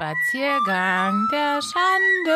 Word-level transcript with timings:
Spaziergang 0.00 1.28
der 1.30 1.60
Schande. 1.60 2.32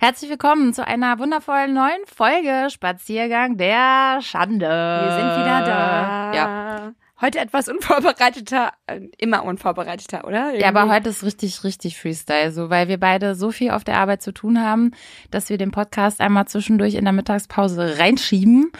Herzlich 0.00 0.30
willkommen 0.30 0.72
zu 0.72 0.86
einer 0.86 1.18
wundervollen 1.18 1.74
neuen 1.74 2.06
Folge 2.06 2.70
Spaziergang 2.70 3.58
der 3.58 4.20
Schande. 4.22 4.66
Wir 4.66 5.12
sind 5.12 5.44
wieder 5.44 5.66
da. 5.66 6.32
Ja. 6.32 6.92
Heute 7.20 7.40
etwas 7.40 7.68
unvorbereiteter, 7.68 8.72
äh, 8.86 9.00
immer 9.18 9.44
unvorbereiteter, 9.44 10.26
oder? 10.26 10.54
Ja, 10.54 10.68
aber 10.68 10.80
Irgendwie. 10.80 10.96
heute 10.96 11.10
ist 11.10 11.24
richtig, 11.24 11.62
richtig 11.62 12.00
Freestyle, 12.00 12.50
so, 12.50 12.70
weil 12.70 12.88
wir 12.88 12.98
beide 12.98 13.34
so 13.34 13.50
viel 13.50 13.70
auf 13.70 13.84
der 13.84 13.98
Arbeit 13.98 14.22
zu 14.22 14.32
tun 14.32 14.64
haben, 14.64 14.92
dass 15.30 15.50
wir 15.50 15.58
den 15.58 15.72
Podcast 15.72 16.22
einmal 16.22 16.48
zwischendurch 16.48 16.94
in 16.94 17.04
der 17.04 17.12
Mittagspause 17.12 17.98
reinschieben 17.98 18.72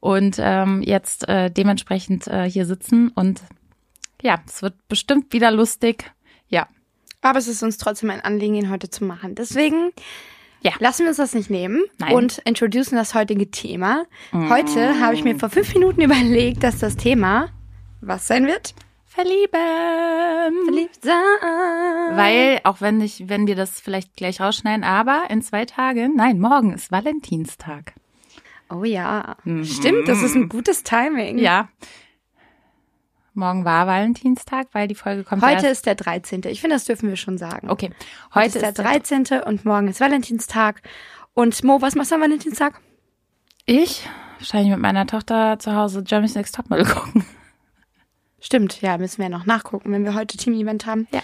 und 0.00 0.36
ähm, 0.38 0.82
jetzt 0.82 1.26
äh, 1.30 1.50
dementsprechend 1.50 2.26
äh, 2.26 2.44
hier 2.44 2.66
sitzen 2.66 3.08
und 3.08 3.40
ja, 4.24 4.40
es 4.46 4.62
wird 4.62 4.74
bestimmt 4.88 5.32
wieder 5.32 5.50
lustig. 5.50 6.10
Ja, 6.48 6.66
Aber 7.22 7.38
es 7.38 7.46
ist 7.46 7.62
uns 7.62 7.76
trotzdem 7.78 8.10
ein 8.10 8.20
Anliegen, 8.22 8.54
ihn 8.54 8.70
heute 8.70 8.88
zu 8.90 9.04
machen. 9.04 9.34
Deswegen 9.34 9.92
Ja. 10.62 10.72
lassen 10.78 11.02
wir 11.02 11.08
uns 11.08 11.18
das 11.18 11.34
nicht 11.34 11.50
nehmen 11.50 11.82
Nein. 11.98 12.14
und 12.14 12.38
introducen 12.38 12.96
das 12.96 13.14
heutige 13.14 13.50
Thema. 13.50 14.06
Heute 14.32 14.98
habe 15.00 15.14
ich 15.14 15.22
mir 15.24 15.38
vor 15.38 15.50
fünf 15.50 15.72
Minuten 15.74 16.00
überlegt, 16.02 16.62
dass 16.64 16.78
das 16.78 16.96
Thema 16.96 17.50
was 18.00 18.26
sein 18.26 18.46
wird? 18.46 18.74
verlieben. 19.06 20.64
Verliebt 20.64 20.98
sein. 21.02 22.16
Weil, 22.16 22.60
auch 22.64 22.80
wenn 22.80 23.00
ich, 23.00 23.28
wenn 23.28 23.46
wir 23.46 23.54
das 23.54 23.80
vielleicht 23.80 24.16
gleich 24.16 24.40
rausschneiden, 24.40 24.82
aber 24.84 25.24
in 25.30 25.40
zwei 25.40 25.64
Tagen, 25.66 26.16
nein, 26.16 26.40
morgen 26.40 26.72
ist 26.72 26.90
Valentinstag. 26.90 27.94
Oh 28.70 28.82
ja. 28.82 29.36
Stimmt, 29.62 30.08
das 30.08 30.20
ist 30.22 30.34
ein 30.34 30.48
gutes 30.48 30.82
Timing. 30.82 31.38
Ja. 31.38 31.68
Morgen 33.34 33.64
war 33.64 33.86
Valentinstag, 33.86 34.68
weil 34.72 34.86
die 34.86 34.94
Folge 34.94 35.24
kommt 35.24 35.42
Heute 35.42 35.66
ist 35.66 35.86
der 35.86 35.96
13. 35.96 36.42
Ich 36.46 36.60
finde, 36.60 36.76
das 36.76 36.84
dürfen 36.84 37.08
wir 37.08 37.16
schon 37.16 37.36
sagen. 37.36 37.68
Okay. 37.68 37.90
Heute 38.32 38.58
ist 38.58 38.62
der 38.62 38.72
13. 38.72 39.26
und 39.44 39.64
morgen 39.64 39.88
ist 39.88 40.00
Valentinstag. 40.00 40.82
Und 41.34 41.62
Mo, 41.64 41.82
was 41.82 41.96
machst 41.96 42.12
du 42.12 42.14
am 42.14 42.20
Valentinstag? 42.20 42.80
Ich 43.66 44.08
wahrscheinlich 44.38 44.70
mit 44.70 44.80
meiner 44.80 45.06
Tochter 45.06 45.58
zu 45.58 45.74
Hause 45.74 46.04
Jeremy's 46.06 46.34
Next 46.34 46.54
Topmodel 46.54 46.86
gucken. 46.94 47.24
Stimmt, 48.40 48.80
ja, 48.82 48.98
müssen 48.98 49.20
wir 49.22 49.28
noch 49.28 49.46
nachgucken, 49.46 49.90
wenn 49.92 50.04
wir 50.04 50.14
heute 50.14 50.36
Team-Event 50.36 50.86
haben. 50.86 51.08
Ja. 51.12 51.22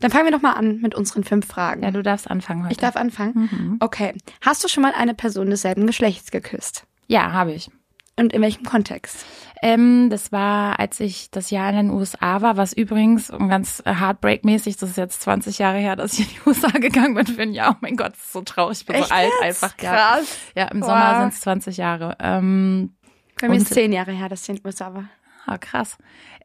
Dann 0.00 0.10
fangen 0.10 0.24
wir 0.24 0.32
doch 0.32 0.42
mal 0.42 0.54
an 0.54 0.80
mit 0.80 0.94
unseren 0.94 1.24
fünf 1.24 1.46
Fragen. 1.46 1.82
Ja, 1.82 1.90
du 1.90 2.02
darfst 2.02 2.30
anfangen 2.30 2.64
heute. 2.64 2.72
ich 2.72 2.78
darf 2.78 2.96
anfangen? 2.96 3.48
Mhm. 3.50 3.76
Okay. 3.80 4.14
Hast 4.40 4.64
du 4.64 4.68
schon 4.68 4.82
mal 4.82 4.92
eine 4.92 5.14
Person 5.14 5.48
desselben 5.48 5.86
Geschlechts 5.86 6.30
geküsst? 6.30 6.84
Ja, 7.06 7.32
habe 7.32 7.52
ich. 7.52 7.70
Und 8.16 8.32
in 8.32 8.42
welchem 8.42 8.64
Kontext? 8.64 9.24
Ähm, 9.62 10.08
das 10.10 10.32
war, 10.32 10.78
als 10.80 11.00
ich 11.00 11.30
das 11.30 11.50
Jahr 11.50 11.68
in 11.70 11.76
den 11.76 11.90
USA 11.90 12.40
war, 12.40 12.56
was 12.56 12.72
übrigens 12.72 13.28
um 13.30 13.48
ganz 13.48 13.82
heartbreak-mäßig, 13.84 14.76
das 14.78 14.90
ist 14.90 14.96
jetzt 14.96 15.26
20g 15.28 15.58
Jahre 15.60 15.78
her, 15.78 15.96
dass 15.96 16.14
ich 16.14 16.20
in 16.20 16.26
die 16.42 16.48
USA 16.48 16.68
gegangen 16.78 17.14
bin 17.14 17.26
für 17.26 17.42
ein 17.42 17.52
Jahr. 17.52 17.72
Oh 17.74 17.78
mein 17.82 17.96
Gott, 17.96 18.12
das 18.12 18.20
ist 18.20 18.32
so 18.32 18.40
traurig, 18.42 18.78
ich 18.80 18.86
bin 18.86 19.02
so 19.02 19.10
alt 19.10 19.30
einfach. 19.42 19.74
Ja, 19.82 19.94
Krass. 19.94 20.38
ja 20.54 20.64
im 20.68 20.80
Wow. 20.80 20.88
Sommer 20.88 21.20
sind 21.20 21.32
es 21.34 21.40
20 21.40 21.76
Jahre. 21.76 22.16
Ähm, 22.20 22.94
Bei 23.40 23.48
mir 23.48 23.56
ist 23.56 23.68
Und- 23.68 23.74
zehn 23.74 23.92
Jahre 23.92 24.12
her, 24.12 24.28
dass 24.30 24.42
ich 24.44 24.48
in 24.48 24.56
den 24.56 24.66
USA 24.66 24.94
war. 24.94 25.04
Ah, 25.46 25.58
krass. 25.58 25.96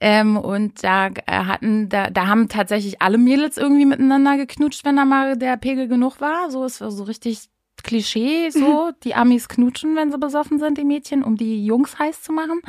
Ähm, 0.01 0.35
und 0.37 0.83
da 0.83 1.07
äh, 1.07 1.11
hatten, 1.27 1.89
da, 1.89 2.09
da 2.09 2.27
haben 2.27 2.49
tatsächlich 2.49 3.01
alle 3.01 3.17
Mädels 3.17 3.57
irgendwie 3.57 3.85
miteinander 3.85 4.35
geknutscht, 4.37 4.83
wenn 4.83 4.95
da 4.95 5.05
mal 5.05 5.37
der 5.37 5.57
Pegel 5.57 5.87
genug 5.87 6.19
war. 6.21 6.49
So 6.49 6.65
ist 6.65 6.77
so 6.79 7.03
richtig 7.03 7.49
Klischee, 7.85 8.49
so. 8.49 8.91
Die 9.03 9.15
Amis 9.15 9.47
knutschen, 9.47 9.95
wenn 9.95 10.11
sie 10.11 10.17
besoffen 10.17 10.59
sind, 10.59 10.77
die 10.77 10.83
Mädchen, 10.83 11.23
um 11.23 11.37
die 11.37 11.65
Jungs 11.65 11.97
heiß 11.97 12.21
zu 12.23 12.33
machen. 12.33 12.61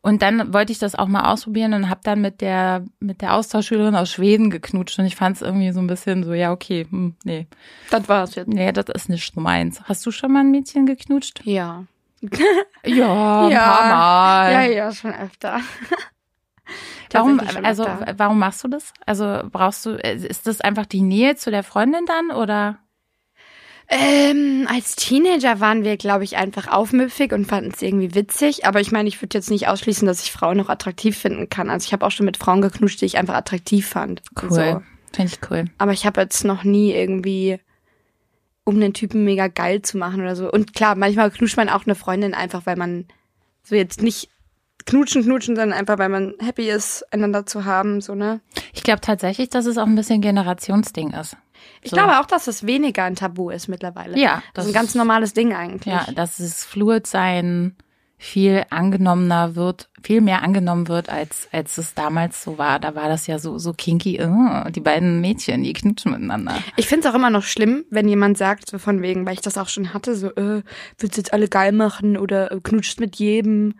Und 0.00 0.20
dann 0.20 0.52
wollte 0.52 0.70
ich 0.70 0.78
das 0.78 0.94
auch 0.94 1.06
mal 1.08 1.32
ausprobieren 1.32 1.72
und 1.72 1.88
habe 1.88 2.00
dann 2.04 2.20
mit 2.20 2.42
der 2.42 2.84
mit 3.00 3.22
der 3.22 3.34
Austauschschülerin 3.34 3.96
aus 3.96 4.10
Schweden 4.10 4.50
geknutscht 4.50 4.98
und 4.98 5.06
ich 5.06 5.16
fand 5.16 5.36
es 5.36 5.42
irgendwie 5.42 5.72
so 5.72 5.80
ein 5.80 5.86
bisschen 5.86 6.24
so, 6.24 6.34
ja, 6.34 6.52
okay, 6.52 6.86
hm, 6.90 7.16
nee. 7.24 7.46
Das 7.90 8.06
war's 8.06 8.34
jetzt. 8.34 8.48
Nee, 8.48 8.70
das 8.72 8.84
ist 8.94 9.08
nicht 9.08 9.34
so 9.34 9.40
meins. 9.40 9.80
Hast 9.84 10.04
du 10.04 10.10
schon 10.10 10.32
mal 10.32 10.40
ein 10.40 10.50
Mädchen 10.50 10.86
geknutscht? 10.86 11.40
Ja. 11.44 11.84
Ja, 12.86 13.48
Ja. 13.48 13.78
Mal. 13.88 14.52
Ja, 14.52 14.62
ja, 14.64 14.92
schon 14.92 15.14
öfter. 15.14 15.60
Warum, 17.12 17.40
schon 17.48 17.64
also, 17.64 17.84
öfter. 17.84 18.14
warum 18.18 18.38
machst 18.38 18.64
du 18.64 18.68
das? 18.68 18.92
Also, 19.06 19.40
brauchst 19.50 19.86
du, 19.86 19.90
ist 19.90 20.46
das 20.46 20.60
einfach 20.60 20.84
die 20.84 21.02
Nähe 21.02 21.36
zu 21.36 21.50
der 21.50 21.62
Freundin 21.62 22.04
dann 22.06 22.36
oder? 22.36 22.78
Ähm, 23.88 24.66
als 24.70 24.96
Teenager 24.96 25.60
waren 25.60 25.84
wir, 25.84 25.96
glaube 25.96 26.24
ich, 26.24 26.36
einfach 26.36 26.68
aufmüpfig 26.68 27.32
und 27.32 27.46
fanden 27.46 27.70
es 27.72 27.82
irgendwie 27.82 28.14
witzig. 28.14 28.66
Aber 28.66 28.80
ich 28.80 28.92
meine, 28.92 29.08
ich 29.08 29.20
würde 29.20 29.36
jetzt 29.36 29.50
nicht 29.50 29.68
ausschließen, 29.68 30.06
dass 30.06 30.22
ich 30.22 30.32
Frauen 30.32 30.56
noch 30.56 30.68
attraktiv 30.68 31.16
finden 31.16 31.48
kann. 31.48 31.70
Also 31.70 31.86
ich 31.86 31.92
habe 31.92 32.04
auch 32.06 32.10
schon 32.10 32.26
mit 32.26 32.36
Frauen 32.36 32.62
geknutscht, 32.62 33.00
die 33.00 33.06
ich 33.06 33.18
einfach 33.18 33.34
attraktiv 33.34 33.86
fand. 33.86 34.22
Cool. 34.40 34.50
So. 34.50 34.82
Finde 35.14 35.32
ich 35.32 35.50
cool. 35.50 35.66
Aber 35.78 35.92
ich 35.92 36.06
habe 36.06 36.20
jetzt 36.20 36.44
noch 36.44 36.64
nie 36.64 36.92
irgendwie, 36.92 37.60
um 38.64 38.80
den 38.80 38.94
Typen 38.94 39.24
mega 39.24 39.48
geil 39.48 39.82
zu 39.82 39.98
machen 39.98 40.20
oder 40.20 40.34
so. 40.34 40.50
Und 40.50 40.74
klar, 40.74 40.96
manchmal 40.96 41.30
knutscht 41.30 41.56
man 41.56 41.68
auch 41.68 41.84
eine 41.84 41.94
Freundin 41.94 42.34
einfach, 42.34 42.66
weil 42.66 42.76
man 42.76 43.06
so 43.62 43.76
jetzt 43.76 44.02
nicht 44.02 44.30
knutschen, 44.86 45.22
knutschen, 45.22 45.56
sondern 45.56 45.78
einfach, 45.78 45.98
weil 45.98 46.08
man 46.08 46.34
happy 46.40 46.68
ist, 46.68 47.04
einander 47.12 47.46
zu 47.46 47.64
haben, 47.64 48.00
so, 48.00 48.14
ne? 48.14 48.40
Ich 48.72 48.82
glaube 48.82 49.00
tatsächlich, 49.00 49.48
dass 49.48 49.66
es 49.66 49.78
auch 49.78 49.86
ein 49.86 49.94
bisschen 49.94 50.20
Generationsding 50.20 51.12
ist. 51.12 51.36
Ich 51.82 51.90
So. 51.90 51.96
glaube 51.96 52.18
auch, 52.20 52.26
dass 52.26 52.46
das 52.46 52.66
weniger 52.66 53.04
ein 53.04 53.16
Tabu 53.16 53.50
ist 53.50 53.68
mittlerweile. 53.68 54.18
Ja, 54.18 54.36
Das 54.36 54.42
das 54.54 54.64
ist 54.66 54.70
ein 54.70 54.74
ganz 54.74 54.94
normales 54.94 55.34
Ding 55.34 55.52
eigentlich. 55.54 55.92
Ja, 55.92 56.06
dass 56.14 56.38
es 56.40 56.64
fluid 56.64 57.06
sein 57.06 57.76
viel 58.16 58.64
angenommener 58.70 59.54
wird, 59.54 59.90
viel 60.02 60.20
mehr 60.22 60.42
angenommen 60.42 60.88
wird, 60.88 61.10
als, 61.10 61.48
als 61.52 61.76
es 61.76 61.94
damals 61.94 62.42
so 62.42 62.56
war. 62.56 62.78
Da 62.78 62.94
war 62.94 63.08
das 63.08 63.26
ja 63.26 63.38
so, 63.38 63.58
so 63.58 63.74
kinky, 63.74 64.16
äh, 64.16 64.70
die 64.70 64.80
beiden 64.80 65.20
Mädchen, 65.20 65.62
die 65.62 65.72
knutschen 65.74 66.12
miteinander. 66.12 66.54
Ich 66.76 66.86
finde 66.86 67.06
es 67.06 67.12
auch 67.12 67.16
immer 67.18 67.28
noch 67.30 67.42
schlimm, 67.42 67.84
wenn 67.90 68.08
jemand 68.08 68.38
sagt, 68.38 68.70
so 68.70 68.78
von 68.78 69.02
wegen, 69.02 69.26
weil 69.26 69.34
ich 69.34 69.40
das 69.42 69.58
auch 69.58 69.68
schon 69.68 69.92
hatte, 69.92 70.14
so, 70.14 70.28
äh, 70.28 70.62
willst 70.98 71.16
du 71.16 71.20
jetzt 71.20 71.32
alle 71.34 71.48
geil 71.48 71.72
machen 71.72 72.16
oder 72.16 72.50
äh, 72.52 72.60
knutscht 72.62 72.98
mit 72.98 73.16
jedem. 73.16 73.74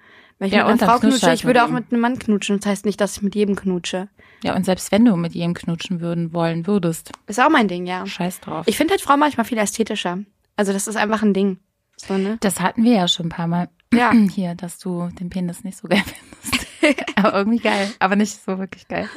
Wenn 0.44 0.48
ich 0.48 0.56
Ja, 0.56 0.64
mit 0.64 0.74
und 0.74 0.82
einer 0.82 0.92
Frau 0.92 0.98
knutsche, 0.98 1.26
halt 1.26 1.38
ich 1.38 1.46
würde 1.46 1.64
auch 1.64 1.70
mit 1.70 1.90
einem 1.90 2.02
Mann 2.02 2.18
knutschen. 2.18 2.60
Das 2.60 2.66
heißt 2.66 2.84
nicht, 2.84 3.00
dass 3.00 3.16
ich 3.16 3.22
mit 3.22 3.34
jedem 3.34 3.56
knutsche. 3.56 4.08
Ja, 4.42 4.54
und 4.54 4.66
selbst 4.66 4.92
wenn 4.92 5.02
du 5.06 5.16
mit 5.16 5.32
jedem 5.34 5.54
knutschen 5.54 6.02
würden, 6.02 6.34
wollen 6.34 6.66
würdest, 6.66 7.12
Ist 7.26 7.40
auch 7.40 7.48
mein 7.48 7.66
Ding, 7.66 7.86
ja. 7.86 8.04
scheiß 8.04 8.40
drauf. 8.40 8.68
Ich 8.68 8.76
finde 8.76 8.92
halt 8.92 9.00
Frau 9.00 9.16
manchmal 9.16 9.46
viel 9.46 9.56
ästhetischer. 9.56 10.18
Also 10.54 10.74
das 10.74 10.86
ist 10.86 10.96
einfach 10.96 11.22
ein 11.22 11.32
Ding. 11.32 11.60
So, 11.96 12.18
ne? 12.18 12.36
Das 12.40 12.60
hatten 12.60 12.84
wir 12.84 12.92
ja 12.92 13.08
schon 13.08 13.26
ein 13.26 13.30
paar 13.30 13.46
Mal 13.46 13.70
Ja. 13.94 14.12
hier, 14.12 14.54
dass 14.54 14.78
du 14.78 15.08
den 15.18 15.30
Penis 15.30 15.64
nicht 15.64 15.78
so 15.78 15.88
geil 15.88 16.02
findest. 16.04 17.06
aber 17.16 17.32
irgendwie 17.38 17.60
geil, 17.60 17.90
aber 17.98 18.16
nicht 18.16 18.38
so 18.44 18.58
wirklich 18.58 18.86
geil. 18.86 19.08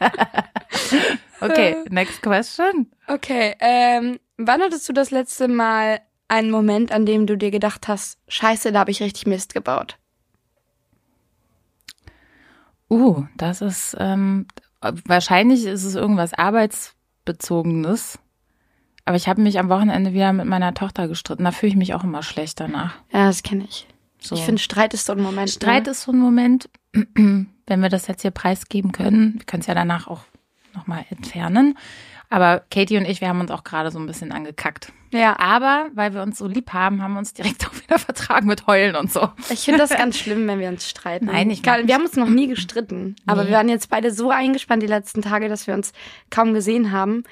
okay, 1.40 1.76
next 1.88 2.20
question. 2.20 2.90
Okay, 3.06 3.54
ähm, 3.58 4.18
wann 4.36 4.60
hattest 4.60 4.86
du 4.86 4.92
das 4.92 5.10
letzte 5.10 5.48
Mal 5.48 6.00
einen 6.28 6.50
Moment, 6.50 6.92
an 6.92 7.06
dem 7.06 7.26
du 7.26 7.38
dir 7.38 7.50
gedacht 7.50 7.88
hast, 7.88 8.18
scheiße, 8.28 8.70
da 8.72 8.80
habe 8.80 8.90
ich 8.90 9.02
richtig 9.02 9.26
Mist 9.26 9.54
gebaut? 9.54 9.96
Uh, 12.92 13.24
das 13.38 13.62
ist 13.62 13.96
ähm, 13.98 14.46
wahrscheinlich 14.82 15.64
ist 15.64 15.84
es 15.84 15.94
irgendwas 15.94 16.34
arbeitsbezogenes. 16.34 18.18
Aber 19.06 19.16
ich 19.16 19.28
habe 19.28 19.40
mich 19.40 19.58
am 19.58 19.70
Wochenende 19.70 20.12
wieder 20.12 20.30
mit 20.34 20.44
meiner 20.44 20.74
Tochter 20.74 21.08
gestritten. 21.08 21.44
Da 21.44 21.52
fühle 21.52 21.70
ich 21.70 21.76
mich 21.76 21.94
auch 21.94 22.04
immer 22.04 22.22
schlecht 22.22 22.60
danach. 22.60 22.96
Ja, 23.10 23.28
das 23.28 23.42
kenne 23.42 23.64
ich. 23.64 23.86
So. 24.20 24.34
Ich 24.34 24.42
finde, 24.42 24.60
Streit 24.60 24.92
ist 24.92 25.06
so 25.06 25.14
ein 25.14 25.22
Moment. 25.22 25.48
Streit 25.48 25.86
ne? 25.86 25.92
ist 25.92 26.02
so 26.02 26.12
ein 26.12 26.18
Moment, 26.18 26.68
wenn 26.92 27.48
wir 27.66 27.88
das 27.88 28.08
jetzt 28.08 28.20
hier 28.20 28.30
preisgeben 28.30 28.92
können. 28.92 29.36
Wir 29.38 29.46
können 29.46 29.62
es 29.62 29.66
ja 29.66 29.74
danach 29.74 30.06
auch 30.06 30.24
nochmal 30.74 31.06
entfernen. 31.08 31.78
Aber 32.32 32.62
Katie 32.70 32.96
und 32.96 33.04
ich, 33.06 33.20
wir 33.20 33.28
haben 33.28 33.40
uns 33.40 33.50
auch 33.50 33.62
gerade 33.62 33.90
so 33.90 33.98
ein 33.98 34.06
bisschen 34.06 34.32
angekackt. 34.32 34.92
Ja, 35.12 35.38
Aber 35.38 35.88
weil 35.94 36.14
wir 36.14 36.22
uns 36.22 36.38
so 36.38 36.46
lieb 36.46 36.72
haben, 36.72 37.02
haben 37.02 37.12
wir 37.12 37.18
uns 37.18 37.34
direkt 37.34 37.66
auch 37.68 37.74
wieder 37.74 37.98
vertragen 37.98 38.46
mit 38.46 38.66
Heulen 38.66 38.96
und 38.96 39.12
so. 39.12 39.28
ich 39.50 39.60
finde 39.60 39.80
das 39.80 39.90
ganz 39.90 40.16
schlimm, 40.18 40.46
wenn 40.48 40.58
wir 40.58 40.68
uns 40.68 40.88
streiten. 40.88 41.26
Nein, 41.26 41.50
ich 41.50 41.62
mag 41.64 41.86
Wir 41.86 41.94
haben 41.94 42.04
uns 42.04 42.16
noch 42.16 42.28
nie 42.30 42.46
gestritten. 42.46 43.16
Aber 43.26 43.42
Nee. 43.44 43.50
wir 43.50 43.56
waren 43.58 43.68
jetzt 43.68 43.90
beide 43.90 44.10
so 44.10 44.30
eingespannt 44.30 44.82
die 44.82 44.86
letzten 44.86 45.20
Tage, 45.20 45.50
dass 45.50 45.66
wir 45.66 45.74
uns 45.74 45.92
kaum 46.30 46.54
gesehen 46.54 46.90
haben. 46.92 47.24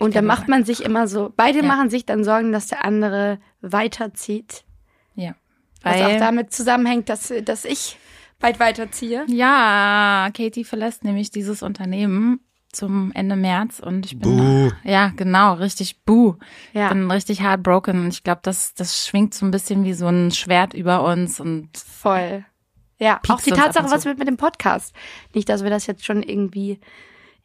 Und 0.00 0.16
dann 0.16 0.26
macht 0.26 0.48
man 0.48 0.64
sich 0.64 0.82
immer 0.82 1.06
so, 1.06 1.32
beide 1.36 1.58
Ja. 1.60 1.64
machen 1.64 1.88
sich 1.88 2.04
dann 2.04 2.24
Sorgen, 2.24 2.50
dass 2.50 2.66
der 2.66 2.84
andere 2.84 3.38
weiterzieht. 3.60 4.64
Ja. 5.14 5.34
Was 5.82 5.94
Weil, 5.94 6.04
auch 6.16 6.18
damit 6.18 6.52
zusammenhängt, 6.52 7.08
dass, 7.08 7.32
dass 7.44 7.64
ich 7.64 7.96
bald 8.40 8.58
weiterziehe. 8.58 9.24
ja, 9.28 10.28
Katie 10.36 10.64
verlässt 10.64 11.04
nämlich 11.04 11.30
dieses 11.30 11.62
Unternehmen 11.62 12.40
zum 12.72 13.12
Ende 13.14 13.36
März 13.36 13.80
und 13.80 14.06
ich 14.06 14.18
bin 14.18 14.36
Buh. 14.36 14.72
ja 14.82 15.12
genau 15.14 15.54
richtig 15.54 16.04
buh. 16.04 16.36
Ja. 16.72 16.88
Bin 16.88 17.10
richtig 17.10 17.42
heartbroken 17.42 18.04
und 18.04 18.08
ich 18.08 18.24
glaube, 18.24 18.40
das 18.42 18.74
das 18.74 19.06
schwingt 19.06 19.34
so 19.34 19.46
ein 19.46 19.50
bisschen 19.50 19.84
wie 19.84 19.92
so 19.92 20.08
ein 20.08 20.30
Schwert 20.30 20.74
über 20.74 21.04
uns 21.04 21.38
und 21.40 21.68
Voll. 21.76 22.44
Ja, 22.98 23.20
auch 23.28 23.40
die 23.40 23.50
Tatsache, 23.50 23.90
was 23.90 24.04
wird 24.04 24.18
mit 24.18 24.28
dem 24.28 24.36
Podcast. 24.36 24.94
Nicht, 25.34 25.48
dass 25.48 25.64
wir 25.64 25.70
das 25.70 25.86
jetzt 25.86 26.04
schon 26.04 26.22
irgendwie 26.22 26.78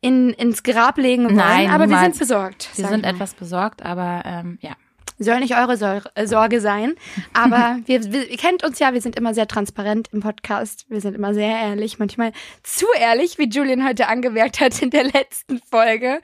in, 0.02 0.30
ins 0.32 0.62
Grab 0.64 0.98
legen 0.98 1.26
wollen, 1.26 1.36
Nein, 1.36 1.70
aber 1.70 1.86
wir 1.86 1.88
niemals. 1.88 2.18
sind 2.18 2.20
besorgt. 2.20 2.70
wir 2.76 2.88
sind 2.88 3.06
etwas 3.06 3.34
besorgt, 3.34 3.84
aber 3.84 4.22
ähm, 4.26 4.60
ja. 4.62 4.76
Soll 5.20 5.40
nicht 5.40 5.56
eure 5.56 6.04
äh, 6.16 6.28
Sorge 6.28 6.62
sein. 6.62 6.96
Aber 7.34 7.80
wir, 7.86 8.12
wir, 8.12 8.30
ihr 8.30 8.38
kennt 8.38 8.64
uns 8.64 8.80
ja, 8.80 8.94
wir 8.94 9.02
sind 9.02 9.16
immer 9.16 9.34
sehr 9.34 9.48
transparent 9.48 10.10
im 10.12 10.20
Podcast. 10.20 10.86
Wir 10.90 11.02
sind 11.02 11.16
immer 11.16 11.34
sehr 11.34 11.58
ehrlich, 11.60 12.00
manchmal 12.00 12.32
zu 12.64 12.86
ehrlich, 13.00 13.38
wie 13.38 13.50
Julian 13.50 13.88
heute 13.88 14.08
angemerkt 14.08 14.60
hat 14.60 14.82
in 14.82 14.92
der 14.92 15.06
letzten 15.06 15.60
Folge. 15.60 16.22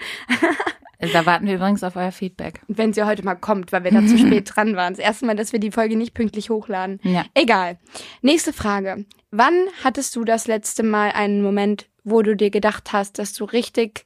Da 1.12 1.26
warten 1.26 1.46
wir 1.46 1.56
übrigens 1.56 1.84
auf 1.84 1.96
euer 1.96 2.12
Feedback. 2.12 2.62
Wenn 2.68 2.94
sie 2.94 3.04
heute 3.04 3.26
mal 3.26 3.36
kommt, 3.36 3.72
weil 3.72 3.84
wir 3.84 3.92
da 3.92 4.06
zu 4.06 4.18
spät 4.20 4.56
dran 4.56 4.76
waren. 4.76 4.94
Das 4.94 5.04
erste 5.04 5.26
Mal, 5.26 5.36
dass 5.36 5.52
wir 5.52 5.60
die 5.60 5.72
Folge 5.72 5.98
nicht 5.98 6.14
pünktlich 6.14 6.50
hochladen. 6.50 7.00
Ja. 7.04 7.26
Egal. 7.34 7.78
Nächste 8.22 8.54
Frage. 8.54 9.06
Wann 9.32 9.54
hattest 9.84 10.16
du 10.16 10.24
das 10.24 10.48
letzte 10.48 10.84
Mal 10.84 11.12
einen 11.12 11.42
Moment, 11.42 11.88
wo 12.04 12.22
du 12.22 12.36
dir 12.36 12.52
gedacht 12.52 12.94
hast, 12.94 13.20
dass 13.20 13.34
du 13.34 13.46
richtig 13.46 14.06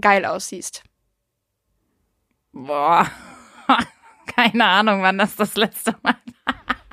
geil 0.00 0.24
aussiehst? 0.24 0.82
Boah. 2.52 3.06
Keine 4.36 4.64
Ahnung, 4.64 5.02
wann 5.02 5.18
das 5.18 5.36
das 5.36 5.56
letzte 5.56 5.94
Mal 6.02 6.16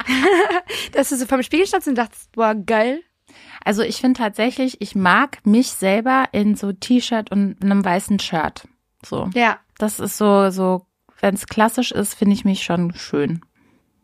Dass 0.94 1.10
du 1.10 1.18
so 1.18 1.26
vom 1.26 1.44
Spiegel 1.44 1.68
standst 1.68 1.88
und 1.88 1.96
dachtest, 1.96 2.32
boah, 2.32 2.56
geil. 2.56 3.02
Also 3.64 3.84
ich 3.84 3.98
finde 3.98 4.20
tatsächlich, 4.20 4.82
ich 4.82 4.96
mag 4.96 5.46
mich 5.46 5.72
selber 5.72 6.26
in 6.32 6.56
so 6.56 6.72
T-Shirt 6.72 7.32
und 7.32 7.62
einem 7.62 7.84
weißen 7.84 8.20
Shirt. 8.20 8.68
So. 9.06 9.30
Ja. 9.34 9.60
Das 9.78 10.00
ist 10.00 10.18
so, 10.18 10.50
so, 10.50 10.86
wenn 11.22 11.36
es 11.36 11.48
klassisch 11.48 11.92
ist, 11.92 12.14
finde 12.14 12.34
ich 12.34 12.46
mich 12.46 12.64
schon 12.64 12.94
schön. 12.96 13.42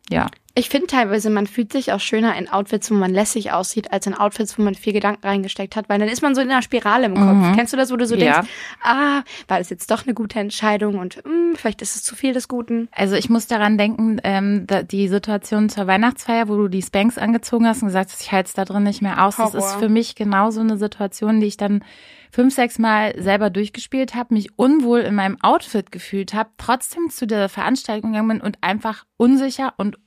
Ja. 0.10 0.28
Ich 0.58 0.70
finde 0.70 0.88
teilweise, 0.88 1.30
man 1.30 1.48
fühlt 1.48 1.74
sich 1.74 1.92
auch 1.92 2.00
schöner 2.00 2.38
in 2.38 2.48
Outfits, 2.48 2.90
wo 2.90 2.94
man 2.96 3.14
lässig 3.14 3.52
aussieht, 3.52 3.92
als 3.92 4.08
in 4.08 4.14
Outfits, 4.14 4.58
wo 4.58 4.62
man 4.62 4.74
viel 4.74 4.94
Gedanken 4.94 5.28
reingesteckt 5.28 5.76
hat, 5.76 5.90
weil 5.90 6.00
dann 6.00 6.08
ist 6.08 6.22
man 6.22 6.34
so 6.34 6.40
in 6.40 6.50
einer 6.50 6.62
Spirale 6.62 7.08
im 7.08 7.16
Kopf. 7.16 7.26
Mhm. 7.50 7.56
Kennst 7.58 7.74
du 7.74 7.78
das, 7.78 7.92
wo 7.92 7.98
du 7.98 8.06
so 8.06 8.16
Ja. 8.16 8.36
denkst, 8.36 8.50
ah, 8.82 9.24
war 9.50 9.58
das 9.58 9.70
jetzt 9.70 9.92
doch 9.92 10.06
eine 10.06 10.14
gute 10.14 10.40
Entscheidung 10.40 10.98
und 10.98 11.16
hm, 11.26 11.56
vielleicht 11.58 11.82
ist 11.82 11.98
es 11.98 12.04
zu 12.04 12.16
viel 12.16 12.32
des 12.32 12.48
Guten. 12.48 12.88
Also 12.94 13.16
ich 13.16 13.30
muss 13.30 13.48
daran 13.48 13.78
denken, 13.78 14.22
ähm, 14.24 14.66
die 14.92 15.10
Situation 15.10 15.68
zur 15.68 15.88
Weihnachtsfeier, 15.88 16.48
wo 16.48 16.56
du 16.56 16.70
die 16.70 16.82
Spanks 16.84 17.18
angezogen 17.18 17.68
hast 17.68 17.82
und 17.82 17.90
gesagt 17.90 18.12
hast, 18.12 18.22
ich 18.22 18.32
halte 18.32 18.48
es 18.48 18.54
da 18.54 18.64
drin 18.64 18.84
nicht 18.84 19.02
mehr 19.02 19.26
aus. 19.26 19.36
Das 19.36 19.54
Horror. 19.54 19.68
ist 19.68 19.76
für 19.76 19.90
mich 19.90 20.16
genau 20.16 20.52
so 20.52 20.62
eine 20.62 20.78
Situation, 20.78 21.42
die 21.42 21.48
ich 21.48 21.58
dann 21.58 21.84
fünf, 22.32 22.54
sechs 22.54 22.80
Mal 22.80 23.14
selber 23.22 23.50
durchgespielt 23.50 24.16
habe, 24.16 24.34
mich 24.34 24.58
unwohl 24.58 25.00
in 25.02 25.16
meinem 25.16 25.38
Outfit 25.42 25.92
gefühlt 25.92 26.34
habe, 26.34 26.50
trotzdem 26.58 27.10
zu 27.10 27.28
der 27.28 27.50
Veranstaltung 27.50 28.12
gegangen 28.12 28.30
bin 28.30 28.42
und 28.42 28.58
einfach 28.62 29.06
unsicher 29.18 29.74
und 29.78 29.98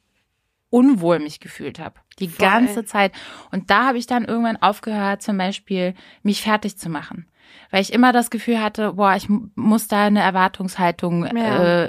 unwohl 0.70 1.18
mich 1.18 1.40
gefühlt 1.40 1.78
habe. 1.78 1.94
Die 2.18 2.28
Voll. 2.28 2.46
ganze 2.46 2.84
Zeit. 2.84 3.12
Und 3.52 3.70
da 3.70 3.86
habe 3.86 3.98
ich 3.98 4.06
dann 4.06 4.24
irgendwann 4.24 4.56
aufgehört, 4.60 5.22
zum 5.22 5.38
Beispiel 5.38 5.94
mich 6.22 6.42
fertig 6.42 6.76
zu 6.78 6.88
machen. 6.90 7.26
Weil 7.70 7.80
ich 7.80 7.92
immer 7.94 8.12
das 8.12 8.28
Gefühl 8.28 8.62
hatte, 8.62 8.92
boah, 8.94 9.14
ich 9.16 9.28
mu- 9.30 9.48
muss 9.54 9.88
da 9.88 10.04
eine 10.04 10.20
Erwartungshaltung 10.20 11.24
Ja. 11.24 11.62
äh, 11.62 11.84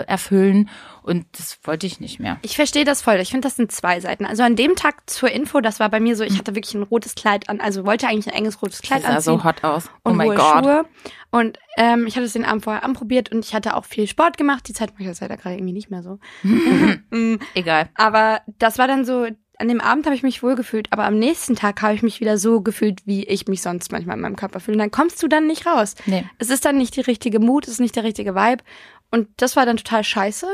äh, 0.00 0.04
erfüllen. 0.06 0.70
Und 1.02 1.26
das 1.32 1.58
wollte 1.64 1.86
ich 1.86 2.00
nicht 2.00 2.20
mehr. 2.20 2.38
Ich 2.42 2.56
verstehe 2.56 2.84
das 2.84 3.02
voll. 3.02 3.16
Ich 3.16 3.30
finde, 3.30 3.46
das 3.46 3.56
sind 3.56 3.72
zwei 3.72 4.00
Seiten. 4.00 4.24
Also 4.24 4.42
an 4.42 4.56
dem 4.56 4.76
Tag 4.76 5.08
zur 5.10 5.30
Info, 5.30 5.60
das 5.60 5.80
war 5.80 5.88
bei 5.88 6.00
mir 6.00 6.16
so, 6.16 6.24
ich 6.24 6.38
hatte 6.38 6.54
wirklich 6.54 6.74
ein 6.74 6.82
rotes 6.82 7.14
Kleid 7.14 7.48
an, 7.48 7.60
also 7.60 7.84
wollte 7.84 8.06
eigentlich 8.06 8.28
ein 8.28 8.34
enges 8.38 8.62
rotes 8.62 8.82
Kleid 8.82 9.02
Das 9.02 9.08
sah 9.08 9.16
anziehen. 9.16 9.38
so 9.38 9.44
hot 9.44 9.64
aus. 9.64 9.90
Oh 10.04 10.10
und 10.10 10.16
mein 10.16 10.28
Gott. 10.34 10.64
Schuhe. 10.64 10.84
Und 11.30 11.58
ähm, 11.76 12.06
ich 12.06 12.16
hatte 12.16 12.26
es 12.26 12.34
den 12.34 12.44
Abend 12.44 12.64
vorher 12.64 12.84
anprobiert 12.84 13.32
und 13.32 13.44
ich 13.44 13.54
hatte 13.54 13.74
auch 13.76 13.84
viel 13.84 14.06
Sport 14.06 14.36
gemacht. 14.36 14.68
Die 14.68 14.74
Zeit 14.74 14.90
mache 14.92 15.02
ich 15.02 15.08
jetzt 15.08 15.20
leider 15.20 15.36
gerade 15.36 15.56
irgendwie 15.56 15.72
nicht 15.72 15.90
mehr 15.90 16.02
so. 16.02 16.18
Egal. 17.54 17.88
Aber 17.94 18.40
das 18.58 18.78
war 18.78 18.86
dann 18.86 19.04
so, 19.04 19.26
an 19.58 19.68
dem 19.68 19.80
Abend 19.80 20.06
habe 20.06 20.14
ich 20.16 20.22
mich 20.22 20.42
wohl 20.42 20.54
gefühlt, 20.56 20.88
aber 20.90 21.04
am 21.04 21.18
nächsten 21.18 21.54
Tag 21.56 21.82
habe 21.82 21.94
ich 21.94 22.02
mich 22.02 22.20
wieder 22.20 22.36
so 22.38 22.60
gefühlt, 22.60 23.00
wie 23.06 23.24
ich 23.24 23.46
mich 23.46 23.62
sonst 23.62 23.92
manchmal 23.92 24.16
in 24.16 24.22
meinem 24.22 24.36
Körper 24.36 24.60
fühle. 24.60 24.74
Und 24.76 24.80
dann 24.80 24.90
kommst 24.90 25.22
du 25.22 25.28
dann 25.28 25.46
nicht 25.46 25.66
raus. 25.66 25.94
Nee. 26.06 26.24
Es 26.38 26.50
ist 26.50 26.64
dann 26.64 26.76
nicht 26.76 26.96
die 26.96 27.00
richtige 27.02 27.38
Mut, 27.38 27.66
es 27.66 27.74
ist 27.74 27.80
nicht 27.80 27.96
der 27.96 28.04
richtige 28.04 28.34
Vibe. 28.34 28.62
Und 29.12 29.28
das 29.36 29.56
war 29.56 29.66
dann 29.66 29.76
total 29.76 30.02
scheiße. 30.02 30.46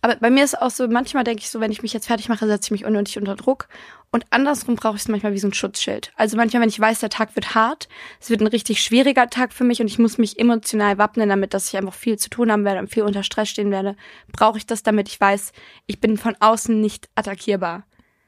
Aber 0.00 0.14
bei 0.14 0.30
mir 0.30 0.44
ist 0.44 0.60
auch 0.62 0.70
so, 0.70 0.86
manchmal 0.86 1.24
denke 1.24 1.40
ich 1.40 1.50
so, 1.50 1.58
wenn 1.58 1.72
ich 1.72 1.82
mich 1.82 1.92
jetzt 1.92 2.06
fertig 2.06 2.28
mache, 2.28 2.46
setze 2.46 2.68
ich 2.68 2.70
mich 2.70 2.84
unnötig 2.84 3.18
unter 3.18 3.34
Druck. 3.34 3.68
Und 4.12 4.24
andersrum 4.30 4.76
brauche 4.76 4.94
ich 4.94 5.02
es 5.02 5.08
manchmal 5.08 5.32
wie 5.32 5.40
so 5.40 5.48
ein 5.48 5.52
Schutzschild. 5.52 6.12
Also 6.14 6.36
manchmal, 6.36 6.62
wenn 6.62 6.68
ich 6.68 6.78
weiß, 6.78 7.00
der 7.00 7.08
Tag 7.08 7.34
wird 7.34 7.56
hart, 7.56 7.88
es 8.20 8.30
wird 8.30 8.40
ein 8.40 8.46
richtig 8.46 8.80
schwieriger 8.80 9.28
Tag 9.28 9.52
für 9.52 9.64
mich 9.64 9.80
und 9.80 9.88
ich 9.88 9.98
muss 9.98 10.16
mich 10.16 10.38
emotional 10.38 10.96
wappnen, 10.96 11.28
damit, 11.28 11.54
dass 11.54 11.66
ich 11.66 11.76
einfach 11.76 11.92
viel 11.92 12.16
zu 12.16 12.30
tun 12.30 12.52
haben 12.52 12.64
werde 12.64 12.78
und 12.78 12.88
viel 12.88 13.02
unter 13.02 13.24
Stress 13.24 13.48
stehen 13.48 13.72
werde, 13.72 13.96
brauche 14.30 14.58
ich 14.58 14.66
das, 14.66 14.84
damit 14.84 15.08
ich 15.08 15.20
weiß, 15.20 15.52
ich 15.86 16.00
bin 16.00 16.16
von 16.16 16.36
außen 16.38 16.80
nicht 16.80 17.08
attackierbar. 17.16 17.84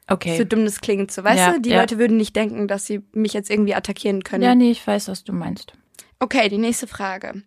Okay. 0.09 0.37
So 0.37 0.43
dumm 0.43 0.65
das 0.65 0.81
klingt, 0.81 1.13
so 1.13 1.23
weißt 1.23 1.39
Ja, 1.39 1.53
du? 1.53 1.61
Die 1.61 1.71
ja. 1.71 1.81
Leute 1.81 1.99
würden 1.99 2.17
nicht 2.17 2.35
denken, 2.35 2.67
dass 2.67 2.87
sie 2.87 3.05
mich 3.13 3.33
jetzt 3.35 3.51
irgendwie 3.51 3.77
attackieren 3.77 4.25
können. 4.25 4.43
Ja, 4.43 4.57
nee, 4.57 4.73
ich 4.73 4.85
weiß, 4.85 5.07
was 5.07 5.23
du 5.23 5.33
meinst. 5.33 5.75
Okay, 6.19 6.49
die 6.49 6.59
nächste 6.59 6.89
Frage. 6.89 7.43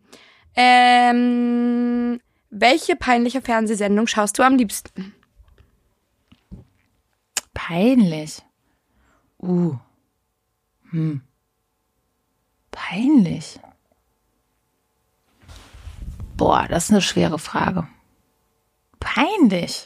Ähm, 0.56 2.20
welche 2.50 2.96
peinliche 2.96 3.42
Fernsehsendung 3.42 4.08
schaust 4.08 4.38
du 4.38 4.44
am 4.44 4.56
liebsten? 4.56 5.14
Peinlich. 7.54 8.42
Uh. 9.42 9.76
Hm. 10.92 11.22
Peinlich. 12.72 13.60
Boah, 16.36 16.68
das 16.68 16.86
ist 16.86 16.92
eine 16.92 17.02
schwere 17.02 17.38
Frage. 17.38 17.88
Peinlich. 19.00 19.86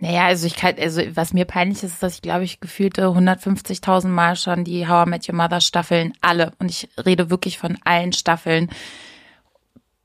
Naja, 0.00 0.26
also 0.26 0.46
ich 0.46 0.54
kann, 0.54 0.76
also 0.78 1.02
was 1.16 1.32
mir 1.32 1.44
peinlich 1.44 1.82
ist, 1.82 1.94
ist, 1.94 2.02
dass 2.02 2.14
ich 2.14 2.22
glaube 2.22 2.44
ich 2.44 2.60
gefühlte 2.60 3.06
150.000 3.06 4.06
Mal 4.06 4.36
schon 4.36 4.62
die 4.62 4.86
How 4.86 5.06
I 5.06 5.10
Met 5.10 5.28
Your 5.28 5.34
Mother 5.34 5.60
Staffeln 5.60 6.12
alle 6.20 6.52
und 6.60 6.70
ich 6.70 6.88
rede 7.04 7.30
wirklich 7.30 7.58
von 7.58 7.76
allen 7.84 8.12
Staffeln 8.12 8.70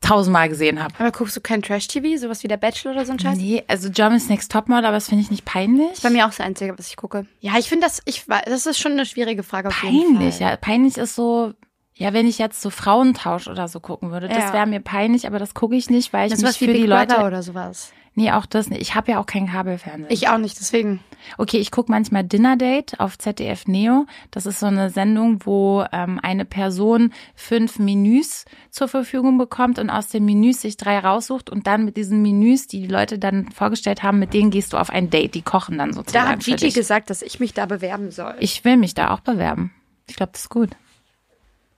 tausendmal 0.04 0.50
gesehen 0.50 0.84
habe. 0.84 0.94
Aber 1.00 1.12
guckst 1.12 1.36
du 1.36 1.42
kein 1.42 1.62
Trash-TV, 1.62 2.18
sowas 2.20 2.44
wie 2.44 2.48
der 2.48 2.58
Bachelor 2.58 2.92
oder 2.92 3.06
so 3.06 3.14
ein 3.14 3.20
Scheiß? 3.20 3.38
Nee, 3.38 3.64
also 3.68 3.90
Germany's 3.90 4.30
Next 4.30 4.52
Topmodel, 4.52 4.86
aber 4.86 4.98
das 4.98 5.08
finde 5.10 5.24
ich 5.24 5.32
nicht 5.32 5.46
peinlich. 5.46 6.02
Bei 6.02 6.10
mir 6.10 6.26
auch 6.26 6.30
das 6.30 6.42
Einzige, 6.42 6.78
was 6.78 6.88
ich 6.88 6.96
gucke. 6.98 7.26
Ja, 7.40 7.54
ich 7.58 7.68
finde 7.70 7.88
das, 7.88 8.02
ich 8.06 8.28
weiß, 8.28 8.44
das 8.46 8.66
ist 8.66 8.80
schon 8.80 8.92
eine 8.94 9.06
schwierige 9.06 9.44
Frage 9.44 9.70
auf 9.70 9.84
jeden 9.84 10.18
peinlich, 10.18 10.40
ja. 10.40 10.56
Peinlich 10.58 10.98
ist 10.98 11.16
so, 11.16 11.54
ja, 11.96 12.14
wenn 12.14 12.28
ich 12.28 12.38
jetzt 12.38 12.62
so 12.62 12.70
Frauentausch 12.70 13.48
oder 13.48 13.68
so 13.68 13.80
gucken 13.80 14.12
würde, 14.12 14.28
das 14.28 14.38
Ja. 14.38 14.54
wäre 14.54 14.68
mir 14.68 14.80
peinlich, 14.82 15.26
aber 15.28 15.40
das 15.40 15.54
gucke 15.54 15.76
ich 15.76 15.90
nicht, 15.90 16.12
weil 16.14 16.28
ich 16.28 16.34
Das 16.34 16.42
mich 16.42 16.58
für 16.58 16.74
die 16.74 16.86
Leute. 16.86 17.22
oder 17.24 17.42
sowas. 17.44 17.92
Nee, 18.15 18.31
auch 18.31 18.45
das 18.45 18.69
nicht. 18.69 18.81
Ich 18.81 18.94
habe 18.94 19.12
ja 19.12 19.19
auch 19.19 19.25
kein 19.25 19.48
Kabelfernsehen. 19.48 20.12
Ich 20.12 20.30
auch 20.30 20.38
nicht, 20.38 20.60
deswegen. 20.60 21.00
Okay, 21.39 21.57
ich 21.57 21.71
gucke 21.71 21.92
manchmal 21.92 22.24
Dinner 22.24 22.57
Date 22.57 23.00
auf 23.00 23.18
ZDF 23.18 23.65
Neo. 23.65 24.06
Das 24.30 24.45
ist 24.45 24.60
so 24.60 24.68
eine 24.68 24.92
Sendung, 24.92 25.39
wo 25.45 25.83
ähm, 25.92 26.19
eine 26.21 26.45
Person 26.45 27.12
fünf 27.33 27.80
Menüs 27.80 28.45
zur 28.69 28.88
Verfügung 28.88 29.39
bekommt 29.39 29.80
und 29.80 29.89
aus 29.89 30.10
den 30.10 30.25
Menüs 30.25 30.62
sich 30.62 30.77
drei 30.77 31.00
raussucht 31.00 31.50
und 31.50 31.65
dann 31.65 31.86
mit 31.86 31.98
diesen 31.98 32.21
Menüs, 32.21 32.68
die 32.68 32.81
die 32.81 32.88
Leute 32.88 33.18
dann 33.18 33.51
vorgestellt 33.51 34.04
haben, 34.04 34.19
mit 34.19 34.33
denen 34.33 34.51
gehst 34.51 34.74
du 34.74 34.77
auf 34.77 34.92
ein 34.92 35.10
Date. 35.10 35.33
Die 35.33 35.42
kochen 35.42 35.80
dann 35.80 35.94
sozusagen. 35.94 36.25
Da 36.25 36.31
hat 36.33 36.44
Gigi 36.44 36.69
gesagt, 36.69 37.10
dass 37.10 37.24
ich 37.24 37.39
mich 37.39 37.54
da 37.56 37.65
bewerben 37.65 38.12
soll. 38.12 38.36
Ich 38.39 38.63
will 38.63 38.77
mich 38.77 38.94
da 38.94 39.10
auch 39.10 39.21
bewerben. 39.21 39.71
Ich 40.08 40.17
glaube, 40.17 40.34
das 40.34 40.41
ist 40.41 40.50
gut. 40.50 40.70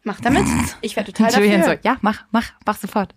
Mach 0.03 0.19
damit. 0.19 0.45
Ich 0.81 0.97
wäre 0.97 1.05
total 1.05 1.31
dafür. 1.31 1.63
so, 1.63 1.71
ja, 1.81 1.97
mach, 2.01 2.25
mach, 2.31 2.51
mach 2.65 2.77
sofort. 2.77 3.15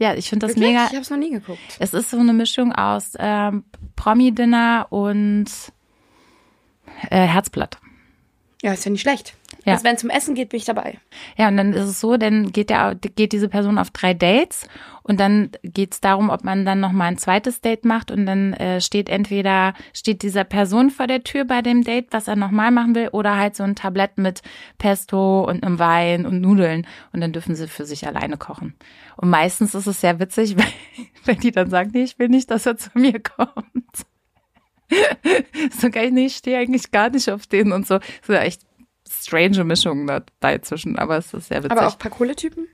Ja, 0.00 0.14
ich 0.14 0.30
finde 0.30 0.46
das 0.46 0.56
Wirklich? 0.56 0.72
mega. 0.72 0.86
Ich 0.86 0.92
habe 0.92 1.02
es 1.02 1.10
noch 1.10 1.18
nie 1.18 1.30
geguckt. 1.30 1.76
Es 1.78 1.92
ist 1.92 2.10
so 2.10 2.18
eine 2.18 2.32
Mischung 2.32 2.72
aus 2.72 3.12
ähm, 3.18 3.64
Promi-Dinner 3.96 4.86
und 4.88 5.44
äh, 7.10 7.26
Herzblatt. 7.26 7.78
Ja, 8.62 8.72
ist 8.72 8.84
ja 8.84 8.90
nicht 8.90 9.02
schlecht. 9.02 9.34
Ja. 9.66 9.74
Also 9.74 9.84
wenn 9.84 9.96
es 9.96 10.02
um 10.02 10.08
Essen 10.08 10.34
geht, 10.34 10.48
bin 10.48 10.58
ich 10.58 10.64
dabei. 10.64 10.98
Ja, 11.36 11.48
und 11.48 11.58
dann 11.58 11.74
ist 11.74 11.86
es 11.86 12.00
so, 12.00 12.16
dann 12.16 12.50
geht 12.50 12.70
der, 12.70 12.94
geht 12.94 13.32
diese 13.32 13.48
Person 13.50 13.76
auf 13.78 13.90
drei 13.90 14.14
Dates 14.14 14.66
und 15.10 15.18
dann 15.18 15.50
geht 15.64 15.94
es 15.94 16.00
darum, 16.00 16.30
ob 16.30 16.44
man 16.44 16.64
dann 16.64 16.78
nochmal 16.78 17.08
ein 17.08 17.18
zweites 17.18 17.60
Date 17.60 17.84
macht 17.84 18.12
und 18.12 18.26
dann 18.26 18.52
äh, 18.52 18.80
steht 18.80 19.08
entweder, 19.08 19.74
steht 19.92 20.22
dieser 20.22 20.44
Person 20.44 20.88
vor 20.88 21.08
der 21.08 21.24
Tür 21.24 21.44
bei 21.44 21.62
dem 21.62 21.82
Date, 21.82 22.06
was 22.12 22.28
er 22.28 22.36
nochmal 22.36 22.70
machen 22.70 22.94
will, 22.94 23.08
oder 23.08 23.36
halt 23.36 23.56
so 23.56 23.64
ein 23.64 23.74
Tablett 23.74 24.18
mit 24.18 24.40
Pesto 24.78 25.42
und 25.42 25.64
einem 25.64 25.80
Wein 25.80 26.26
und 26.26 26.40
Nudeln 26.40 26.86
und 27.12 27.20
dann 27.20 27.32
dürfen 27.32 27.56
sie 27.56 27.66
für 27.66 27.86
sich 27.86 28.06
alleine 28.06 28.36
kochen. 28.36 28.76
Und 29.16 29.30
meistens 29.30 29.74
ist 29.74 29.88
es 29.88 30.00
sehr 30.00 30.20
witzig, 30.20 30.56
wenn, 30.56 31.08
wenn 31.24 31.40
die 31.40 31.50
dann 31.50 31.70
sagen, 31.70 31.90
nee, 31.92 32.04
ich 32.04 32.20
will 32.20 32.28
nicht, 32.28 32.48
dass 32.48 32.66
er 32.66 32.76
zu 32.76 32.90
mir 32.94 33.18
kommt. 33.18 34.06
so 35.76 35.90
geil, 35.90 36.12
nee, 36.12 36.26
ich 36.26 36.36
stehe 36.36 36.56
eigentlich 36.56 36.92
gar 36.92 37.10
nicht 37.10 37.28
auf 37.32 37.48
den 37.48 37.72
und 37.72 37.84
so. 37.84 37.98
So 38.24 38.34
echt 38.34 38.62
strange 39.08 39.64
Mischungen 39.64 40.06
dabei 40.06 40.58
zwischen, 40.58 41.00
aber 41.00 41.16
es 41.16 41.34
ist 41.34 41.48
sehr 41.48 41.64
witzig. 41.64 41.76
Aber 41.76 41.88
auch 41.88 41.98
paar 41.98 42.12
coole 42.12 42.36
Typen? 42.36 42.68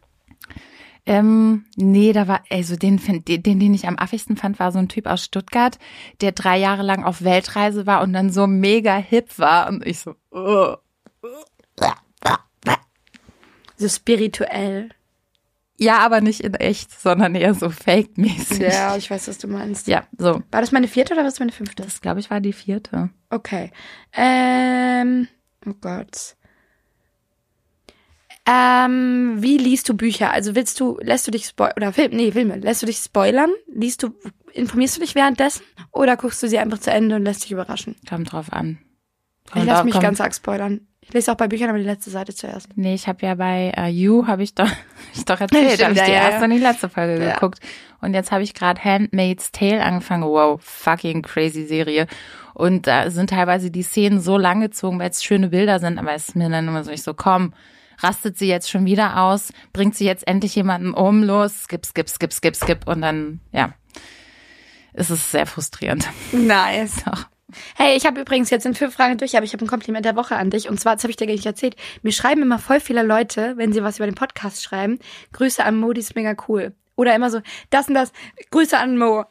Ähm, 1.09 1.65
nee, 1.77 2.13
da 2.13 2.27
war, 2.27 2.43
also 2.51 2.75
den, 2.75 3.01
den, 3.25 3.61
den 3.61 3.75
ich 3.75 3.87
am 3.87 3.97
affigsten 3.97 4.37
fand, 4.37 4.59
war 4.59 4.73
so 4.73 4.81
ein 4.81 4.89
Typ 4.89 5.07
aus 5.07 5.25
Stuttgart, 5.25 5.79
der 6.21 6.33
drei 6.33 6.59
Jahre 6.59 6.83
lang 6.83 7.05
auf 7.05 7.23
Weltreise 7.23 7.87
war 7.87 8.03
und 8.03 8.13
dann 8.13 8.31
so 8.31 8.49
mega 8.49 8.97
hip 8.97 9.39
war 9.39 9.69
und 9.69 9.87
ich 9.87 10.01
so, 10.01 10.15
oh. 10.33 10.75
So 13.79 13.89
spirituell. 13.89 14.89
ja, 15.79 15.99
aber 15.99 16.21
nicht 16.21 16.41
in 16.41 16.55
echt, 16.55 16.99
sondern 16.99 17.35
eher 17.35 17.55
so 17.55 17.69
fake-mäßig. 17.71 18.59
Ja, 18.59 18.97
ich 18.97 19.11
weiß, 19.11 19.29
was 19.29 19.39
du 19.39 19.49
meinst. 19.49 19.87
Ja, 19.87 20.05
so. 20.17 20.43
War 20.51 20.61
das 20.61 20.73
meine 20.73 20.89
vierte 20.89 21.13
oder 21.13 21.25
was 21.25 21.39
meine 21.39 21.53
fünfte? 21.53 21.83
Das, 21.83 22.01
glaube 22.01 22.21
ich, 22.21 22.31
war 22.31 22.41
die 22.41 22.55
vierte. 22.55 23.11
Okay. 23.31 23.71
Ähm, 24.15 25.29
oh 25.67 25.75
Gott. 25.81 26.36
Ähm, 28.47 29.37
wie 29.43 29.59
liest 29.59 29.89
du 29.89 29.95
Bücher? 29.97 30.31
Also 30.33 30.55
willst 30.55 30.79
du, 30.81 30.99
lässt 31.01 31.27
du 31.27 31.31
dich 31.31 31.47
spoilern, 31.47 31.75
oder 31.77 31.93
Film, 31.93 32.13
nee, 32.15 32.31
Filme, 32.33 32.57
lässt 32.57 32.83
du 32.83 32.87
dich 32.87 32.99
spoilern? 32.99 33.51
Liest 33.73 34.03
du, 34.03 34.11
informierst 34.53 34.97
du 34.97 35.01
dich 35.01 35.15
währenddessen? 35.15 35.63
Oder 35.93 36.17
guckst 36.17 36.43
du 36.43 36.49
sie 36.49 36.59
einfach 36.59 36.79
zu 36.79 36.91
Ende 36.91 37.17
und 37.17 37.25
lässt 37.25 37.45
dich 37.45 37.53
überraschen? 37.53 37.97
Kommt 38.09 38.33
drauf 38.33 38.53
an. 38.53 38.79
Ich 39.47 39.53
Kommt 39.53 39.67
lasse 39.67 39.81
au- 39.81 39.85
mich 39.85 39.93
kommt- 39.95 40.05
ganz 40.05 40.21
arg 40.21 40.35
spoilern. 40.35 40.81
Ich 41.01 41.13
lese 41.13 41.31
auch 41.31 41.37
bei 41.37 41.47
Büchern 41.47 41.69
aber 41.69 41.79
die 41.79 41.85
letzte 41.85 42.11
Seite 42.11 42.35
zuerst. 42.35 42.69
Nee, 42.77 42.95
ich 42.95 43.07
habe 43.07 43.25
ja 43.25 43.37
bei 43.37 43.73
äh, 43.77 43.89
You, 43.89 44.27
habe 44.27 44.43
ich 44.43 44.55
doch, 44.57 44.69
ich 45.15 45.25
doch 45.25 45.41
erzählt, 45.41 45.73
Stimmt, 45.75 45.83
habe 45.85 45.95
ich 45.95 46.03
die 46.03 46.11
ja, 46.11 46.17
erste 46.17 46.39
ja. 46.39 46.45
und 46.45 46.51
die 46.51 46.59
letzte 46.59 46.89
Folge 46.89 47.25
Ja. 47.25 47.35
geguckt. 47.35 47.61
Und 48.01 48.15
jetzt 48.15 48.33
habe 48.33 48.43
ich 48.43 48.55
gerade 48.55 48.83
Handmaid's 48.83 49.53
Tale 49.53 49.83
angefangen. 49.85 50.25
Wow, 50.25 50.61
fucking 50.63 51.23
crazy 51.23 51.65
Serie. 51.65 52.07
Und 52.55 52.87
da 52.89 53.11
sind 53.11 53.31
teilweise 53.31 53.71
die 53.71 53.83
Szenen 53.83 54.21
so 54.21 54.37
lang 54.37 54.61
gezogen, 54.61 54.99
weil 54.99 55.11
es 55.11 55.23
schöne 55.23 55.49
Bilder 55.49 55.79
sind, 55.79 55.99
aber 55.99 56.13
es 56.15 56.29
ist 56.31 56.37
mir 56.37 56.49
dann 56.49 56.67
immer 56.67 56.83
so, 56.85 56.91
ich 56.91 57.03
so, 57.03 57.15
komm, 57.15 57.53
rastet 57.99 58.39
sie 58.39 58.49
jetzt 58.49 58.71
schon 58.71 58.85
wieder 58.87 59.19
aus, 59.23 59.53
bringt 59.73 59.95
sie 59.95 60.05
jetzt 60.05 60.27
endlich 60.27 60.55
jemanden 60.55 60.93
um, 60.95 61.23
los, 61.23 61.65
skip, 61.65 61.85
skip, 61.87 62.09
skip, 62.09 62.33
skip, 62.33 62.57
skip. 62.57 62.87
Und 62.87 63.03
dann, 63.03 63.41
ja, 63.53 63.75
ist 64.95 65.11
es 65.11 65.31
sehr 65.31 65.47
frustrierend. 65.47 66.09
Nice. 66.33 67.03
Doch. 67.05 67.27
Hey, 67.77 67.97
ich 67.97 68.05
habe 68.07 68.21
übrigens 68.21 68.51
jetzt 68.51 68.65
sind 68.65 68.77
fünf 68.77 68.95
Fragen 68.95 69.19
durch, 69.19 69.37
aber 69.37 69.45
ich 69.45 69.53
habe 69.53 69.65
ein 69.65 69.69
Kompliment 69.69 70.05
der 70.05 70.17
Woche 70.17 70.37
an 70.37 70.51
dich. 70.51 70.69
Und 70.69 70.81
zwar, 70.81 70.95
das 70.97 71.05
habe 71.05 71.11
ich 71.11 71.17
dir 71.17 71.27
gar 71.27 71.35
nicht 71.35 71.47
erzählt. 71.47 71.77
Mir 72.03 72.13
schreiben 72.13 72.43
immer 72.43 72.59
voll 72.59 72.81
viele 72.81 73.03
Leute, 73.03 73.55
wenn 73.57 73.73
sie 73.73 73.83
was 73.83 73.99
über 73.99 74.07
den 74.07 74.15
Podcast 74.17 74.63
schreiben, 74.63 74.99
Grüße 75.33 75.65
an 75.65 75.77
Mo, 75.79 75.93
die 75.93 76.01
ist 76.01 76.17
mega 76.17 76.35
cool. 76.49 76.75
Oder 76.97 77.15
immer 77.15 77.31
so, 77.31 77.41
das 77.71 77.89
und 77.89 77.95
das, 77.95 78.13
Grüße 78.51 78.77
an 78.77 78.99
Mo. 78.99 79.25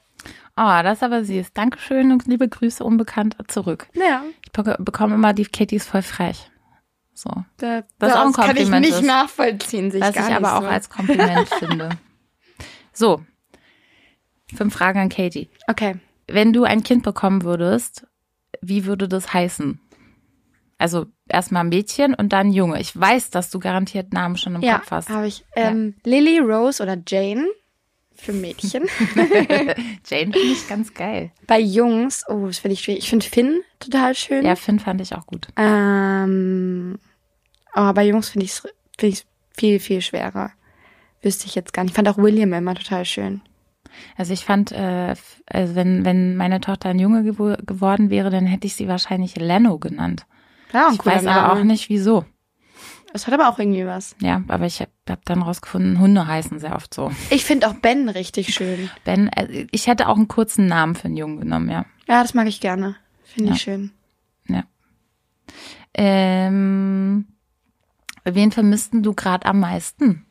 Oh, 0.58 0.80
das 0.84 1.00
ist 1.00 1.04
aber 1.04 1.26
süß. 1.26 1.52
Dankeschön 1.54 2.12
und 2.14 2.26
liebe 2.28 2.48
Grüße 2.48 2.84
unbekannt 2.84 3.36
zurück. 3.50 3.88
Ja, 3.94 4.24
Ich 4.46 4.52
bek- 4.54 4.82
bekomme 4.82 5.16
immer 5.16 5.34
die 5.34 5.46
Katie 5.46 5.76
ist 5.76 5.90
voll 5.90 6.02
frech. 6.02 6.50
So. 7.18 7.30
da, 7.58 7.84
Das 7.98 8.12
ist 8.12 8.18
auch 8.18 8.26
ein 8.26 8.34
kann 8.34 8.44
ich 8.52 8.64
Kompliment 8.64 8.82
nicht 8.86 8.96
ist. 9.00 9.06
nachvollziehen. 9.06 9.90
Sich 9.90 10.02
Was 10.02 10.16
ich 10.16 10.22
aber 10.22 10.58
auch 10.58 10.62
so. 10.62 10.68
als 10.68 10.90
Kompliment 10.90 11.48
finde. 11.60 11.90
So. 12.94 13.24
Fünf 14.54 14.74
Fragen 14.76 15.00
an 15.00 15.10
Katie. 15.10 15.50
Okay. 15.68 15.96
Wenn 16.28 16.54
du 16.54 16.64
ein 16.66 16.84
Kind 16.84 17.04
bekommen 17.04 17.44
würdest, 17.44 18.06
wie 18.62 18.86
würde 18.86 19.08
das 19.08 19.34
heißen? 19.34 19.80
Also 20.78 21.06
erstmal 21.30 21.64
Mädchen 21.64 22.14
und 22.14 22.34
dann 22.34 22.52
Junge. 22.52 22.82
Ich 22.82 23.00
weiß, 23.00 23.30
dass 23.30 23.50
du 23.50 23.60
garantiert 23.60 24.12
Namen 24.14 24.36
schon 24.38 24.56
im 24.56 24.62
Ja, 24.62 24.80
Kopf 24.80 24.92
hast. 24.92 25.10
habe 25.10 25.28
ich. 25.28 25.46
Ähm, 25.56 25.96
Lily, 26.04 26.40
Rose 26.40 26.84
oder 26.84 26.98
Jane 27.08 27.46
für 28.16 28.34
Mädchen. 28.34 28.84
Jane 29.16 30.32
finde 30.32 30.40
ich 30.40 30.68
ganz 30.68 30.94
geil. 30.94 31.32
Bei 31.48 31.60
Jungs, 31.60 32.24
oh, 32.28 32.48
das 32.48 32.60
finde 32.60 32.74
ich 32.74 32.82
schwierig. 32.82 33.04
Ich 33.04 33.10
finde 33.10 33.26
Finn 33.26 33.62
total 33.80 34.16
schön. 34.16 34.46
Ja, 34.46 34.56
Finn 34.56 34.80
fand 34.80 35.02
ich 35.02 35.14
auch 35.16 35.26
gut. 35.28 35.48
Ähm, 35.58 36.98
aber 37.74 37.94
bei 37.94 38.08
Jungs 38.08 38.30
finde 38.30 38.46
ich 38.46 38.52
es 38.52 38.60
find 38.98 39.14
ich's 39.14 39.26
viel, 39.58 39.80
viel 39.80 40.02
schwerer. 40.02 40.52
Wüsste 41.22 41.48
ich 41.48 41.56
jetzt 41.56 41.74
gar 41.74 41.84
nicht. 41.84 41.92
Ich 41.92 41.96
fand 41.96 42.08
auch 42.10 42.18
William 42.18 42.54
immer 42.54 42.76
total 42.76 43.06
schön. 43.06 43.42
Also 44.18 44.34
ich 44.34 44.44
fand, 44.46 44.72
äh, 44.72 45.16
also 45.48 45.76
wenn, 45.76 46.06
wenn 46.06 46.36
meine 46.36 46.62
Tochter 46.62 46.90
ein 46.90 47.00
Junge 47.00 47.24
gewo 47.24 47.56
geworden 47.66 48.10
wäre, 48.10 48.30
dann 48.30 48.46
hätte 48.46 48.68
ich 48.68 48.76
sie 48.76 48.88
wahrscheinlich 48.88 49.36
Leno 49.36 49.80
genannt. 49.80 50.26
Ja, 50.74 50.90
Ich 50.94 51.06
weiß 51.06 51.26
aber 51.26 51.54
auch 51.54 51.64
nicht 51.64 51.90
wieso. 51.90 52.26
Es 53.16 53.28
hat 53.28 53.34
aber 53.34 53.48
auch 53.50 53.58
irgendwie 53.60 53.86
was. 53.86 54.16
Ja, 54.20 54.42
aber 54.50 54.66
ich 54.66 54.82
habe 54.82 54.92
hab 55.10 55.24
dann 55.26 55.42
rausgefunden, 55.42 56.00
Hunde 56.00 56.28
heißen 56.28 56.60
sehr 56.60 56.76
oft 56.76 56.94
so. 56.94 57.12
Ich 57.30 57.46
finde 57.46 57.68
auch 57.70 57.74
Ben 57.76 58.10
richtig 58.10 58.54
schön. 58.54 58.90
Ben, 59.06 59.30
äh, 59.30 59.68
ich 59.72 59.88
hätte 59.88 60.08
auch 60.10 60.18
einen 60.18 60.28
kurzen 60.28 60.68
Namen 60.68 60.96
für 60.96 61.06
einen 61.06 61.18
Jungen 61.18 61.40
genommen, 61.40 61.70
ja. 61.70 61.86
Ja, 62.08 62.22
das 62.22 62.34
mag 62.34 62.48
ich 62.48 62.60
gerne. 62.62 62.96
Finde 63.24 63.50
Ja. 63.52 63.56
ich 63.56 63.62
schön. 63.62 63.92
Ja. 64.48 64.64
Ähm, 65.94 67.26
wen 68.24 68.52
vermissten 68.52 69.02
du 69.04 69.14
gerade 69.14 69.46
am 69.46 69.60
meisten? 69.60 70.26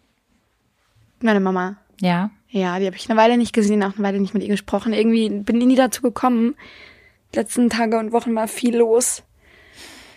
Meine 1.23 1.41
Mama. 1.41 1.77
Ja. 2.01 2.31
Ja, 2.49 2.79
die 2.79 2.87
habe 2.87 2.97
ich 2.97 3.09
eine 3.11 3.19
Weile 3.19 3.37
nicht 3.39 3.53
gesehen, 3.53 3.83
auch 3.83 3.95
eine 3.95 4.03
Weile 4.07 4.21
nicht 4.21 4.35
mit 4.35 4.43
ihr 4.43 4.51
gesprochen. 4.51 4.93
Irgendwie 4.93 5.29
bin 5.31 5.61
ich 5.61 5.67
nie 5.67 5.75
dazu 5.75 6.03
gekommen. 6.03 6.55
Die 7.33 7.39
letzten 7.39 7.71
Tage 7.71 7.99
und 7.99 8.13
Wochen 8.13 8.35
war 8.35 8.47
viel 8.47 8.77
los. 8.77 9.23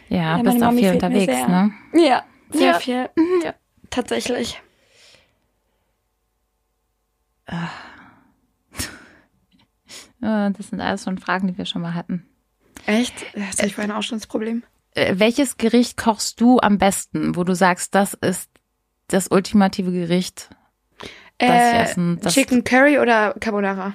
Ja, 0.10 0.38
Ja, 0.38 0.44
bist 0.44 0.58
auch 0.58 0.68
Mami 0.68 0.82
viel 0.82 0.92
unterwegs, 0.94 1.48
ne? 1.48 1.72
Ja, 1.94 2.24
sehr 2.52 2.72
Ja. 2.74 2.80
viel. 2.80 3.10
Ja, 3.44 3.54
tatsächlich. 3.90 4.62
Ja, 10.20 10.50
das 10.50 10.68
sind 10.70 10.82
alles 10.82 11.04
schon 11.04 11.18
Fragen, 11.20 11.48
die 11.48 11.58
wir 11.58 11.66
schon 11.66 11.82
mal 11.82 11.94
hatten. 11.94 12.28
Echt? 12.86 13.14
Das 13.36 13.58
hatte 13.58 13.68
ich 13.68 13.76
vorhin 13.76 13.92
auch 13.92 14.02
schon 14.02 14.18
das 14.18 14.28
Problem. 14.28 14.64
Äh, 14.96 15.16
welches 15.20 15.58
Gericht 15.58 15.96
kochst 15.98 16.42
du 16.42 16.60
am 16.60 16.78
besten, 16.80 17.36
wo 17.36 17.44
du 17.44 17.54
sagst, 17.54 17.94
das 17.94 18.16
ist 18.16 18.50
das 19.08 19.28
ultimative 19.30 19.92
Gericht? 19.92 20.50
Das 21.38 21.50
Äh, 21.50 21.78
Essen, 21.84 22.20
das- 22.22 22.34
Chicken 22.34 22.64
Curry 22.64 22.98
oder 23.00 23.36
Carbonara? 23.40 23.94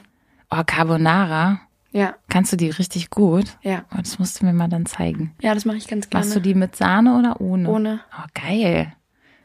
Oh, 0.50 0.62
Carbonara. 0.64 1.60
Ja, 1.92 2.16
Kannst 2.28 2.52
du 2.52 2.56
die 2.56 2.70
richtig 2.70 3.10
gut? 3.10 3.58
ja. 3.62 3.84
Oh, 3.92 3.98
das 3.98 4.18
musst 4.18 4.40
du 4.40 4.46
mir 4.46 4.52
mal 4.54 4.68
dann 4.68 4.86
zeigen. 4.86 5.34
Ja, 5.42 5.54
das 5.54 5.64
mache 5.66 5.76
ich 5.76 5.86
ganz 5.86 6.08
gerne. 6.08 6.24
Machst 6.24 6.34
du 6.34 6.40
die 6.40 6.54
mit 6.54 6.74
Sahne 6.74 7.18
oder 7.18 7.40
ohne? 7.40 7.68
Ohne. 7.68 8.00
Oh, 8.18 8.26
geil. 8.34 8.94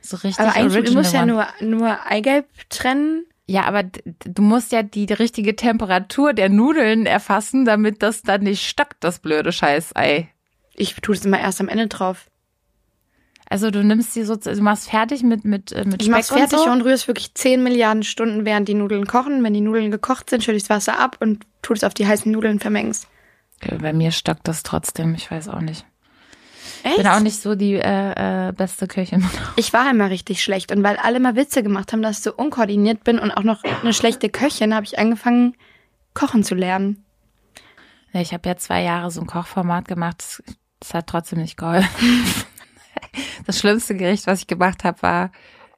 So 0.01 0.15
richtig 0.17 0.39
Aber 0.39 0.55
eigentlich, 0.55 0.85
du 0.85 0.93
musst 0.93 1.13
ja 1.13 1.25
nur, 1.25 1.45
nur 1.59 1.97
Eigelb 2.09 2.47
trennen. 2.69 3.25
Ja, 3.49 3.63
aber 3.63 3.83
du 3.83 4.41
musst 4.41 4.71
ja 4.71 4.83
die 4.83 5.05
richtige 5.05 5.55
Temperatur 5.55 6.33
der 6.33 6.49
Nudeln 6.49 7.05
erfassen, 7.05 7.65
damit 7.65 8.01
das 8.01 8.21
dann 8.21 8.41
nicht 8.43 8.65
stockt, 8.67 8.97
das 9.01 9.19
blöde 9.19 9.51
Scheißei. 9.51 10.29
Ich 10.73 10.95
tue 10.95 11.15
das 11.15 11.25
immer 11.25 11.39
erst 11.39 11.59
am 11.59 11.67
Ende 11.69 11.87
drauf. 11.87 12.29
Also 13.49 13.71
du 13.71 13.83
nimmst 13.83 14.15
die 14.15 14.23
so, 14.23 14.35
du 14.35 14.61
machst 14.61 14.89
fertig 14.89 15.23
mit 15.23 15.45
mit 15.45 15.71
äh, 15.71 15.85
mit 15.85 16.01
Ich 16.01 16.07
Speck 16.07 16.11
mach's 16.11 16.27
fertig 16.29 16.59
und 16.59 16.65
so. 16.65 16.71
und 16.71 16.81
rühre 16.81 16.93
es 16.93 17.07
wirklich 17.07 17.33
10 17.33 17.63
Milliarden 17.63 18.03
Stunden, 18.03 18.45
während 18.45 18.67
die 18.67 18.73
Nudeln 18.73 19.07
kochen. 19.07 19.43
Wenn 19.43 19.53
die 19.53 19.61
Nudeln 19.61 19.89
gekocht 19.91 20.29
sind, 20.29 20.43
schütte 20.43 20.57
ich 20.57 20.63
das 20.63 20.69
Wasser 20.69 20.99
ab 20.99 21.17
und 21.21 21.45
tue 21.61 21.75
es 21.75 21.83
auf 21.83 21.93
die 21.93 22.05
heißen 22.07 22.31
Nudeln 22.31 22.59
vermengst. 22.59 23.07
Bei 23.79 23.93
mir 23.93 24.11
stockt 24.11 24.47
das 24.47 24.63
trotzdem, 24.63 25.15
ich 25.15 25.31
weiß 25.31 25.47
auch 25.49 25.61
nicht. 25.61 25.85
Ich 26.83 26.85
Echt? 26.91 26.97
bin 26.97 27.07
auch 27.07 27.19
nicht 27.19 27.41
so 27.41 27.55
die 27.55 27.73
äh, 27.73 28.49
äh, 28.49 28.51
beste 28.51 28.87
Köchin. 28.87 29.25
Ich 29.55 29.73
war 29.73 29.89
immer 29.89 30.09
richtig 30.09 30.43
schlecht 30.43 30.71
und 30.71 30.83
weil 30.83 30.97
alle 30.97 31.19
mal 31.19 31.35
Witze 31.35 31.63
gemacht 31.63 31.91
haben, 31.91 32.01
dass 32.01 32.19
ich 32.19 32.23
so 32.23 32.33
unkoordiniert 32.33 33.03
bin 33.03 33.17
und 33.17 33.31
auch 33.31 33.43
noch 33.43 33.63
eine 33.63 33.93
schlechte 33.93 34.29
Köchin, 34.29 34.75
habe 34.75 34.85
ich 34.85 34.99
angefangen, 34.99 35.55
kochen 36.13 36.43
zu 36.43 36.53
lernen. 36.53 37.03
Ich 38.13 38.33
habe 38.33 38.47
ja 38.47 38.57
zwei 38.57 38.83
Jahre 38.83 39.09
so 39.11 39.21
ein 39.21 39.27
Kochformat 39.27 39.87
gemacht. 39.87 40.17
Das, 40.19 40.43
das 40.79 40.93
hat 40.93 41.07
trotzdem 41.07 41.39
nicht 41.39 41.57
geholfen. 41.57 41.89
Das 43.45 43.59
schlimmste 43.59 43.95
Gericht, 43.95 44.27
was 44.27 44.41
ich 44.41 44.47
gemacht 44.47 44.83
habe, 44.83 45.01
war 45.01 45.31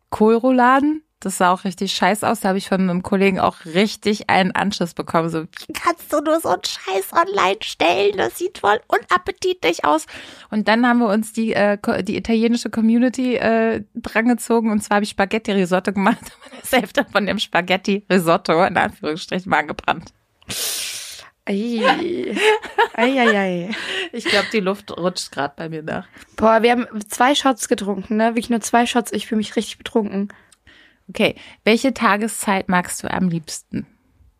Kohlrouladen. 0.09 1.03
Das 1.21 1.37
sah 1.37 1.51
auch 1.51 1.65
richtig 1.65 1.91
scheiß 1.91 2.23
aus. 2.23 2.39
Da 2.39 2.49
habe 2.49 2.57
ich 2.57 2.69
von 2.69 2.79
einem 2.79 3.03
Kollegen 3.03 3.41
auch 3.41 3.65
richtig 3.65 4.29
einen 4.29 4.53
Anschiss 4.53 4.93
bekommen. 4.93 5.29
So, 5.29 5.43
wie 5.43 5.73
kannst 5.73 6.13
du 6.13 6.21
nur 6.21 6.39
so 6.39 6.47
einen 6.47 6.63
Scheiß 6.63 7.11
online 7.11 7.57
stellen? 7.61 8.15
Das 8.15 8.37
sieht 8.37 8.59
voll 8.59 8.79
unappetitlich 8.87 9.83
aus. 9.83 10.05
Und 10.49 10.69
dann 10.69 10.87
haben 10.87 10.99
wir 10.99 11.09
uns 11.09 11.33
die, 11.33 11.53
äh, 11.53 11.77
die 12.03 12.15
italienische 12.15 12.69
Community 12.69 13.35
äh, 13.35 13.83
drangezogen. 13.95 14.71
Und 14.71 14.81
zwar 14.81 14.95
habe 14.95 15.03
ich 15.03 15.09
Spaghetti-Risotto 15.09 15.91
gemacht. 15.91 16.19
Und 16.45 16.61
das 16.61 16.71
Hälfte 16.71 17.05
von 17.11 17.25
dem 17.25 17.37
Spaghetti-Risotto 17.37 18.63
in 18.63 18.77
Anführungsstrichen 18.77 19.51
war 19.51 19.63
gebrannt. 19.65 20.13
Ei. 21.49 21.81
Ei, 22.93 23.17
ei, 23.17 23.37
ei. 23.37 23.69
Ich 24.11 24.25
glaube, 24.25 24.47
die 24.51 24.59
Luft 24.59 24.95
rutscht 24.95 25.31
gerade 25.31 25.53
bei 25.55 25.69
mir 25.69 25.81
nach. 25.81 26.05
Boah, 26.35 26.61
wir 26.63 26.71
haben 26.71 26.85
zwei 27.07 27.33
Shots 27.33 27.67
getrunken, 27.69 28.17
ne? 28.17 28.31
Wirklich 28.35 28.49
nur 28.49 28.59
zwei 28.61 28.85
Shots. 28.85 29.13
Ich 29.13 29.25
fühle 29.27 29.37
mich 29.37 29.55
richtig 29.55 29.77
betrunken. 29.77 30.27
Okay, 31.07 31.35
welche 31.63 31.93
Tageszeit 31.93 32.67
magst 32.67 33.01
du 33.03 33.09
am 33.11 33.29
liebsten? 33.29 33.87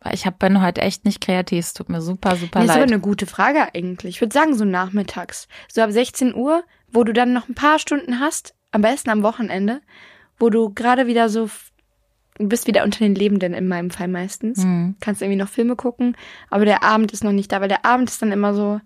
Weil 0.02 0.14
ich 0.14 0.26
hab, 0.26 0.40
bin 0.40 0.62
heute 0.62 0.82
echt 0.82 1.06
nicht 1.06 1.22
kreativ. 1.22 1.66
Es 1.66 1.74
tut 1.74 1.90
mir 1.90 2.02
super, 2.02 2.36
super 2.36 2.60
Das 2.60 2.66
ist 2.66 2.70
aber 2.72 2.82
leid. 2.82 2.92
eine 2.92 3.00
gute 3.00 3.26
Frage 3.26 3.74
eigentlich. 3.74 4.16
Ich 4.16 4.22
würde 4.22 4.34
sagen, 4.34 4.56
so 4.56 4.66
nachmittags. 4.66 5.48
So 5.72 5.82
ab 5.82 5.92
16 5.92 6.36
Uhr, 6.36 6.64
wo 6.92 7.04
du 7.04 7.14
dann 7.14 7.34
noch 7.34 7.48
ein 7.50 7.56
paar 7.56 7.80
Stunden 7.80 8.20
hast, 8.20 8.54
am 8.72 8.82
besten 8.82 9.10
am 9.10 9.24
Wochenende, 9.24 9.82
wo 10.38 10.50
du 10.50 10.74
gerade 10.74 11.08
wieder 11.08 11.30
so, 11.30 11.50
du 12.40 12.48
bist 12.48 12.68
wieder 12.68 12.84
unter 12.84 13.00
den 13.00 13.16
Lebenden 13.16 13.54
in 13.54 13.68
meinem 13.68 13.92
Fall 13.92 14.08
meistens. 14.08 14.64
Mhm. 14.64 14.96
Kannst 15.00 15.22
irgendwie 15.22 15.38
noch 15.38 15.50
Filme 15.50 15.76
gucken, 15.76 16.18
aber 16.50 16.66
der 16.66 16.84
Abend 16.84 17.12
ist 17.12 17.24
noch 17.24 17.32
nicht 17.32 17.52
da, 17.52 17.62
weil 17.62 17.68
der 17.68 17.86
Abend 17.86 18.10
ist 18.10 18.22
dann 18.22 18.32
immer 18.32 18.54
so, 18.54 18.80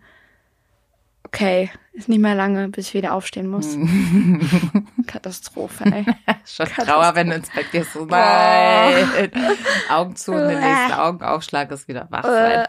okay, 1.24 1.70
ist 1.94 2.10
nicht 2.10 2.20
mehr 2.20 2.36
lange, 2.36 2.70
bis 2.70 2.88
ich 2.88 2.94
wieder 2.96 3.14
aufstehen 3.14 3.48
muss. 3.48 3.76
Mhm. 3.76 4.88
Katastrophe, 5.08 5.86
ey. 5.86 6.06
Schon 6.46 6.66
Katastrophe. 6.66 6.86
Trauer, 6.86 7.16
wenn 7.16 7.30
du 7.30 7.36
ins 7.36 7.50
Bett 7.52 7.72
gehst. 7.72 7.94
So, 7.94 8.06
nein. 8.06 9.32
Augen 9.90 10.16
zu 10.16 10.32
und 10.32 10.48
den 10.48 10.60
nächsten 10.60 10.94
Augenaufschlag 10.94 11.72
ist 11.72 11.88
wieder 11.88 12.08
wach 12.10 12.24
sein. 12.24 12.66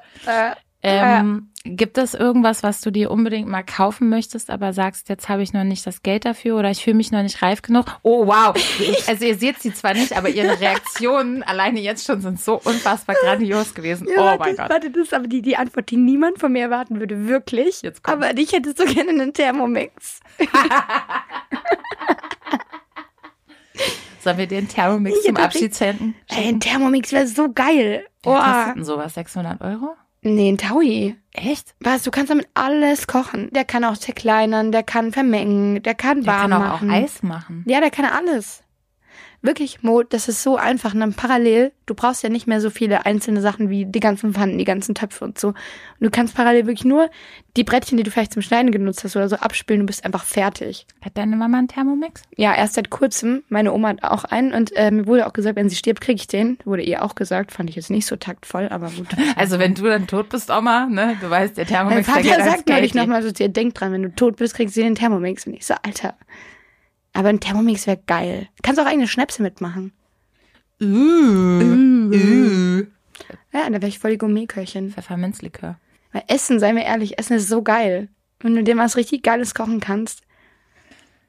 Äh, 0.84 0.98
äh, 0.98 1.18
Ähm, 1.20 1.48
gibt 1.64 1.96
es 1.96 2.12
irgendwas, 2.12 2.62
was 2.62 2.82
du 2.82 2.90
dir 2.90 3.10
unbedingt 3.10 3.48
mal 3.48 3.62
kaufen 3.64 4.10
möchtest, 4.10 4.50
aber 4.50 4.74
sagst, 4.74 5.08
jetzt 5.08 5.30
habe 5.30 5.42
ich 5.42 5.54
noch 5.54 5.64
nicht 5.64 5.86
das 5.86 6.02
Geld 6.02 6.26
dafür 6.26 6.58
oder 6.58 6.70
ich 6.70 6.84
fühle 6.84 6.96
mich 6.96 7.10
noch 7.10 7.22
nicht 7.22 7.40
reif 7.40 7.62
genug? 7.62 7.86
Oh, 8.02 8.26
wow. 8.26 8.54
Also 9.08 9.24
ihr 9.24 9.34
seht 9.38 9.60
sie 9.62 9.72
zwar 9.72 9.94
nicht, 9.94 10.14
aber 10.14 10.28
ihre 10.28 10.60
Reaktionen 10.60 11.42
alleine 11.42 11.80
jetzt 11.80 12.04
schon 12.06 12.20
sind 12.20 12.38
so 12.38 12.60
unfassbar 12.62 13.16
grandios 13.22 13.74
gewesen. 13.74 14.06
Ja, 14.08 14.14
oh 14.18 14.24
warte, 14.24 14.40
mein 14.40 14.56
Gott. 14.56 14.68
Warte, 14.68 14.90
das 14.90 15.04
ist 15.04 15.14
aber 15.14 15.26
die, 15.26 15.40
die 15.40 15.56
Antwort, 15.56 15.90
die 15.90 15.96
niemand 15.96 16.38
von 16.38 16.52
mir 16.52 16.62
erwarten 16.64 17.00
würde, 17.00 17.26
wirklich. 17.28 17.80
Jetzt 17.80 18.02
kommt's. 18.04 18.26
aber 18.26 18.38
ich 18.38 18.52
hätte 18.52 18.74
so 18.76 18.84
gerne 18.84 19.10
einen 19.10 19.32
Thermomix. 19.32 20.20
Sollen 24.20 24.38
wir 24.38 24.48
einen 24.56 24.68
Thermomix 24.68 25.18
Ich 25.18 25.24
zum 25.26 25.36
Abschied 25.36 25.74
schenken? 25.76 26.14
Ey, 26.28 26.48
ein 26.48 26.60
Thermomix 26.60 27.12
wäre 27.12 27.26
so 27.26 27.52
geil. 27.52 28.06
Was 28.22 28.32
Oh. 28.32 28.36
kostet 28.42 28.76
denn 28.76 28.84
sowas? 28.84 29.14
600 29.14 29.60
Euro? 29.60 29.96
Nee, 30.24 30.48
ein 30.48 30.58
Taui. 30.58 31.16
Echt? 31.32 31.74
Was, 31.80 32.02
du 32.02 32.10
kannst 32.10 32.30
damit 32.30 32.48
alles 32.54 33.06
kochen. 33.06 33.50
Der 33.52 33.64
kann 33.64 33.84
auch 33.84 33.98
zerkleinern, 33.98 34.72
der 34.72 34.82
kann 34.82 35.12
vermengen, 35.12 35.82
der 35.82 35.94
kann 35.94 36.22
Der 36.22 36.32
warm 36.32 36.50
kann 36.50 36.52
auch, 36.54 36.66
auch 36.66 36.80
machen. 36.80 36.90
Eis 36.90 37.22
machen. 37.22 37.64
Ja, 37.68 37.80
der 37.80 37.90
kann 37.90 38.06
alles. 38.06 38.63
Wirklich, 39.44 39.82
Mo, 39.82 40.02
das 40.02 40.28
ist 40.28 40.42
so 40.42 40.56
einfach. 40.56 40.94
Und 40.94 41.00
dann 41.00 41.12
parallel, 41.12 41.72
du 41.84 41.94
brauchst 41.94 42.22
ja 42.22 42.30
nicht 42.30 42.46
mehr 42.46 42.62
so 42.62 42.70
viele 42.70 43.04
einzelne 43.04 43.42
Sachen 43.42 43.68
wie 43.68 43.84
die 43.84 44.00
ganzen 44.00 44.32
Pfannen, 44.32 44.56
die 44.56 44.64
ganzen 44.64 44.94
Töpfe 44.94 45.22
und 45.22 45.38
so. 45.38 45.48
Und 45.48 45.56
du 46.00 46.08
kannst 46.08 46.34
parallel 46.34 46.64
wirklich 46.66 46.86
nur 46.86 47.10
die 47.54 47.62
Brettchen, 47.62 47.98
die 47.98 48.04
du 48.04 48.10
vielleicht 48.10 48.32
zum 48.32 48.40
Schneiden 48.40 48.70
genutzt 48.70 49.04
hast 49.04 49.16
oder 49.16 49.28
so, 49.28 49.36
abspülen. 49.36 49.80
Du 49.80 49.86
bist 49.86 50.06
einfach 50.06 50.24
fertig. 50.24 50.86
Hat 51.04 51.18
deine 51.18 51.36
Mama 51.36 51.58
einen 51.58 51.68
Thermomix? 51.68 52.22
Ja, 52.38 52.54
erst 52.54 52.72
seit 52.72 52.88
kurzem. 52.88 53.42
Meine 53.50 53.74
Oma 53.74 53.88
hat 53.88 54.02
auch 54.02 54.24
einen 54.24 54.54
und 54.54 54.74
äh, 54.76 54.90
mir 54.90 55.06
wurde 55.06 55.26
auch 55.26 55.34
gesagt, 55.34 55.56
wenn 55.56 55.68
sie 55.68 55.76
stirbt, 55.76 56.00
kriege 56.00 56.16
ich 56.16 56.26
den. 56.26 56.56
Wurde 56.64 56.82
ihr 56.82 57.02
auch 57.04 57.14
gesagt. 57.14 57.52
Fand 57.52 57.68
ich 57.68 57.76
jetzt 57.76 57.90
nicht 57.90 58.06
so 58.06 58.16
taktvoll, 58.16 58.70
aber 58.70 58.90
gut. 58.90 59.08
Also 59.36 59.58
wenn 59.58 59.74
du 59.74 59.84
dann 59.84 60.06
tot 60.06 60.30
bist, 60.30 60.50
Oma, 60.50 60.86
ne? 60.86 61.18
Du 61.20 61.28
weißt, 61.28 61.58
der 61.58 61.64
Mein 61.64 61.74
Thermomix 61.74 62.06
der 62.06 62.14
Vater 62.14 62.44
sagt 62.44 62.68
neulich 62.68 62.92
Geld. 62.92 62.94
nochmal 62.94 63.22
so 63.22 63.30
ihr, 63.38 63.48
denk 63.50 63.74
dran, 63.74 63.92
wenn 63.92 64.02
du 64.04 64.14
tot 64.14 64.36
bist, 64.36 64.54
kriegst 64.54 64.74
du 64.74 64.80
den 64.80 64.94
Thermomix. 64.94 65.46
Und 65.46 65.52
ich 65.52 65.66
so, 65.66 65.74
Alter. 65.82 66.14
Aber 67.14 67.28
ein 67.28 67.40
Thermomix 67.40 67.86
wäre 67.86 68.00
geil. 68.06 68.48
Kannst 68.62 68.80
auch 68.80 68.86
eigene 68.86 69.08
Schnäpse 69.08 69.42
mitmachen. 69.42 69.92
Uh, 70.82 70.86
uh. 70.86 72.82
Ja, 73.52 73.70
da 73.70 73.74
wäre 73.74 73.86
ich 73.86 74.00
voll 74.00 74.10
die 74.10 74.18
Gourmetköchin. 74.18 74.90
Pfefferminzlikör. 74.90 75.78
Weil 76.12 76.24
Essen, 76.26 76.58
seien 76.58 76.76
wir 76.76 76.82
ehrlich, 76.82 77.18
Essen 77.18 77.36
ist 77.36 77.48
so 77.48 77.62
geil. 77.62 78.08
Wenn 78.40 78.56
du 78.56 78.64
dir 78.64 78.76
was 78.76 78.96
richtig 78.96 79.22
Geiles 79.22 79.54
kochen 79.54 79.80
kannst. 79.80 80.22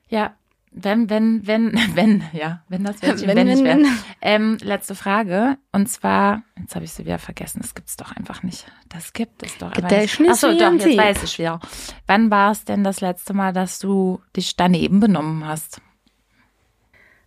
Ja, 0.09 0.35
wenn, 0.77 1.09
wenn, 1.09 1.47
wenn, 1.47 1.73
wenn, 1.95 2.23
ja, 2.33 2.63
wenn 2.69 2.83
das 2.83 3.01
Wörtchen 3.01 3.27
Wenn, 3.27 3.37
wenn, 3.37 3.47
nicht 3.47 3.63
wäre. 3.63 3.83
Ähm, 4.21 4.57
letzte 4.61 4.93
Frage. 4.95 5.57
Und 5.71 5.87
zwar, 5.87 6.43
jetzt 6.59 6.75
habe 6.75 6.85
ich 6.85 6.91
sie 6.91 7.05
wieder 7.05 7.19
vergessen, 7.19 7.59
das 7.61 7.73
gibt's 7.75 7.95
doch 7.95 8.11
einfach 8.11 8.43
nicht. 8.43 8.65
Das 8.89 9.13
gibt 9.13 9.43
es 9.43 9.57
doch 9.57 9.71
aber 9.71 9.87
nicht. 9.99 10.19
Achso, 10.21 10.51
doch, 10.57 10.73
jetzt 10.73 10.97
weiß 10.97 11.23
ich 11.23 11.39
wieder. 11.39 11.59
Wann 12.07 12.29
war 12.29 12.51
es 12.51 12.65
denn 12.65 12.83
das 12.83 13.01
letzte 13.01 13.33
Mal, 13.33 13.53
dass 13.53 13.79
du 13.79 14.21
dich 14.35 14.55
daneben 14.55 14.99
benommen 14.99 15.45
hast? 15.47 15.81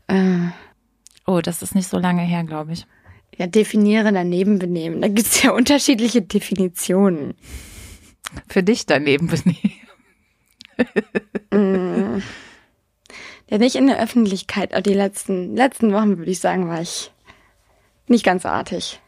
Äh, 0.08 0.48
Oh, 1.26 1.42
das 1.42 1.60
ist 1.60 1.74
nicht 1.74 1.88
so 1.88 1.98
lange 1.98 2.22
her, 2.22 2.42
glaube 2.42 2.72
ich. 2.72 2.86
ja, 3.36 3.46
definiere 3.46 4.12
daneben 4.14 4.58
benehmen. 4.58 5.02
Da 5.02 5.08
gibt's 5.08 5.42
ja 5.42 5.50
unterschiedliche 5.50 6.22
Definitionen. 6.22 7.34
Für 8.48 8.62
dich 8.62 8.86
daneben 8.86 9.26
benehmen. 9.26 9.72
Ja, 13.50 13.58
nicht 13.58 13.76
in 13.76 13.86
der 13.86 13.98
Öffentlichkeit, 14.00 14.72
aber 14.72 14.82
die 14.82 14.94
letzten, 14.94 15.56
letzten 15.56 15.92
Wochen, 15.92 16.18
würde 16.18 16.30
ich 16.30 16.40
sagen, 16.40 16.68
war 16.68 16.80
ich 16.80 17.10
nicht 18.06 18.24
ganz 18.24 18.44
artig. 18.46 19.00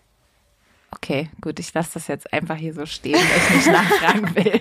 Okay, 0.93 1.29
gut, 1.41 1.59
ich 1.61 1.73
lasse 1.75 1.91
das 1.95 2.09
jetzt 2.09 2.33
einfach 2.33 2.57
hier 2.57 2.75
so 2.75 2.85
stehen, 2.87 3.15
weil 3.15 3.23
ich 3.23 3.57
nicht 3.57 3.67
nachfragen 3.73 4.35
will, 4.35 4.61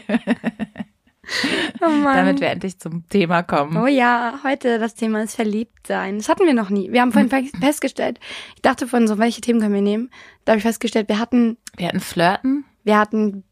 Oh 1.81 2.03
damit 2.03 2.39
wir 2.41 2.47
endlich 2.49 2.79
zum 2.79 3.07
Thema 3.07 3.43
kommen. 3.43 3.77
Oh 3.77 3.85
ja, 3.85 4.39
heute 4.43 4.79
das 4.79 4.95
Thema 4.95 5.21
ist 5.21 5.35
Verliebtsein. 5.35 6.17
Das 6.17 6.27
hatten 6.27 6.45
wir 6.45 6.53
noch 6.55 6.69
nie. 6.71 6.91
Wir 6.91 7.01
haben 7.01 7.11
vorhin 7.11 7.29
fe- 7.29 7.49
festgestellt, 7.61 8.19
ich 8.55 8.61
dachte 8.63 8.87
von 8.87 9.07
so, 9.07 9.17
welche 9.19 9.39
Themen 9.41 9.59
können 9.61 9.75
wir 9.75 9.81
nehmen? 9.81 10.09
Da 10.45 10.53
habe 10.53 10.57
ich 10.57 10.63
festgestellt, 10.63 11.07
wir 11.07 11.19
hatten, 11.19 11.57
Wir 11.77 11.87
hatten 11.87 11.99
Flirten. 11.99 12.65
wir 12.83 12.97
hatten, 12.97 13.43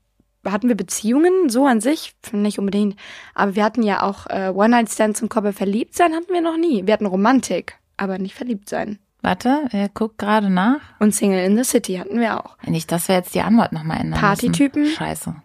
hatten 0.52 0.68
wir 0.68 0.76
Beziehungen, 0.76 1.50
so 1.50 1.66
an 1.66 1.82
sich, 1.82 2.14
nicht 2.32 2.60
unbedingt, 2.60 2.96
aber 3.36 3.56
wir 3.56 3.64
hatten 3.64 3.84
ja 3.84 4.04
auch 4.04 4.28
äh, 4.28 4.50
One-Night-Stands 4.54 5.22
und 5.22 5.30
Körper 5.30 5.54
verliebt 5.54 5.96
sein 5.96 6.14
hatten 6.14 6.32
wir 6.34 6.42
noch 6.42 6.58
nie. 6.58 6.86
Wir 6.86 6.94
hatten 6.94 7.06
Romantik, 7.06 7.78
aber 7.98 8.18
nicht 8.18 8.36
verliebt 8.36 8.70
sein. 8.70 9.00
Warte, 9.22 9.68
er 9.72 9.90
guckt 9.90 10.18
gerade 10.20 10.50
nach. 10.50 10.80
Und 11.00 11.14
Single 11.14 11.44
in 11.44 11.58
the 11.58 11.64
City 11.64 11.96
hatten 11.96 12.20
wir 12.20 12.44
auch. 12.44 12.56
Nicht, 12.66 12.92
dass 12.92 13.08
wir 13.08 13.16
jetzt 13.16 13.34
die 13.36 13.42
Antwort 13.42 13.74
nochmal 13.74 14.00
ändern 14.00 14.20
Partytypen? 14.20 14.84
müssen. 14.84 14.96
Scheiße. 14.96 15.36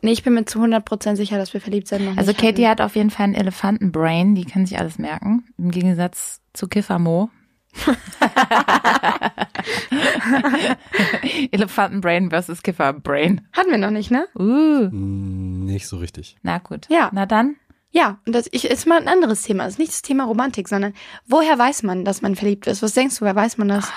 Nee, 0.00 0.12
ich 0.12 0.22
bin 0.22 0.34
mir 0.34 0.44
zu 0.44 0.60
100% 0.60 1.16
sicher, 1.16 1.38
dass 1.38 1.52
wir 1.52 1.60
verliebt 1.60 1.88
sein 1.88 2.04
noch 2.04 2.16
Also 2.16 2.32
Katie 2.32 2.66
hatten. 2.66 2.68
hat 2.68 2.80
auf 2.80 2.94
jeden 2.94 3.10
Fall 3.10 3.24
ein 3.28 3.34
Elefantenbrain, 3.34 4.36
die 4.36 4.44
kann 4.44 4.64
sich 4.64 4.78
alles 4.78 4.98
merken. 4.98 5.44
Im 5.58 5.72
Gegensatz 5.72 6.40
zu 6.52 6.68
Kiffer 6.68 7.00
Mo. 7.00 7.30
Elefantenbrain 11.52 12.30
versus 12.30 12.62
Kifferbrain. 12.62 13.42
Hatten 13.52 13.70
wir 13.70 13.78
noch 13.78 13.90
nicht, 13.90 14.10
ne? 14.10 14.26
Uh, 14.38 14.88
Mm, 14.90 15.64
Nicht 15.66 15.86
so 15.88 15.98
richtig. 15.98 16.36
na 16.42 16.58
gut. 16.58 16.86
Ja. 16.88 17.10
Na 17.12 17.26
dann. 17.26 17.56
Ja, 17.90 18.18
und 18.26 18.34
das 18.34 18.46
ist 18.46 18.86
mal 18.86 19.00
ein 19.00 19.08
anderes 19.08 19.42
Thema. 19.42 19.64
Es 19.64 19.70
ist 19.74 19.78
nicht 19.78 19.92
das 19.92 20.02
Thema 20.02 20.24
Romantik, 20.24 20.68
sondern 20.68 20.92
woher 21.26 21.58
weiß 21.58 21.82
man, 21.84 22.04
dass 22.04 22.20
man 22.22 22.36
verliebt 22.36 22.66
ist? 22.66 22.82
Was 22.82 22.92
denkst 22.94 23.18
du, 23.18 23.24
wer 23.24 23.34
weiß 23.34 23.56
man 23.58 23.68
das? 23.68 23.90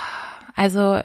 Also 0.56 1.02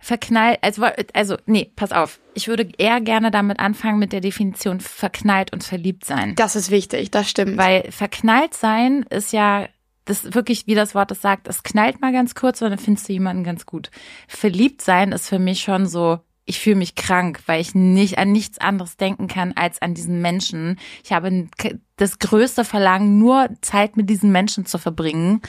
verknallt, 0.00 0.58
also, 0.62 0.86
also 1.12 1.36
nee, 1.44 1.70
pass 1.76 1.92
auf. 1.92 2.18
Ich 2.34 2.48
würde 2.48 2.70
eher 2.78 3.00
gerne 3.02 3.30
damit 3.30 3.60
anfangen 3.60 3.98
mit 3.98 4.12
der 4.12 4.20
Definition 4.22 4.80
verknallt 4.80 5.52
und 5.52 5.64
verliebt 5.64 6.04
sein. 6.06 6.34
Das 6.34 6.56
ist 6.56 6.70
wichtig, 6.70 7.10
das 7.10 7.28
stimmt. 7.28 7.58
Weil 7.58 7.90
verknallt 7.92 8.54
sein 8.54 9.02
ist 9.10 9.32
ja, 9.32 9.68
das 10.08 10.34
wirklich, 10.34 10.66
wie 10.66 10.74
das 10.74 10.94
Wort 10.94 11.10
es 11.10 11.20
sagt, 11.20 11.48
es 11.48 11.62
knallt 11.62 12.00
mal 12.00 12.12
ganz 12.12 12.34
kurz 12.34 12.62
und 12.62 12.70
dann 12.70 12.78
findest 12.78 13.08
du 13.08 13.12
jemanden 13.12 13.44
ganz 13.44 13.66
gut. 13.66 13.90
Verliebt 14.26 14.82
sein 14.82 15.12
ist 15.12 15.28
für 15.28 15.38
mich 15.38 15.60
schon 15.60 15.86
so, 15.86 16.20
ich 16.46 16.60
fühle 16.60 16.76
mich 16.76 16.94
krank, 16.94 17.40
weil 17.44 17.60
ich 17.60 17.74
nicht 17.74 18.16
an 18.16 18.32
nichts 18.32 18.58
anderes 18.58 18.96
denken 18.96 19.26
kann 19.28 19.52
als 19.54 19.82
an 19.82 19.92
diesen 19.92 20.22
Menschen. 20.22 20.78
Ich 21.04 21.12
habe 21.12 21.48
das 21.96 22.18
größte 22.18 22.64
Verlangen, 22.64 23.18
nur 23.18 23.50
Zeit 23.60 23.98
mit 23.98 24.08
diesen 24.08 24.32
Menschen 24.32 24.64
zu 24.64 24.78
verbringen. 24.78 25.42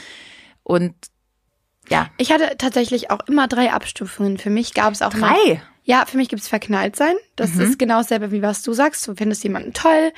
Und 0.62 0.94
ja, 1.88 2.10
ich 2.18 2.30
hatte 2.30 2.56
tatsächlich 2.58 3.10
auch 3.10 3.20
immer 3.26 3.48
drei 3.48 3.72
Abstufungen. 3.72 4.36
Für 4.36 4.50
mich 4.50 4.74
gab 4.74 4.92
es 4.92 5.00
auch 5.00 5.12
drei. 5.12 5.62
ja, 5.84 6.04
für 6.04 6.18
mich 6.18 6.28
gibt 6.28 6.42
es 6.42 6.48
verknallt 6.48 6.96
sein. 6.96 7.14
Das 7.34 7.56
ist 7.56 7.78
genau 7.78 7.98
dasselbe, 7.98 8.30
wie 8.30 8.42
was 8.42 8.62
du 8.62 8.74
sagst. 8.74 9.08
Du 9.08 9.14
findest 9.14 9.42
jemanden 9.42 9.72
toll, 9.72 10.12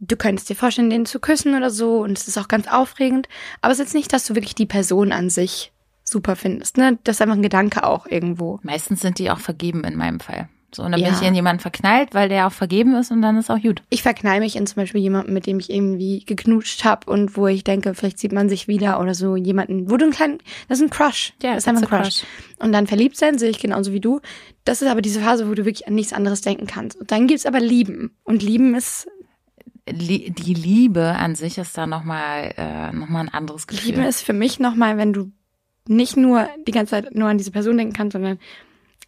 du 0.00 0.16
könntest 0.16 0.48
dir 0.48 0.56
vorstellen, 0.56 0.90
den 0.90 1.06
zu 1.06 1.20
küssen 1.20 1.54
oder 1.56 1.70
so. 1.70 1.98
Und 2.02 2.18
es 2.18 2.28
ist 2.28 2.38
auch 2.38 2.48
ganz 2.48 2.68
aufregend. 2.68 3.28
Aber 3.60 3.72
es 3.72 3.78
ist 3.78 3.86
jetzt 3.86 3.94
nicht, 3.94 4.12
dass 4.12 4.26
du 4.26 4.34
wirklich 4.34 4.54
die 4.54 4.66
Person 4.66 5.12
an 5.12 5.30
sich 5.30 5.72
super 6.04 6.36
findest. 6.36 6.76
Ne? 6.76 6.98
Das 7.04 7.16
ist 7.16 7.22
einfach 7.22 7.34
ein 7.36 7.42
Gedanke 7.42 7.84
auch 7.84 8.06
irgendwo. 8.06 8.60
Meistens 8.62 9.00
sind 9.00 9.18
die 9.18 9.30
auch 9.30 9.40
vergeben 9.40 9.84
in 9.84 9.96
meinem 9.96 10.20
Fall. 10.20 10.48
So, 10.74 10.82
und 10.82 10.92
dann 10.92 11.00
Ja. 11.00 11.08
bin 11.08 11.16
ich 11.20 11.26
in 11.26 11.34
jemanden 11.34 11.60
verknallt, 11.60 12.12
weil 12.12 12.28
der 12.28 12.46
auch 12.46 12.52
vergeben 12.52 12.94
ist 12.96 13.10
und 13.10 13.22
dann 13.22 13.38
ist 13.38 13.50
auch 13.50 13.60
gut. 13.62 13.82
Ich 13.88 14.02
verknall 14.02 14.40
mich 14.40 14.56
in 14.56 14.66
zum 14.66 14.76
Beispiel 14.76 15.00
jemanden, 15.00 15.32
mit 15.32 15.46
dem 15.46 15.58
ich 15.58 15.70
irgendwie 15.70 16.22
geknutscht 16.26 16.84
habe 16.84 17.10
und 17.10 17.36
wo 17.36 17.46
ich 17.46 17.64
denke, 17.64 17.94
vielleicht 17.94 18.18
sieht 18.18 18.32
man 18.32 18.48
sich 18.48 18.68
wieder 18.68 19.00
oder 19.00 19.14
so 19.14 19.36
jemanden, 19.36 19.90
wo 19.90 19.96
du 19.96 20.04
einen 20.04 20.12
kleinen, 20.12 20.38
das 20.68 20.78
ist 20.80 20.84
ein 20.84 20.90
Crush. 20.90 21.32
Ja, 21.42 21.54
das 21.54 21.64
ist 21.64 21.68
einfach 21.68 21.90
ein 21.90 21.98
a 22.00 22.02
Crush. 22.02 22.24
Und 22.58 22.72
dann 22.72 22.86
verliebt 22.86 23.16
sein, 23.16 23.38
sehe 23.38 23.48
ich 23.50 23.58
genauso 23.58 23.92
wie 23.92 24.00
du. 24.00 24.20
Das 24.64 24.82
ist 24.82 24.88
aber 24.88 25.00
diese 25.02 25.20
Phase, 25.20 25.48
wo 25.48 25.54
du 25.54 25.64
wirklich 25.64 25.88
an 25.88 25.94
nichts 25.94 26.12
anderes 26.12 26.42
denken 26.42 26.66
kannst. 26.66 27.00
Und 27.00 27.10
dann 27.10 27.26
gibt's 27.26 27.46
aber 27.46 27.60
Lieben. 27.60 28.10
Und 28.24 28.42
Lieben 28.42 28.74
ist, 28.74 29.08
Die 29.88 30.54
Liebe 30.54 31.14
an 31.16 31.34
sich 31.34 31.58
ist 31.58 31.78
da 31.78 31.86
nochmal 31.86 32.54
äh, 32.56 32.92
noch 32.92 33.08
mal 33.08 33.20
ein 33.20 33.28
anderes 33.28 33.66
Gefühl. 33.66 33.92
Lieben 33.92 34.02
ist 34.02 34.22
für 34.22 34.32
mich 34.32 34.58
nochmal, 34.58 34.96
wenn 34.96 35.12
du 35.12 35.30
nicht 35.88 36.16
nur 36.16 36.48
die 36.66 36.72
ganze 36.72 36.90
Zeit 36.90 37.14
nur 37.14 37.28
an 37.28 37.38
diese 37.38 37.52
Person 37.52 37.76
denken 37.76 37.94
kannst, 37.94 38.12
sondern 38.12 38.38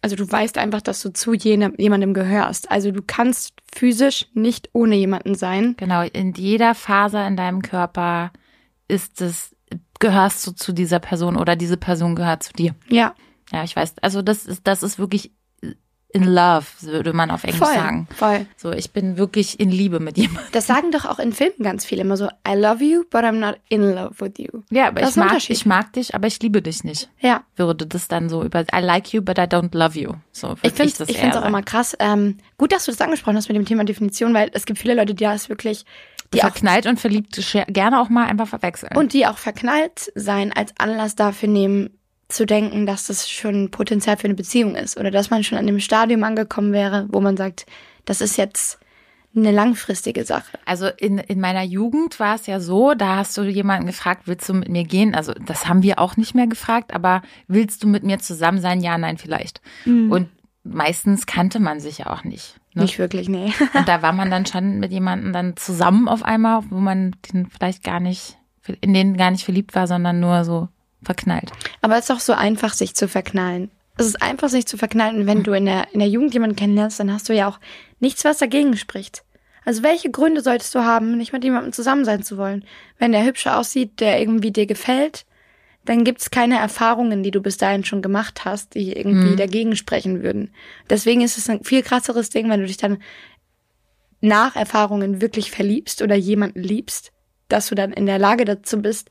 also 0.01 0.15
du 0.15 0.29
weißt 0.29 0.57
einfach, 0.57 0.81
dass 0.81 1.01
du 1.01 1.11
zu 1.11 1.33
jenem, 1.33 1.73
jemandem 1.77 2.13
gehörst. 2.13 2.71
Also 2.71 2.91
du 2.91 3.01
kannst 3.05 3.53
physisch 3.73 4.27
nicht 4.33 4.69
ohne 4.71 4.95
jemanden 4.95 5.35
sein. 5.35 5.75
Genau, 5.77 6.03
in 6.03 6.33
jeder 6.33 6.73
Faser 6.73 7.27
in 7.27 7.35
deinem 7.35 7.61
Körper 7.61 8.31
ist 8.87 9.19
es, 9.19 9.55
gehörst 9.99 10.47
du 10.47 10.51
zu 10.51 10.71
dieser 10.71 10.99
Person 10.99 11.35
oder 11.35 11.57
diese 11.57 11.75
Person 11.75 12.15
gehört 12.15 12.43
zu 12.43 12.53
dir. 12.53 12.75
Ja, 12.87 13.13
Ja, 13.51 13.63
ich 13.63 13.75
weiß. 13.75 13.95
Also 14.01 14.21
das 14.21 14.45
ist, 14.45 14.65
das 14.67 14.83
ist 14.83 14.99
wirklich 14.99 15.31
in 16.11 16.23
love, 16.23 16.65
würde 16.81 17.13
man 17.13 17.29
auf 17.29 17.43
Englisch 17.43 17.59
voll, 17.59 17.75
sagen. 17.75 18.07
voll. 18.15 18.47
So, 18.57 18.71
ich 18.71 18.91
bin 18.91 19.17
wirklich 19.17 19.59
in 19.59 19.69
Liebe 19.69 19.99
mit 19.99 20.17
jemandem. 20.17 20.43
Das 20.51 20.65
sagen 20.65 20.91
doch 20.91 21.05
auch 21.05 21.19
in 21.19 21.33
Filmen 21.33 21.61
ganz 21.61 21.85
viele 21.85 22.01
immer 22.01 22.17
so, 22.17 22.27
I 22.47 22.55
love 22.55 22.83
you, 22.83 23.03
but 23.11 23.21
I'm 23.21 23.33
not 23.33 23.59
in 23.69 23.81
love 23.81 24.15
with 24.19 24.33
you. 24.37 24.63
Ja, 24.71 24.87
aber 24.87 25.01
Das 25.01 25.11
ich 25.11 25.15
mag, 25.17 25.49
ich 25.49 25.65
mag 25.67 25.93
dich, 25.93 26.15
aber 26.15 26.25
ich 26.25 26.39
liebe 26.41 26.61
dich 26.63 26.83
nicht. 26.83 27.09
Ja, 27.19 27.43
Würde 27.55 27.85
das 27.85 28.07
dann 28.07 28.27
so 28.27 28.43
über 28.43 28.61
I 28.73 28.79
like 28.81 29.13
you, 29.13 29.21
but 29.21 29.37
I 29.37 29.41
don't 29.41 29.77
love 29.77 29.97
you. 29.99 30.13
So 30.31 30.55
ich 30.63 30.71
finde 30.71 30.93
das 30.97 31.09
ich 31.09 31.17
find's 31.17 31.37
auch 31.37 31.45
immer 31.45 31.61
krass. 31.61 31.95
Ähm, 31.99 32.37
gut, 32.57 32.71
dass 32.71 32.85
du 32.85 32.91
das 32.91 33.01
angesprochen 33.01 33.37
hast 33.37 33.47
mit 33.47 33.55
dem 33.55 33.65
Thema 33.65 33.83
Definition, 33.83 34.33
weil 34.33 34.49
es 34.53 34.65
gibt 34.65 34.79
viele 34.79 34.95
Leute, 34.95 35.13
die 35.13 35.23
das 35.23 35.47
wirklich, 35.47 35.85
die 36.33 36.39
auch 36.39 36.47
verknallt 36.47 36.87
und 36.87 36.99
verliebt 36.99 37.39
gerne 37.67 38.01
auch 38.01 38.09
mal 38.09 38.25
einfach 38.25 38.47
verwechseln. 38.47 38.97
und 38.97 39.13
die 39.13 39.27
auch 39.27 39.37
verknallt 39.37 40.11
sein 40.15 40.51
als 40.53 40.73
Anlass 40.79 41.15
dafür 41.15 41.49
nehmen, 41.49 41.91
zu 42.29 42.45
denken, 42.45 42.85
dass 42.85 43.07
das 43.07 43.29
schon 43.29 43.71
Potenzial 43.71 44.15
für 44.17 44.25
eine 44.25 44.35
Beziehung 44.35 44.75
ist 44.75 44.97
oder 44.97 45.11
dass 45.11 45.29
man 45.29 45.43
schon 45.43 45.57
an 45.57 45.67
dem 45.67 45.79
Stadium 45.79 46.23
angekommen 46.23 46.71
wäre, 46.71 47.07
wo 47.09 47.19
man 47.19 47.35
sagt, 47.35 47.65
das 48.05 48.21
ist 48.21 48.37
jetzt 48.37 48.79
eine 49.35 49.51
langfristige 49.51 50.25
Sache. 50.25 50.57
Also 50.65 50.87
in, 50.87 51.17
in 51.17 51.39
meiner 51.39 51.63
Jugend 51.63 52.19
war 52.19 52.35
es 52.35 52.47
ja 52.47 52.59
so, 52.59 52.93
da 52.93 53.17
hast 53.17 53.37
du 53.37 53.43
jemanden 53.43 53.87
gefragt, 53.87 54.23
willst 54.25 54.47
du 54.49 54.53
mit 54.53 54.69
mir 54.69 54.83
gehen? 54.83 55.13
Also 55.13 55.33
das 55.33 55.67
haben 55.67 55.83
wir 55.83 55.99
auch 55.99 56.17
nicht 56.17 56.33
mehr 56.35 56.47
gefragt, 56.47 56.93
aber 56.93 57.21
willst 57.47 57.83
du 57.83 57.87
mit 57.87 58.03
mir 58.03 58.19
zusammen 58.19 58.59
sein? 58.59 58.81
Ja, 58.81 58.97
nein, 58.97 59.17
vielleicht. 59.17 59.61
Und 59.85 60.29
meistens 60.63 61.25
kannte 61.25 61.59
man 61.59 61.79
sich 61.79 61.99
ja 61.99 62.07
auch 62.07 62.23
nicht. 62.23 62.59
Ne? 62.73 62.83
Nicht 62.83 62.99
wirklich, 62.99 63.29
nee. 63.29 63.53
Und 63.73 63.87
da 63.87 64.01
war 64.01 64.13
man 64.13 64.31
dann 64.31 64.45
schon 64.47 64.79
mit 64.79 64.91
jemandem 64.91 65.33
dann 65.33 65.55
zusammen 65.57 66.07
auf 66.07 66.23
einmal, 66.23 66.63
wo 66.69 66.77
man 66.77 67.15
den 67.31 67.47
vielleicht 67.49 67.83
gar 67.83 67.99
nicht 67.99 68.37
in 68.81 68.93
den 68.93 69.17
gar 69.17 69.31
nicht 69.31 69.45
verliebt 69.45 69.73
war, 69.73 69.87
sondern 69.87 70.19
nur 70.19 70.43
so 70.43 70.69
verknallt. 71.03 71.51
Aber 71.81 71.95
es 71.95 72.01
ist 72.01 72.09
doch 72.09 72.19
so 72.19 72.33
einfach, 72.33 72.73
sich 72.73 72.95
zu 72.95 73.07
verknallen. 73.07 73.69
Es 73.97 74.05
ist 74.05 74.21
einfach, 74.21 74.49
sich 74.49 74.65
zu 74.65 74.77
verknallen. 74.77 75.17
Und 75.17 75.27
wenn 75.27 75.43
du 75.43 75.51
in 75.51 75.65
der, 75.65 75.93
in 75.93 75.99
der 75.99 76.07
Jugend 76.07 76.33
jemanden 76.33 76.55
kennenlernst, 76.55 76.99
dann 76.99 77.11
hast 77.11 77.27
du 77.29 77.33
ja 77.33 77.49
auch 77.49 77.59
nichts, 77.99 78.23
was 78.23 78.37
dagegen 78.37 78.77
spricht. 78.77 79.23
Also 79.65 79.83
welche 79.83 80.09
Gründe 80.09 80.41
solltest 80.41 80.73
du 80.73 80.79
haben, 80.79 81.17
nicht 81.17 81.33
mit 81.33 81.43
jemandem 81.43 81.73
zusammen 81.73 82.05
sein 82.05 82.23
zu 82.23 82.37
wollen? 82.37 82.63
Wenn 82.97 83.11
der 83.11 83.25
hübsch 83.25 83.45
aussieht, 83.47 83.99
der 83.99 84.19
irgendwie 84.19 84.51
dir 84.51 84.65
gefällt, 84.65 85.25
dann 85.85 86.03
gibt's 86.03 86.31
keine 86.31 86.57
Erfahrungen, 86.59 87.23
die 87.23 87.31
du 87.31 87.41
bis 87.41 87.57
dahin 87.57 87.83
schon 87.83 88.01
gemacht 88.01 88.45
hast, 88.45 88.75
die 88.75 88.93
irgendwie 88.93 89.31
Mhm. 89.31 89.37
dagegen 89.37 89.75
sprechen 89.75 90.23
würden. 90.23 90.53
Deswegen 90.89 91.21
ist 91.21 91.37
es 91.37 91.49
ein 91.49 91.63
viel 91.63 91.83
krasseres 91.83 92.29
Ding, 92.29 92.49
wenn 92.49 92.61
du 92.61 92.67
dich 92.67 92.77
dann 92.77 92.99
nach 94.21 94.55
Erfahrungen 94.55 95.21
wirklich 95.21 95.51
verliebst 95.51 96.01
oder 96.01 96.15
jemanden 96.15 96.61
liebst, 96.61 97.11
dass 97.47 97.67
du 97.69 97.75
dann 97.75 97.93
in 97.93 98.05
der 98.05 98.19
Lage 98.19 98.45
dazu 98.45 98.81
bist, 98.81 99.09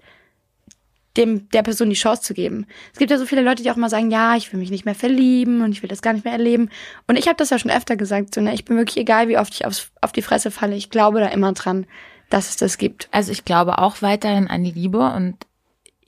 dem, 1.18 1.50
der 1.50 1.62
Person 1.62 1.90
die 1.90 1.96
Chance 1.96 2.22
zu 2.22 2.32
geben. 2.32 2.66
Es 2.92 2.98
gibt 2.98 3.10
ja 3.10 3.18
so 3.18 3.26
viele 3.26 3.42
Leute, 3.42 3.62
die 3.62 3.70
auch 3.70 3.76
mal 3.76 3.90
sagen, 3.90 4.10
ja, 4.10 4.36
ich 4.36 4.52
will 4.52 4.60
mich 4.60 4.70
nicht 4.70 4.84
mehr 4.84 4.94
verlieben 4.94 5.62
und 5.62 5.72
ich 5.72 5.82
will 5.82 5.88
das 5.88 6.00
gar 6.00 6.12
nicht 6.12 6.24
mehr 6.24 6.32
erleben. 6.32 6.70
Und 7.06 7.18
ich 7.18 7.26
habe 7.26 7.36
das 7.36 7.50
ja 7.50 7.58
schon 7.58 7.70
öfter 7.70 7.96
gesagt, 7.96 8.34
so, 8.34 8.40
ne, 8.40 8.54
ich 8.54 8.64
bin 8.64 8.76
wirklich 8.76 8.96
egal, 8.96 9.28
wie 9.28 9.36
oft 9.36 9.52
ich 9.52 9.66
aufs, 9.66 9.90
auf 10.00 10.12
die 10.12 10.22
Fresse 10.22 10.50
falle, 10.50 10.76
ich 10.76 10.90
glaube 10.90 11.20
da 11.20 11.26
immer 11.26 11.52
dran, 11.52 11.86
dass 12.30 12.48
es 12.48 12.56
das 12.56 12.78
gibt. 12.78 13.08
Also 13.10 13.32
ich 13.32 13.44
glaube 13.44 13.78
auch 13.78 14.00
weiterhin 14.00 14.48
an 14.48 14.64
die 14.64 14.70
Liebe 14.70 15.00
und 15.00 15.36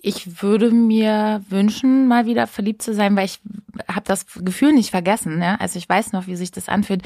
ich 0.02 0.42
würde 0.42 0.70
mir 0.70 1.42
wünschen, 1.48 2.08
mal 2.08 2.26
wieder 2.26 2.46
verliebt 2.46 2.82
zu 2.82 2.94
sein, 2.94 3.16
weil 3.16 3.26
ich 3.26 3.40
habe 3.88 4.04
das 4.06 4.26
Gefühl 4.26 4.72
nicht 4.72 4.90
vergessen. 4.90 5.42
Ja? 5.42 5.56
Also 5.56 5.78
ich 5.78 5.88
weiß 5.88 6.12
noch, 6.12 6.26
wie 6.26 6.36
sich 6.36 6.50
das 6.52 6.68
anfühlt. 6.68 7.02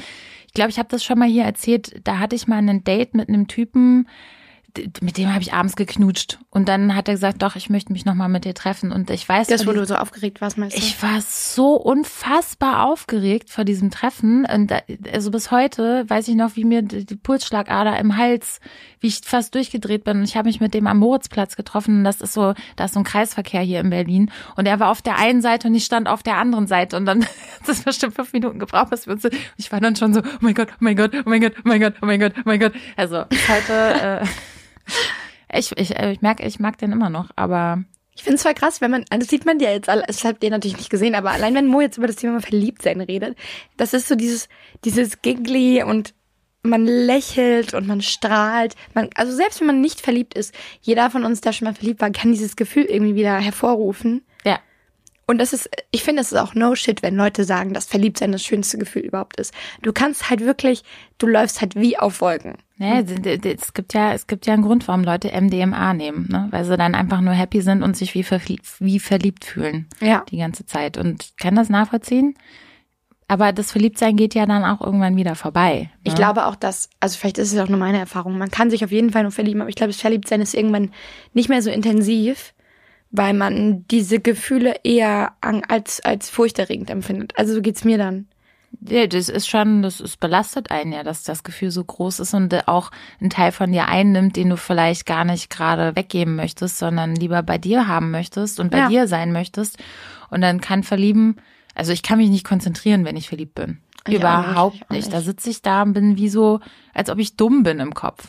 Ich 0.47 0.53
glaube, 0.53 0.69
ich 0.69 0.79
habe 0.79 0.89
das 0.89 1.03
schon 1.03 1.19
mal 1.19 1.27
hier 1.27 1.43
erzählt. 1.43 1.99
Da 2.05 2.19
hatte 2.19 2.35
ich 2.35 2.47
mal 2.47 2.57
ein 2.57 2.83
Date 2.83 3.13
mit 3.13 3.27
einem 3.27 3.47
Typen, 3.47 4.07
mit 5.01 5.17
dem 5.17 5.31
habe 5.33 5.41
ich 5.41 5.53
abends 5.53 5.75
geknutscht. 5.75 6.39
Und 6.49 6.67
dann 6.69 6.95
hat 6.95 7.07
er 7.07 7.13
gesagt, 7.15 7.41
doch, 7.41 7.55
ich 7.55 7.69
möchte 7.69 7.91
mich 7.93 8.05
noch 8.05 8.13
mal 8.15 8.27
mit 8.27 8.45
dir 8.45 8.53
treffen. 8.53 8.91
Und 8.91 9.09
ich 9.09 9.27
weiß, 9.27 9.47
Das, 9.47 9.65
wo 9.67 9.71
du 9.71 9.85
so 9.85 9.95
aufgeregt 9.95 10.41
warst, 10.41 10.57
meinst 10.57 10.75
du? 10.77 10.81
ich 10.81 11.01
war 11.01 11.21
so 11.21 11.75
unfassbar 11.75 12.85
aufgeregt 12.85 13.49
vor 13.49 13.65
diesem 13.65 13.91
Treffen. 13.91 14.45
Und 14.45 14.71
da, 14.71 14.81
also 15.11 15.31
bis 15.31 15.51
heute 15.51 16.03
weiß 16.09 16.27
ich 16.27 16.35
noch, 16.35 16.55
wie 16.55 16.63
mir 16.65 16.81
die 16.81 17.15
Pulsschlagader 17.15 17.97
im 17.99 18.17
Hals, 18.17 18.59
wie 18.99 19.07
ich 19.07 19.21
fast 19.23 19.53
durchgedreht 19.55 20.03
bin. 20.03 20.17
Und 20.17 20.23
ich 20.23 20.37
habe 20.37 20.47
mich 20.47 20.59
mit 20.59 20.73
dem 20.73 20.87
am 20.87 20.99
Moritzplatz 20.99 21.55
getroffen. 21.55 21.99
Und 21.99 22.03
das 22.03 22.21
ist 22.21 22.33
so, 22.33 22.53
da 22.75 22.85
ist 22.85 22.93
so 22.93 22.99
ein 22.99 23.05
Kreisverkehr 23.05 23.61
hier 23.61 23.79
in 23.79 23.89
Berlin. 23.89 24.31
Und 24.55 24.65
er 24.65 24.79
war 24.79 24.89
auf 24.89 25.01
der 25.01 25.17
einen 25.17 25.41
Seite 25.41 25.67
und 25.67 25.75
ich 25.75 25.85
stand 25.85 26.07
auf 26.07 26.23
der 26.23 26.37
anderen 26.37 26.67
Seite. 26.67 26.97
Und 26.97 27.05
dann 27.05 27.23
hat 27.61 27.67
es 27.69 27.81
bestimmt 27.83 28.15
fünf 28.15 28.33
Minuten 28.33 28.59
gebraucht, 28.59 28.89
bis 28.89 29.07
wir 29.07 29.13
uns. 29.13 29.27
Ich 29.57 29.71
war 29.71 29.79
dann 29.79 29.95
schon 29.95 30.13
so, 30.13 30.21
oh 30.21 30.37
mein 30.41 30.53
Gott, 30.53 30.69
oh 30.71 30.77
mein 30.79 30.95
Gott, 30.95 31.11
oh 31.13 31.29
mein 31.29 31.41
Gott, 31.41 31.53
oh 31.57 31.61
mein 31.67 31.79
Gott, 31.81 31.93
oh 32.01 32.05
mein 32.05 32.19
Gott, 32.19 32.33
oh 32.37 32.41
mein 32.45 32.59
Gott. 32.59 32.73
Also 32.95 33.25
heute. 33.47 34.21
Äh, 34.21 34.25
ich, 35.53 35.71
ich, 35.77 35.95
äh, 35.97 36.11
ich 36.11 36.21
merke, 36.21 36.45
ich 36.45 36.59
mag 36.59 36.77
den 36.77 36.91
immer 36.91 37.09
noch, 37.09 37.29
aber 37.35 37.83
Ich 38.15 38.23
finde 38.23 38.35
es 38.35 38.43
voll 38.43 38.53
krass, 38.53 38.81
wenn 38.81 38.91
man, 38.91 39.05
das 39.09 39.27
sieht 39.27 39.45
man 39.45 39.59
ja 39.59 39.71
jetzt, 39.71 39.87
das 39.87 40.23
habt 40.23 40.43
ihr 40.43 40.49
natürlich 40.49 40.77
nicht 40.77 40.89
gesehen, 40.89 41.15
aber 41.15 41.31
allein 41.31 41.53
wenn 41.55 41.67
Mo 41.67 41.81
jetzt 41.81 41.97
über 41.97 42.07
das 42.07 42.15
Thema 42.15 42.39
Verliebtsein 42.39 43.01
redet, 43.01 43.37
das 43.77 43.93
ist 43.93 44.07
so 44.07 44.15
dieses, 44.15 44.47
dieses 44.85 45.21
Giggly 45.21 45.83
und 45.83 46.13
man 46.65 46.85
lächelt 46.85 47.73
und 47.73 47.87
man 47.87 48.01
strahlt. 48.01 48.75
Man, 48.93 49.09
also 49.15 49.35
selbst 49.35 49.59
wenn 49.59 49.67
man 49.67 49.81
nicht 49.81 50.01
verliebt 50.01 50.33
ist, 50.33 50.53
jeder 50.81 51.09
von 51.09 51.23
uns, 51.23 51.41
der 51.41 51.53
schon 51.53 51.67
mal 51.67 51.75
verliebt 51.75 52.01
war, 52.01 52.09
kann 52.11 52.31
dieses 52.31 52.55
Gefühl 52.55 52.85
irgendwie 52.85 53.15
wieder 53.15 53.37
hervorrufen. 53.37 54.24
Und 55.27 55.39
das 55.39 55.53
ist, 55.53 55.69
ich 55.91 56.03
finde, 56.03 56.21
es 56.21 56.31
ist 56.31 56.37
auch 56.37 56.53
no 56.53 56.75
shit, 56.75 57.01
wenn 57.01 57.15
Leute 57.15 57.45
sagen, 57.45 57.73
dass 57.73 57.85
Verliebtsein 57.85 58.31
das 58.31 58.43
schönste 58.43 58.77
Gefühl 58.77 59.01
überhaupt 59.01 59.39
ist. 59.39 59.53
Du 59.81 59.91
kannst 59.91 60.29
halt 60.29 60.41
wirklich, 60.41 60.83
du 61.17 61.27
läufst 61.27 61.61
halt 61.61 61.75
wie 61.75 61.97
auf 61.97 62.21
Wolken. 62.21 62.57
D- 62.77 63.37
d- 63.37 63.57
es 63.59 63.73
gibt 63.73 63.93
ja, 63.93 64.13
es 64.13 64.27
gibt 64.27 64.45
ja 64.45 64.53
einen 64.53 64.63
Grund, 64.63 64.87
warum 64.87 65.03
Leute 65.03 65.29
MDMA 65.29 65.93
nehmen, 65.93 66.27
ne? 66.29 66.47
Weil 66.51 66.65
sie 66.65 66.77
dann 66.77 66.93
einfach 66.93 67.21
nur 67.21 67.33
happy 67.33 67.61
sind 67.61 67.81
und 67.81 67.95
sich 67.97 68.13
wie, 68.13 68.23
verliebt, 68.23 68.67
wie 68.79 68.99
verliebt 68.99 69.45
fühlen. 69.45 69.87
Ja. 70.01 70.23
Die 70.29 70.37
ganze 70.37 70.65
Zeit. 70.65 70.97
Und 70.97 71.23
ich 71.23 71.37
kann 71.37 71.55
das 71.55 71.69
nachvollziehen. 71.69 72.35
Aber 73.27 73.53
das 73.53 73.71
Verliebtsein 73.71 74.17
geht 74.17 74.35
ja 74.35 74.45
dann 74.45 74.63
auch 74.63 74.81
irgendwann 74.81 75.15
wieder 75.17 75.33
vorbei. 75.33 75.89
Ich 76.03 76.11
ne? 76.11 76.17
glaube 76.17 76.45
auch, 76.45 76.55
dass, 76.55 76.89
also 76.99 77.17
vielleicht 77.17 77.39
ist 77.39 77.51
es 77.51 77.59
auch 77.59 77.69
nur 77.69 77.79
meine 77.79 77.97
Erfahrung, 77.97 78.37
man 78.37 78.51
kann 78.51 78.69
sich 78.69 78.83
auf 78.85 78.91
jeden 78.91 79.11
Fall 79.11 79.23
nur 79.23 79.31
verlieben, 79.31 79.61
aber 79.61 79.69
ich 79.69 79.75
glaube, 79.75 79.91
das 79.91 80.01
Verliebtsein 80.01 80.41
ist 80.41 80.53
irgendwann 80.53 80.91
nicht 81.33 81.49
mehr 81.49 81.63
so 81.63 81.71
intensiv, 81.71 82.53
weil 83.11 83.33
man 83.33 83.85
diese 83.89 84.19
Gefühle 84.19 84.75
eher 84.83 85.33
als, 85.41 86.01
als 86.01 86.29
furchterregend 86.29 86.89
empfindet. 86.89 87.33
Also 87.37 87.53
so 87.53 87.61
geht's 87.61 87.83
mir 87.83 87.97
dann. 87.97 88.27
Ja, 88.81 89.07
das 89.07 89.29
ist 89.29 89.47
schon, 89.47 89.81
das 89.83 90.01
ist 90.01 90.19
belastet 90.19 90.69
einen 90.69 90.91
ja, 90.91 91.03
dass 91.03 91.23
das 91.23 91.43
Gefühl 91.43 91.71
so 91.71 91.81
groß 91.83 92.19
ist 92.19 92.33
und 92.33 92.51
äh, 92.51 92.63
auch 92.65 92.91
einen 93.21 93.29
Teil 93.29 93.53
von 93.53 93.71
dir 93.71 93.87
einnimmt, 93.87 94.35
den 94.35 94.49
du 94.49 94.57
vielleicht 94.57 95.05
gar 95.05 95.23
nicht 95.23 95.49
gerade 95.49 95.95
weggeben 95.95 96.35
möchtest, 96.35 96.77
sondern 96.77 97.15
lieber 97.15 97.41
bei 97.41 97.57
dir 97.57 97.87
haben 97.87 98.11
möchtest 98.11 98.59
und 98.59 98.71
bei 98.71 98.79
Ja. 98.79 98.89
dir 98.89 99.07
sein 99.07 99.31
möchtest. 99.31 99.77
Und 100.29 100.41
dann 100.41 100.59
kann 100.59 100.83
verlieben, 100.83 101.37
also 101.73 101.93
ich 101.93 102.03
kann 102.03 102.17
mich 102.17 102.29
nicht 102.29 102.45
konzentrieren, 102.45 103.05
wenn 103.05 103.15
ich 103.15 103.29
verliebt 103.29 103.55
bin. 103.55 103.79
Ich 104.07 104.15
Überhaupt 104.15 104.73
nicht, 104.73 104.81
ich 104.81 104.87
auch 104.87 104.89
nicht. 104.89 105.13
Da 105.13 105.17
nicht. 105.17 105.25
sitze 105.25 105.49
ich 105.51 105.61
da 105.61 105.81
und 105.83 105.93
bin 105.93 106.17
wie 106.17 106.29
so, 106.29 106.59
als 106.93 107.09
ob 107.09 107.17
ich 107.17 107.37
dumm 107.37 107.63
bin 107.63 107.79
im 107.79 107.93
Kopf. 107.93 108.27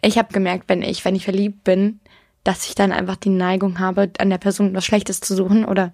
Ich 0.00 0.16
habe 0.16 0.32
gemerkt, 0.32 0.64
wenn 0.68 0.82
ich, 0.82 1.04
wenn 1.04 1.16
ich 1.16 1.24
verliebt 1.24 1.64
bin, 1.64 1.98
dass 2.44 2.66
ich 2.68 2.74
dann 2.74 2.92
einfach 2.92 3.16
die 3.16 3.30
Neigung 3.30 3.78
habe, 3.78 4.10
an 4.18 4.30
der 4.30 4.38
Person 4.38 4.74
was 4.74 4.84
Schlechtes 4.84 5.20
zu 5.20 5.34
suchen 5.34 5.64
oder 5.64 5.92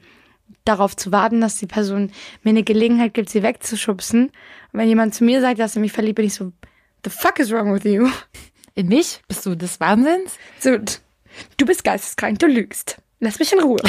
darauf 0.64 0.96
zu 0.96 1.12
warten, 1.12 1.40
dass 1.40 1.58
die 1.58 1.66
Person 1.66 2.10
mir 2.42 2.50
eine 2.50 2.62
Gelegenheit 2.62 3.14
gibt, 3.14 3.30
sie 3.30 3.42
wegzuschubsen. 3.42 4.26
Und 4.26 4.32
wenn 4.72 4.88
jemand 4.88 5.14
zu 5.14 5.24
mir 5.24 5.40
sagt, 5.40 5.58
dass 5.58 5.76
er 5.76 5.80
mich 5.80 5.92
verliebt, 5.92 6.16
bin 6.16 6.26
ich 6.26 6.34
so, 6.34 6.52
the 7.04 7.10
fuck 7.10 7.38
is 7.38 7.50
wrong 7.50 7.72
with 7.74 7.84
you? 7.84 8.08
In 8.74 8.88
mich? 8.88 9.22
Bist 9.28 9.46
du 9.46 9.54
des 9.54 9.78
Wahnsinns? 9.78 10.36
So, 10.58 10.78
du 10.78 11.66
bist 11.66 11.84
geisteskrank, 11.84 12.40
du 12.40 12.46
lügst. 12.46 13.00
Lass 13.20 13.38
mich 13.38 13.52
in 13.52 13.60
Ruhe. 13.60 13.80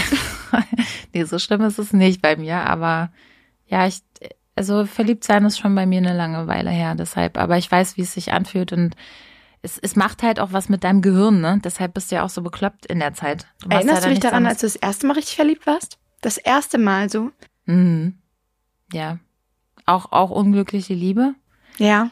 nee, 1.14 1.24
so 1.24 1.40
schlimm 1.40 1.62
ist 1.62 1.80
es 1.80 1.92
nicht 1.92 2.22
bei 2.22 2.36
mir, 2.36 2.58
aber 2.58 3.12
ja, 3.66 3.88
ich, 3.88 4.02
also 4.56 4.86
verliebt 4.86 5.24
sein 5.24 5.44
ist 5.44 5.58
schon 5.58 5.74
bei 5.74 5.88
mir 5.88 5.98
eine 5.98 6.16
lange 6.16 6.46
Weile 6.46 6.70
her, 6.70 6.94
deshalb, 6.94 7.38
aber 7.38 7.58
ich 7.58 7.70
weiß, 7.70 7.98
wie 7.98 8.04
es 8.04 8.14
sich 8.14 8.32
anfühlt 8.32 8.72
und 8.72 8.96
es, 9.66 9.80
es 9.80 9.96
macht 9.96 10.24
halt 10.24 10.40
auch 10.40 10.54
was 10.54 10.70
mit 10.70 10.84
deinem 10.84 11.02
Gehirn, 11.02 11.42
ne? 11.42 11.60
Deshalb 11.64 11.96
bist 11.96 12.12
du 12.12 12.16
ja 12.16 12.24
auch 12.24 12.30
so 12.30 12.42
bekloppt 12.42 12.86
in 12.86 13.00
der 13.00 13.14
Zeit. 13.14 13.48
Du 13.62 13.70
Erinnerst 13.70 14.06
du 14.06 14.10
dich 14.10 14.20
daran, 14.20 14.46
als 14.46 14.62
du 14.62 14.68
das 14.68 14.76
erste 14.76 15.08
Mal 15.08 15.14
richtig 15.14 15.36
verliebt 15.36 15.66
warst? 15.66 15.98
Das 16.22 16.38
erste 16.38 16.78
Mal 16.78 17.10
so? 17.10 17.32
Mhm. 17.66 18.20
Ja. 18.94 19.20
Auch, 19.86 20.12
auch 20.12 20.30
unglückliche 20.30 20.94
Liebe. 20.94 21.36
Ja. 21.78 22.10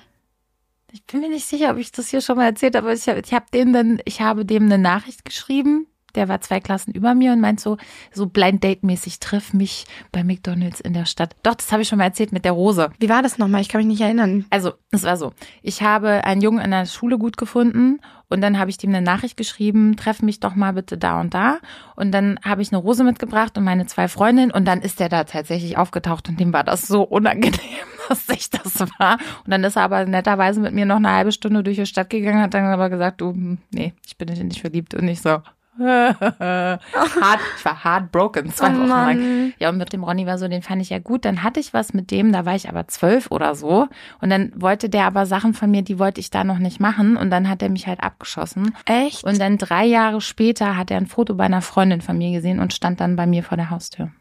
Ich 0.91 1.05
bin 1.05 1.21
mir 1.21 1.29
nicht 1.29 1.45
sicher, 1.45 1.71
ob 1.71 1.77
ich 1.77 1.91
das 1.91 2.09
hier 2.09 2.21
schon 2.21 2.37
mal 2.37 2.45
erzählt 2.45 2.75
habe, 2.75 2.87
aber 2.87 2.95
ich 2.95 3.07
habe 3.07 3.21
ich 3.23 3.33
hab 3.33 3.49
dem 3.51 3.71
dann, 3.71 4.01
ich 4.05 4.21
habe 4.21 4.45
dem 4.45 4.63
eine 4.63 4.77
Nachricht 4.77 5.23
geschrieben. 5.23 5.87
Der 6.15 6.27
war 6.27 6.41
zwei 6.41 6.59
Klassen 6.59 6.93
über 6.93 7.15
mir 7.15 7.31
und 7.31 7.41
meint 7.41 7.59
so, 7.59 7.77
so 8.11 8.27
Blind 8.27 8.63
Date 8.63 8.83
mäßig, 8.83 9.19
triff 9.19 9.53
mich 9.53 9.85
bei 10.11 10.23
McDonalds 10.23 10.79
in 10.79 10.93
der 10.93 11.05
Stadt. 11.05 11.35
Doch, 11.43 11.55
das 11.55 11.71
habe 11.71 11.81
ich 11.81 11.87
schon 11.87 11.97
mal 11.97 12.05
erzählt 12.05 12.31
mit 12.31 12.45
der 12.45 12.51
Rose. 12.51 12.91
Wie 12.99 13.09
war 13.09 13.21
das 13.21 13.37
nochmal? 13.37 13.61
Ich 13.61 13.69
kann 13.69 13.79
mich 13.79 13.87
nicht 13.87 14.01
erinnern. 14.01 14.45
Also, 14.49 14.73
es 14.91 15.03
war 15.03 15.17
so. 15.17 15.33
Ich 15.61 15.81
habe 15.81 16.23
einen 16.23 16.41
Jungen 16.41 16.63
in 16.63 16.71
der 16.71 16.85
Schule 16.85 17.17
gut 17.17 17.37
gefunden 17.37 17.99
und 18.33 18.41
dann 18.41 18.57
habe 18.57 18.71
ich 18.71 18.77
dem 18.77 18.89
eine 18.89 19.01
Nachricht 19.01 19.37
geschrieben, 19.37 19.95
treff 19.95 20.23
mich 20.23 20.39
doch 20.39 20.55
mal 20.55 20.73
bitte 20.73 20.97
da 20.97 21.21
und 21.21 21.35
da. 21.35 21.59
Und 21.95 22.11
dann 22.11 22.39
habe 22.43 22.63
ich 22.63 22.71
eine 22.71 22.81
Rose 22.81 23.03
mitgebracht 23.03 23.57
und 23.57 23.63
meine 23.63 23.85
zwei 23.85 24.07
Freundinnen 24.07 24.49
und 24.49 24.65
dann 24.65 24.81
ist 24.81 24.99
der 24.99 25.07
da 25.09 25.23
tatsächlich 25.23 25.77
aufgetaucht 25.77 26.29
und 26.29 26.39
dem 26.39 26.51
war 26.51 26.63
das 26.63 26.87
so 26.87 27.03
unangenehm, 27.03 27.59
dass 28.09 28.27
ich 28.29 28.49
das 28.49 28.79
war. 28.97 29.19
Und 29.45 29.51
dann 29.51 29.63
ist 29.63 29.75
er 29.75 29.83
aber 29.83 30.05
netterweise 30.05 30.61
mit 30.61 30.73
mir 30.73 30.85
noch 30.85 30.95
eine 30.95 31.11
halbe 31.11 31.31
Stunde 31.31 31.63
durch 31.63 31.77
die 31.77 31.85
Stadt 31.85 32.09
gegangen, 32.09 32.41
hat 32.41 32.53
dann 32.53 32.65
aber 32.65 32.89
gesagt, 32.89 33.21
du, 33.21 33.33
hm, 33.33 33.59
nee, 33.71 33.93
ich 34.05 34.17
bin 34.17 34.27
nicht 34.29 34.61
verliebt 34.61 34.95
und 34.95 35.07
ich 35.07 35.21
so. 35.21 35.39
hart, 35.79 37.39
ich 37.57 37.65
war 37.65 37.83
heartbroken, 37.83 38.53
zwei 38.53 38.69
Oh 38.69 38.79
Wochen 38.79 38.87
lang. 38.87 39.53
Ja, 39.59 39.69
und 39.69 39.77
mit 39.77 39.91
dem 39.93 40.03
Ronny 40.03 40.25
war 40.25 40.37
so, 40.37 40.47
den 40.47 40.61
fand 40.61 40.81
ich 40.81 40.89
ja 40.89 40.99
gut. 40.99 41.25
Dann 41.25 41.43
hatte 41.43 41.59
ich 41.59 41.73
was 41.73 41.93
mit 41.93 42.11
dem, 42.11 42.31
da 42.31 42.45
war 42.45 42.55
ich 42.55 42.69
aber 42.69 42.87
zwölf 42.87 43.31
oder 43.31 43.55
so. 43.55 43.87
Und 44.21 44.29
dann 44.29 44.51
wollte 44.55 44.89
der 44.89 45.05
aber 45.05 45.25
Sachen 45.25 45.53
von 45.53 45.71
mir, 45.71 45.81
die 45.81 45.99
wollte 45.99 46.19
ich 46.19 46.29
da 46.29 46.43
noch 46.43 46.59
nicht 46.59 46.79
machen. 46.79 47.17
Und 47.17 47.29
dann 47.31 47.49
hat 47.49 47.61
er 47.61 47.69
mich 47.69 47.87
halt 47.87 48.01
abgeschossen. 48.01 48.75
Echt? 48.85 49.23
Und 49.23 49.39
dann 49.39 49.57
drei 49.57 49.85
Jahre 49.85 50.21
später 50.21 50.77
hat 50.77 50.91
er 50.91 50.97
ein 50.97 51.07
Foto 51.07 51.33
bei 51.35 51.45
einer 51.45 51.61
Freundin 51.61 52.01
von 52.01 52.17
mir 52.17 52.31
gesehen 52.31 52.59
und 52.59 52.73
stand 52.73 52.99
dann 52.99 53.15
bei 53.15 53.25
mir 53.25 53.43
vor 53.43 53.57
der 53.57 53.69
Haustür. 53.69 54.11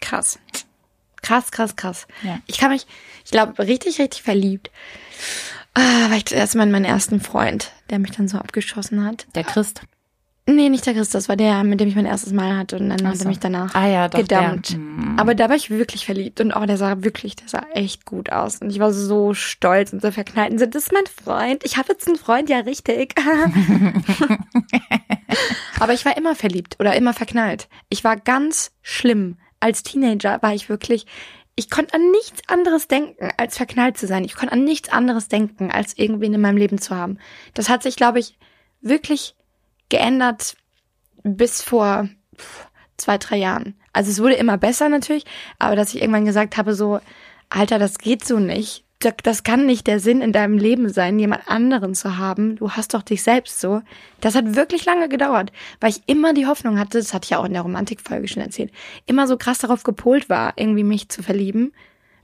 krass. 0.00 0.38
Krass, 1.22 1.50
krass, 1.50 1.76
krass. 1.76 2.06
Ja. 2.22 2.38
Ich 2.46 2.56
kann 2.56 2.70
mich, 2.70 2.86
ich 3.26 3.30
glaube, 3.30 3.58
richtig, 3.58 4.00
richtig 4.00 4.22
verliebt. 4.22 4.70
Ah, 5.74 6.08
war 6.08 6.16
ich 6.16 6.24
zuerst 6.24 6.54
mal 6.54 6.62
in 6.62 6.70
meinen 6.70 6.86
ersten 6.86 7.20
Freund, 7.20 7.72
der 7.90 7.98
mich 7.98 8.12
dann 8.12 8.26
so 8.26 8.38
abgeschossen 8.38 9.04
hat. 9.04 9.26
Der 9.34 9.44
Christ. 9.44 9.82
Nee, 10.56 10.68
nicht 10.68 10.84
der 10.84 10.94
Chris, 10.94 11.10
das 11.10 11.28
war 11.28 11.36
der, 11.36 11.62
mit 11.62 11.80
dem 11.80 11.88
ich 11.88 11.94
mein 11.94 12.06
erstes 12.06 12.32
Mal 12.32 12.56
hatte 12.56 12.76
und 12.76 12.88
dann 12.88 13.00
Ach 13.04 13.10
hat 13.10 13.18
so. 13.18 13.24
er 13.24 13.28
mich 13.28 13.38
danach 13.38 13.74
Ah 13.74 13.86
ja, 13.86 14.08
doch, 14.08 14.18
gedammt. 14.18 14.76
Mm. 14.76 15.18
Aber 15.18 15.34
da 15.34 15.48
war 15.48 15.54
ich 15.56 15.70
wirklich 15.70 16.04
verliebt 16.04 16.40
und 16.40 16.52
auch 16.52 16.66
der 16.66 16.76
sah 16.76 17.04
wirklich, 17.04 17.36
der 17.36 17.48
sah 17.48 17.64
echt 17.72 18.04
gut 18.04 18.32
aus 18.32 18.56
und 18.60 18.70
ich 18.70 18.80
war 18.80 18.92
so 18.92 19.32
stolz 19.32 19.92
und 19.92 20.02
so 20.02 20.10
verknallt 20.10 20.50
und 20.50 20.58
so, 20.58 20.66
das 20.66 20.84
ist 20.84 20.92
mein 20.92 21.06
Freund. 21.06 21.62
Ich 21.64 21.76
habe 21.76 21.92
jetzt 21.92 22.08
einen 22.08 22.16
Freund, 22.16 22.50
ja 22.50 22.58
richtig. 22.58 23.14
Aber 25.80 25.92
ich 25.92 26.04
war 26.04 26.16
immer 26.16 26.34
verliebt 26.34 26.76
oder 26.80 26.94
immer 26.96 27.14
verknallt. 27.14 27.68
Ich 27.88 28.02
war 28.02 28.16
ganz 28.16 28.72
schlimm. 28.82 29.36
Als 29.60 29.82
Teenager 29.82 30.42
war 30.42 30.54
ich 30.54 30.68
wirklich, 30.68 31.06
ich 31.54 31.70
konnte 31.70 31.94
an 31.94 32.10
nichts 32.10 32.42
anderes 32.48 32.88
denken, 32.88 33.30
als 33.36 33.56
verknallt 33.56 33.98
zu 33.98 34.06
sein. 34.06 34.24
Ich 34.24 34.34
konnte 34.34 34.52
an 34.52 34.64
nichts 34.64 34.90
anderes 34.90 35.28
denken, 35.28 35.70
als 35.70 35.96
irgendwen 35.96 36.34
in 36.34 36.40
meinem 36.40 36.56
Leben 36.56 36.78
zu 36.78 36.96
haben. 36.96 37.18
Das 37.54 37.68
hat 37.68 37.82
sich, 37.82 37.96
glaube 37.96 38.18
ich, 38.18 38.38
wirklich 38.80 39.36
geändert 39.90 40.56
bis 41.22 41.62
vor 41.62 42.08
zwei, 42.96 43.18
drei 43.18 43.36
Jahren. 43.36 43.74
Also 43.92 44.10
es 44.10 44.22
wurde 44.22 44.34
immer 44.34 44.56
besser 44.56 44.88
natürlich, 44.88 45.24
aber 45.58 45.76
dass 45.76 45.94
ich 45.94 46.00
irgendwann 46.00 46.24
gesagt 46.24 46.56
habe, 46.56 46.74
so, 46.74 47.00
Alter, 47.48 47.78
das 47.78 47.98
geht 47.98 48.24
so 48.24 48.38
nicht. 48.38 48.84
Das 49.22 49.44
kann 49.44 49.64
nicht 49.64 49.86
der 49.86 49.98
Sinn 49.98 50.20
in 50.20 50.30
deinem 50.30 50.58
Leben 50.58 50.90
sein, 50.90 51.18
jemand 51.18 51.48
anderen 51.48 51.94
zu 51.94 52.18
haben. 52.18 52.56
Du 52.56 52.72
hast 52.72 52.92
doch 52.92 53.00
dich 53.00 53.22
selbst 53.22 53.58
so. 53.58 53.80
Das 54.20 54.34
hat 54.34 54.54
wirklich 54.56 54.84
lange 54.84 55.08
gedauert, 55.08 55.52
weil 55.80 55.90
ich 55.90 56.02
immer 56.04 56.34
die 56.34 56.46
Hoffnung 56.46 56.78
hatte, 56.78 56.98
das 56.98 57.14
hatte 57.14 57.24
ich 57.24 57.30
ja 57.30 57.38
auch 57.38 57.46
in 57.46 57.54
der 57.54 57.62
Romantikfolge 57.62 58.28
schon 58.28 58.42
erzählt, 58.42 58.70
immer 59.06 59.26
so 59.26 59.38
krass 59.38 59.58
darauf 59.58 59.84
gepolt 59.84 60.28
war, 60.28 60.52
irgendwie 60.56 60.84
mich 60.84 61.08
zu 61.08 61.22
verlieben. 61.22 61.72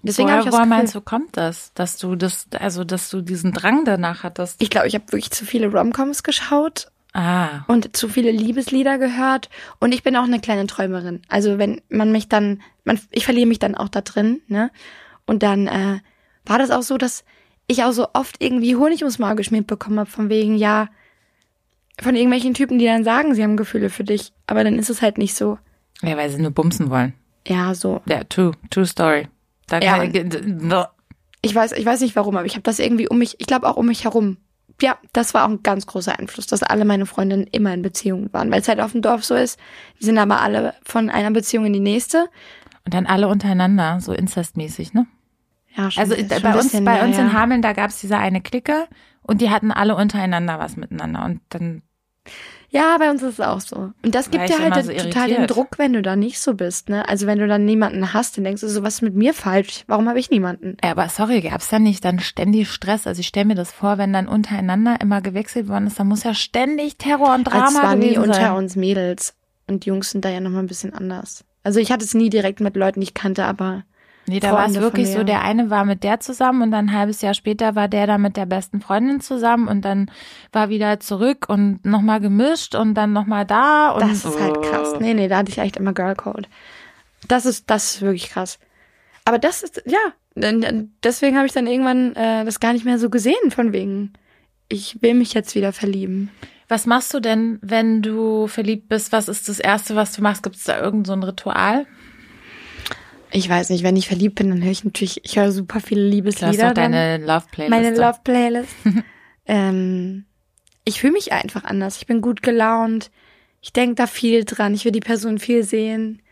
Deswegen 0.03 0.29
woher, 0.29 0.41
ich 0.41 0.53
woher 0.53 0.67
meinst 0.67 0.95
du, 0.95 1.01
kommt 1.01 1.39
das, 1.39 1.73
dass 1.73 1.97
du 1.97 2.15
das, 2.15 2.47
also 2.61 2.85
dass 2.85 3.09
du 3.09 3.23
diesen 3.23 3.53
Drang 3.53 3.87
danach 3.87 4.23
hattest? 4.23 4.61
Ich 4.63 4.69
glaube, 4.69 4.87
ich 4.87 4.95
habe 4.95 5.07
wirklich 5.07 5.31
zu 5.31 5.47
viele 5.47 5.69
Romcoms 5.69 6.23
geschaut 6.23 6.93
Ah. 7.17 7.65
Und 7.67 7.97
zu 7.97 8.11
viele 8.11 8.31
Liebeslieder 8.31 8.99
gehört. 8.99 9.49
Und 9.81 9.95
ich 9.95 10.03
bin 10.03 10.17
auch 10.17 10.25
eine 10.25 10.39
kleine 10.39 10.67
Träumerin. 10.67 11.23
Also 11.29 11.57
wenn 11.57 11.81
man 11.89 12.13
mich 12.13 12.29
dann, 12.29 12.61
man, 12.85 13.01
ich 13.11 13.25
verliere 13.25 13.47
mich 13.47 13.59
dann 13.59 13.75
auch 13.75 13.89
da 13.89 14.03
drin, 14.03 14.43
ne? 14.49 14.71
Und 15.25 15.43
dann 15.43 15.67
äh, 15.67 16.01
war 16.45 16.59
das 16.59 16.71
auch 16.71 16.83
so, 16.83 16.99
dass 16.99 17.25
ich 17.69 17.85
auch 17.85 17.93
so 17.93 18.09
oft 18.13 18.37
irgendwie 18.43 18.77
Honig 18.77 19.01
ums 19.01 19.19
Maul 19.19 19.35
geschmiert 19.35 19.67
bekommen 19.67 19.99
habe, 19.99 20.11
von 20.11 20.29
wegen, 20.29 20.57
ja, 20.57 20.89
von 21.99 22.17
irgendwelchen 22.17 22.53
Typen, 22.53 22.79
die 22.79 22.85
dann 22.85 23.03
sagen, 23.03 23.35
sie 23.35 23.43
haben 23.43 23.57
Gefühle 23.57 23.89
für 23.89 24.05
dich. 24.05 24.35
Aber 24.47 24.63
dann 24.63 24.79
ist 24.79 24.91
es 24.91 25.01
halt 25.01 25.17
nicht 25.17 25.35
so. 25.35 25.59
Ja, 26.03 26.19
weil 26.19 26.29
sie 26.29 26.43
nur 26.43 26.51
bumsen 26.51 26.91
wollen. 26.91 27.15
Ja, 27.49 27.75
so. 27.75 28.03
Ja, 28.05 28.25
true, 28.25 28.53
true 28.69 28.85
story. 28.85 29.29
Da 29.69 29.79
ja, 29.79 30.03
ich, 30.03 30.15
ich 31.41 31.55
weiß, 31.55 31.73
ich 31.73 31.87
weiß 31.87 32.03
nicht 32.03 32.15
warum, 32.15 32.37
aber 32.37 32.45
ich 32.45 32.57
habe 32.57 32.63
das 32.63 32.79
irgendwie 32.79 33.09
um 33.09 33.17
mich, 33.17 33.37
ich 33.39 33.47
glaube 33.47 33.67
auch 33.67 33.77
um 33.77 33.87
mich 33.87 34.05
herum 34.05 34.37
ja, 34.83 34.99
das 35.13 35.35
war 35.35 35.45
auch 35.45 35.51
ein 35.51 35.63
ganz 35.63 35.87
großer 35.87 36.19
Einfluss, 36.19 36.47
dass 36.47 36.63
alle 36.63 36.85
meine 36.85 37.07
Freundinnen 37.07 37.47
immer 37.51 37.73
in 37.73 37.83
Beziehungen 37.83 38.33
waren, 38.33 38.51
weil 38.51 38.61
es 38.61 38.69
halt 38.69 38.81
auf 38.81 38.93
dem 38.93 39.03
Dorf 39.03 39.25
so 39.25 39.35
ist. 39.35 39.59
Die 40.01 40.05
sind 40.05 40.19
aber 40.19 40.41
alle 40.41 40.75
von 40.85 41.09
einer 41.11 41.31
Beziehung 41.31 41.65
in 41.67 41.73
die 41.73 41.81
nächste. 41.81 42.29
Und 42.85 42.95
dann 42.95 43.07
alle 43.07 43.29
untereinander, 43.29 44.01
so 44.01 44.13
incestmäßig, 44.13 44.93
ne? 44.93 45.07
Ja, 45.77 45.91
schon, 45.91 46.03
Also 46.03 46.15
schon 46.15 46.43
bei 46.43 46.55
uns, 46.55 46.85
bei 46.85 47.05
uns 47.05 47.19
in 47.19 47.33
Hameln, 47.33 47.63
da 47.63 47.73
gab's 47.73 48.01
diese 48.01 48.19
eine 48.19 48.41
Clique 48.41 48.87
und 49.23 49.41
die 49.41 49.51
hatten 49.51 49.73
alle 49.73 49.97
untereinander 49.97 50.59
was 50.59 50.77
miteinander 50.77 51.25
und 51.25 51.41
dann 51.49 51.83
ja, 52.69 52.99
bei 52.99 53.11
uns 53.11 53.23
ist 53.23 53.35
es 53.35 53.41
auch 53.41 53.61
so. 53.61 53.93
Und 54.03 54.15
das 54.15 54.31
gibt 54.31 54.49
dir 54.49 54.59
halt 54.59 54.85
so 54.85 54.93
total 54.93 55.29
den 55.29 55.47
Druck, 55.47 55.79
wenn 55.79 55.93
du 55.93 56.03
da 56.03 56.17
nicht 56.17 56.41
so 56.41 56.55
bist, 56.55 56.89
ne? 56.89 57.09
Also 57.09 57.27
wenn 57.27 57.39
du 57.39 57.47
dann 57.47 57.65
niemanden 57.65 58.13
hast, 58.13 58.37
dann 58.37 58.45
denkst 58.45 58.61
du 58.61 58.69
so, 58.69 58.83
was 58.83 58.95
ist 58.95 59.03
mit 59.03 59.15
mir 59.15 59.35
falsch? 59.35 59.85
Warum 59.87 60.09
habe 60.09 60.19
ich 60.19 60.31
niemanden? 60.31 60.77
Ja, 60.83 60.91
aber 60.91 61.09
sorry, 61.09 61.41
gab's 61.41 61.69
da 61.69 61.79
nicht 61.79 62.05
dann 62.05 62.19
ständig 62.19 62.69
Stress? 62.71 63.07
Also 63.07 63.21
ich 63.21 63.29
stelle 63.29 63.47
mir 63.47 63.55
das 63.55 63.73
vor, 63.73 63.99
wenn 63.99 64.13
dann 64.13 64.29
untereinander 64.29 65.01
immer 65.01 65.21
gewechselt 65.21 65.69
worden 65.69 65.87
ist, 65.87 65.99
dann 65.99 66.09
muss 66.09 66.25
ja 66.25 66.35
ständig 66.35 66.99
Terror 66.99 67.35
und 67.35 67.45
Drama 67.45 67.67
also 67.67 67.79
es 67.79 67.85
war 67.85 67.97
nie 67.97 68.15
sein. 68.15 68.25
unter 68.25 68.57
uns 68.57 68.77
Mädels. 68.77 69.35
Und 69.69 69.87
Jungs 69.87 70.11
sind 70.11 70.25
da 70.25 70.29
ja 70.29 70.41
nochmal 70.41 70.63
ein 70.63 70.69
bisschen 70.69 70.95
anders. 70.95 71.45
Also 71.63 71.81
ich 71.81 71.91
hatte 71.91 72.05
es 72.05 72.15
nie 72.15 72.31
direkt 72.31 72.61
mit 72.61 72.77
Leuten, 72.77 73.01
die 73.01 73.05
ich 73.05 73.15
kannte, 73.15 73.45
aber 73.45 73.85
Nee, 74.29 74.41
da 74.41 74.53
war 74.53 74.67
es 74.67 74.75
wirklich 74.81 75.13
so, 75.13 75.23
der 75.23 75.43
eine 75.43 75.71
war 75.71 75.85
mit 75.85 76.03
der 76.03 76.19
zusammen 76.19 76.63
und 76.63 76.71
dann 76.73 76.87
ein 76.87 76.93
halbes 76.93 77.23
Jahr 77.23 77.35
später 77.35 77.77
war 77.77 77.87
der 77.87 78.09
da 78.09 78.19
mit 78.19 78.37
der 78.37 78.47
besten 78.47 78.81
Freundin 78.81 79.21
zusammen 79.21 79.69
und 79.69 79.85
dann 79.85 80.11
war 80.53 80.69
wieder 80.69 80.99
zurück 80.99 81.47
und 81.49 81.85
nochmal 81.85 82.21
gemischt 82.21 82.75
und 82.75 82.95
dann 82.95 83.13
nochmal 83.13 83.47
da. 83.47 83.91
Und 83.91 84.03
das 84.03 84.25
ist 84.25 84.41
halt 84.41 84.61
krass. 84.63 84.95
Nee, 84.99 85.15
nee, 85.15 85.29
da 85.29 85.39
hatte 85.39 85.51
ich 85.51 85.59
echt 85.59 85.77
immer 85.77 85.93
Girlcode. 85.93 86.49
Das 87.29 87.47
ist, 87.47 87.71
das 87.71 87.95
ist 87.95 88.03
wirklich 88.03 88.31
krass. 88.31 88.59
Aber 89.25 89.39
das 89.39 89.63
ist, 89.63 89.83
ja, 89.87 89.99
deswegen 91.05 91.37
habe 91.37 91.47
ich 91.47 91.53
dann 91.53 91.67
irgendwann 91.67 92.15
äh, 92.17 92.45
das 92.45 92.61
gar 92.61 92.73
nicht 92.73 92.85
mehr 92.85 92.99
so 92.99 93.11
gesehen, 93.11 93.51
von 93.51 93.73
wegen, 93.73 94.13
ich 94.69 95.01
will 95.03 95.15
mich 95.15 95.35
jetzt 95.35 95.55
wieder 95.55 95.73
verlieben. 95.73 96.31
Was 96.69 96.87
machst 96.87 97.15
du 97.15 97.21
denn, 97.21 97.61
wenn 97.63 98.03
du 98.03 98.49
verliebt 98.49 98.89
bist? 98.89 99.13
Was 99.13 99.29
ist 99.29 99.49
das 99.49 99.61
Erste, 99.61 99.95
was 99.95 100.13
du 100.13 100.23
machst? 100.23 100.43
Gibt 100.43 100.57
es 100.57 100.65
da 100.65 100.81
irgend 100.81 101.07
so 101.07 101.13
ein 101.13 101.23
Ritual? 101.23 101.87
Ich 103.37 103.51
weiß 103.51 103.69
nicht, 103.69 103.85
wenn 103.85 103.97
ich 103.97 104.09
verliebt 104.09 104.37
bin, 104.37 104.49
dann 104.49 104.63
höre 104.63 104.71
ich 104.71 104.83
natürlich, 104.83 105.23
ich 105.23 105.37
höre 105.37 105.53
super 105.53 105.81
viele 105.81 106.09
Liebeslieder. 106.09 106.47
Das 106.47 106.57
ist 106.57 106.63
doch 106.65 106.73
deine 106.73 107.19
Love 107.19 107.45
Playlist. 107.51 107.71
Meine 107.71 107.95
Love 107.95 108.21
Playlist. 108.25 108.75
ähm, 109.47 110.25
ich 110.87 111.01
fühle 111.01 111.13
mich 111.13 111.33
einfach 111.33 111.65
anders. 111.65 111.99
Ich 111.99 112.07
bin 112.07 112.23
gut 112.23 112.43
gelaunt. 112.43 113.11
Ich 113.61 113.75
denke 113.75 113.97
da 113.97 114.07
viel 114.07 114.45
dran. 114.47 114.73
Ich 114.73 114.87
will 114.87 114.93
die 114.93 115.01
Person 115.01 115.39
viel 115.39 115.65
sehen. 115.65 116.23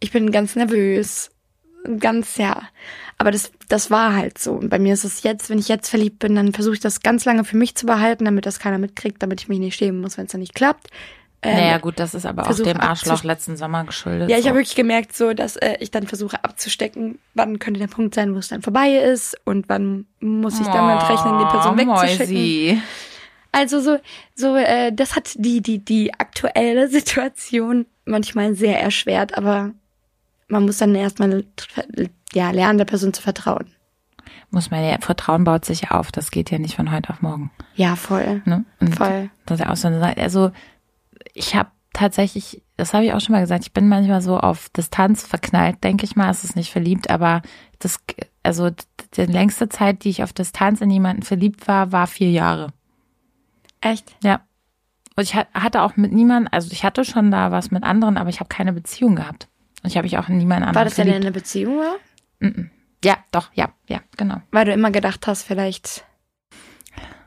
Ich 0.00 0.10
bin 0.10 0.30
ganz 0.30 0.56
nervös. 0.56 1.32
Ganz, 1.98 2.38
ja. 2.38 2.62
Aber 3.18 3.30
das, 3.30 3.52
das 3.68 3.90
war 3.90 4.16
halt 4.16 4.38
so. 4.38 4.52
Und 4.52 4.70
bei 4.70 4.78
mir 4.78 4.94
ist 4.94 5.04
es 5.04 5.22
jetzt, 5.22 5.50
wenn 5.50 5.58
ich 5.58 5.68
jetzt 5.68 5.90
verliebt 5.90 6.20
bin, 6.20 6.34
dann 6.34 6.54
versuche 6.54 6.76
ich 6.76 6.80
das 6.80 7.02
ganz 7.02 7.26
lange 7.26 7.44
für 7.44 7.58
mich 7.58 7.74
zu 7.74 7.84
behalten, 7.84 8.24
damit 8.24 8.46
das 8.46 8.58
keiner 8.58 8.78
mitkriegt, 8.78 9.22
damit 9.22 9.42
ich 9.42 9.48
mich 9.48 9.58
nicht 9.58 9.76
schämen 9.76 10.00
muss, 10.00 10.16
wenn 10.16 10.24
es 10.24 10.32
dann 10.32 10.40
nicht 10.40 10.54
klappt. 10.54 10.88
Ähm, 11.42 11.56
naja, 11.56 11.78
gut, 11.78 11.98
das 11.98 12.14
ist 12.14 12.26
aber 12.26 12.48
auch 12.48 12.54
dem 12.54 12.80
Arschloch 12.80 13.22
letzten 13.22 13.56
Sommer 13.56 13.84
geschuldet. 13.84 14.30
Ja, 14.30 14.36
ich 14.36 14.44
so. 14.44 14.48
habe 14.48 14.58
wirklich 14.58 14.74
gemerkt, 14.74 15.14
so, 15.14 15.34
dass 15.34 15.56
äh, 15.56 15.76
ich 15.80 15.90
dann 15.90 16.06
versuche 16.06 16.42
abzustecken, 16.42 17.18
wann 17.34 17.58
könnte 17.58 17.78
der 17.78 17.88
Punkt 17.88 18.14
sein, 18.14 18.34
wo 18.34 18.38
es 18.38 18.48
dann 18.48 18.62
vorbei 18.62 18.96
ist 18.96 19.36
und 19.44 19.68
wann 19.68 20.06
muss 20.20 20.58
ich 20.58 20.66
damit 20.66 21.02
oh, 21.02 21.06
rechnen, 21.06 21.38
die 21.38 21.44
Person 21.44 21.78
wegzuschicken. 21.78 22.82
Also 23.52 23.80
so, 23.80 23.98
so, 24.34 24.56
äh, 24.56 24.92
das 24.92 25.16
hat 25.16 25.30
die, 25.36 25.62
die, 25.62 25.78
die 25.78 26.12
aktuelle 26.14 26.88
Situation 26.90 27.86
manchmal 28.04 28.54
sehr 28.54 28.80
erschwert, 28.80 29.36
aber 29.36 29.72
man 30.48 30.64
muss 30.64 30.78
dann 30.78 30.94
erstmal 30.94 31.44
ja, 32.32 32.50
lernen, 32.50 32.78
der 32.78 32.84
Person 32.84 33.12
zu 33.12 33.22
vertrauen. 33.22 33.66
Muss 34.50 34.70
man 34.70 34.84
ja, 34.84 34.98
Vertrauen 35.00 35.44
baut 35.44 35.64
sich 35.64 35.90
auf, 35.90 36.12
das 36.12 36.30
geht 36.30 36.50
ja 36.50 36.58
nicht 36.58 36.76
von 36.76 36.92
heute 36.92 37.10
auf 37.10 37.20
morgen. 37.20 37.50
Ja, 37.74 37.96
voll. 37.96 38.42
Ne? 38.44 38.64
voll. 38.96 39.30
Das 39.44 39.58
ist 39.58 39.66
ja 39.66 39.72
auch 39.72 39.76
so 39.76 39.88
eine 39.88 40.00
Sache. 40.00 40.18
Also 40.18 40.52
ich 41.34 41.54
habe 41.54 41.70
tatsächlich, 41.92 42.62
das 42.76 42.92
habe 42.92 43.04
ich 43.04 43.12
auch 43.12 43.20
schon 43.20 43.32
mal 43.32 43.40
gesagt, 43.40 43.64
ich 43.64 43.72
bin 43.72 43.88
manchmal 43.88 44.20
so 44.20 44.38
auf 44.38 44.68
Distanz 44.68 45.26
verknallt, 45.26 45.82
denke 45.82 46.04
ich 46.04 46.14
mal, 46.16 46.30
es 46.30 46.44
ist 46.44 46.56
nicht 46.56 46.70
verliebt, 46.70 47.10
aber 47.10 47.42
das, 47.78 47.98
also 48.42 48.70
die 49.16 49.24
längste 49.24 49.68
Zeit, 49.68 50.04
die 50.04 50.10
ich 50.10 50.22
auf 50.22 50.32
Distanz 50.32 50.80
in 50.80 50.90
jemanden 50.90 51.22
verliebt 51.22 51.66
war, 51.68 51.92
war 51.92 52.06
vier 52.06 52.30
Jahre. 52.30 52.72
Echt? 53.80 54.14
Ja. 54.22 54.40
Und 55.16 55.24
ich 55.24 55.34
hatte 55.34 55.82
auch 55.82 55.96
mit 55.96 56.12
niemandem, 56.12 56.52
also 56.52 56.70
ich 56.70 56.84
hatte 56.84 57.04
schon 57.04 57.30
da 57.30 57.50
was 57.50 57.70
mit 57.70 57.82
anderen, 57.82 58.18
aber 58.18 58.28
ich 58.28 58.40
habe 58.40 58.48
keine 58.48 58.74
Beziehung 58.74 59.16
gehabt. 59.16 59.48
Und 59.82 59.88
ich 59.88 59.96
habe 59.96 60.04
mich 60.04 60.18
auch 60.18 60.28
in 60.28 60.36
niemanden 60.36 60.64
anderen 60.64 60.74
War 60.74 60.84
das 60.84 60.94
verliebt. 60.94 61.16
denn 61.16 61.22
eine 61.22 61.32
Beziehung 61.32 61.78
war? 61.78 61.96
Ja, 63.02 63.16
doch, 63.30 63.50
ja, 63.54 63.70
ja, 63.88 64.00
genau. 64.16 64.42
Weil 64.50 64.66
du 64.66 64.72
immer 64.72 64.90
gedacht 64.90 65.26
hast, 65.26 65.44
vielleicht. 65.44 66.04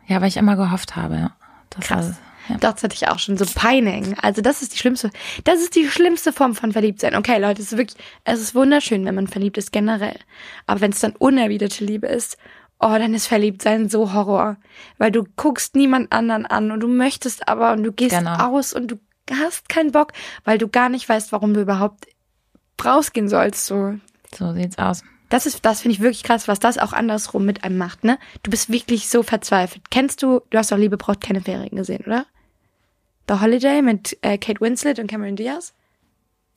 Ja, 0.08 0.22
weil 0.22 0.28
ich 0.28 0.38
immer 0.38 0.56
gehofft 0.56 0.96
habe, 0.96 1.16
ja. 1.16 1.32
Das 1.72 1.86
Krass. 1.86 2.20
Ja. 2.50 2.58
Das 2.58 2.84
hatte 2.84 2.96
ich 2.96 3.08
auch 3.08 3.20
schon 3.20 3.38
so 3.38 3.46
Pining. 3.46 4.16
Also 4.22 4.42
das 4.42 4.62
ist 4.62 4.74
die 4.74 4.78
schlimmste, 4.78 5.12
das 5.44 5.62
ist 5.62 5.76
die 5.76 5.88
schlimmste 5.88 6.34
Form 6.34 6.56
von 6.56 6.72
Verliebtsein. 6.72 7.16
Okay, 7.16 7.40
Leute, 7.40 7.62
es 7.62 7.72
ist 7.72 7.78
wirklich, 7.78 8.04
es 8.24 8.40
ist 8.42 8.56
wunderschön, 8.56 9.06
wenn 9.06 9.16
man 9.16 9.28
verliebt 9.28 9.58
ist 9.58 9.72
generell. 9.72 10.18
Aber 10.66 10.82
wenn 10.82 10.92
es 10.92 11.00
dann 11.00 11.16
unerwiderte 11.16 11.86
Liebe 11.86 12.08
ist, 12.08 12.38
oh, 12.80 12.96
dann 12.98 13.14
ist 13.14 13.28
Verliebtsein 13.28 13.90
so 13.90 14.14
Horror. 14.14 14.58
Weil 14.98 15.12
du 15.12 15.24
guckst 15.36 15.76
niemand 15.76 16.12
anderen 16.12 16.46
an 16.46 16.72
und 16.72 16.80
du 16.80 16.88
möchtest 16.88 17.48
aber 17.48 17.74
und 17.74 17.84
du 17.84 17.92
gehst 17.92 18.18
genau. 18.18 18.36
aus 18.48 18.74
und 18.74 18.92
du 18.92 19.00
hast 19.32 19.70
keinen 19.70 19.92
Bock, 19.92 20.14
weil 20.44 20.58
du 20.58 20.68
gar 20.68 20.90
nicht 20.90 21.08
weißt, 21.08 21.32
warum 21.32 21.54
du 21.54 21.62
überhaupt 21.62 22.08
rausgehen 22.84 23.30
sollst, 23.30 23.66
so. 23.66 23.96
So 24.36 24.54
sieht's 24.54 24.78
aus. 24.78 25.04
Das 25.30 25.46
ist, 25.46 25.64
das 25.64 25.82
finde 25.82 25.96
ich 25.96 26.02
wirklich 26.02 26.24
krass, 26.24 26.48
was 26.48 26.60
das 26.60 26.80
auch 26.80 26.92
andersrum 26.92 27.46
mit 27.46 27.64
einem 27.64 27.78
macht, 27.78 28.04
ne? 28.04 28.18
Du 28.42 28.50
bist 28.50 28.72
wirklich 28.72 29.10
so 29.10 29.22
verzweifelt. 29.22 29.92
Kennst 29.92 30.24
du, 30.24 30.42
du 30.50 30.58
hast 30.58 30.72
doch 30.72 30.78
Liebe 30.78 30.98
braucht 30.98 31.22
keine 31.22 31.42
Ferien 31.42 31.76
gesehen, 31.76 32.04
oder? 32.06 32.26
The 33.30 33.42
Holiday 33.42 33.84
mit 33.84 34.18
äh, 34.22 34.38
Kate 34.40 34.60
Winslet 34.60 34.98
und 34.98 35.08
Cameron 35.08 35.36
Diaz? 35.36 35.74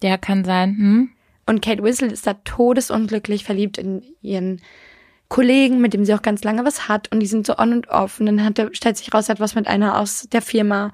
Ja, 0.02 0.16
kann 0.16 0.44
sein. 0.44 0.70
Hm? 0.70 1.10
Und 1.46 1.60
Kate 1.60 1.82
Winslet 1.82 2.12
ist 2.12 2.26
da 2.26 2.34
todesunglücklich 2.34 3.44
verliebt 3.44 3.76
in 3.76 4.02
ihren 4.22 4.62
Kollegen, 5.28 5.80
mit 5.80 5.92
dem 5.92 6.04
sie 6.04 6.14
auch 6.14 6.22
ganz 6.22 6.42
lange 6.44 6.64
was 6.64 6.88
hat. 6.88 7.12
Und 7.12 7.20
die 7.20 7.26
sind 7.26 7.46
so 7.46 7.58
on 7.58 7.72
und 7.72 7.88
off. 7.88 8.20
Und 8.20 8.26
dann 8.26 8.42
hat 8.42 8.58
er, 8.58 8.74
stellt 8.74 8.96
sich 8.96 9.12
raus, 9.12 9.28
er 9.28 9.34
hat 9.34 9.40
was 9.40 9.54
mit 9.54 9.66
einer 9.66 9.98
aus 9.98 10.28
der 10.32 10.40
Firma. 10.40 10.92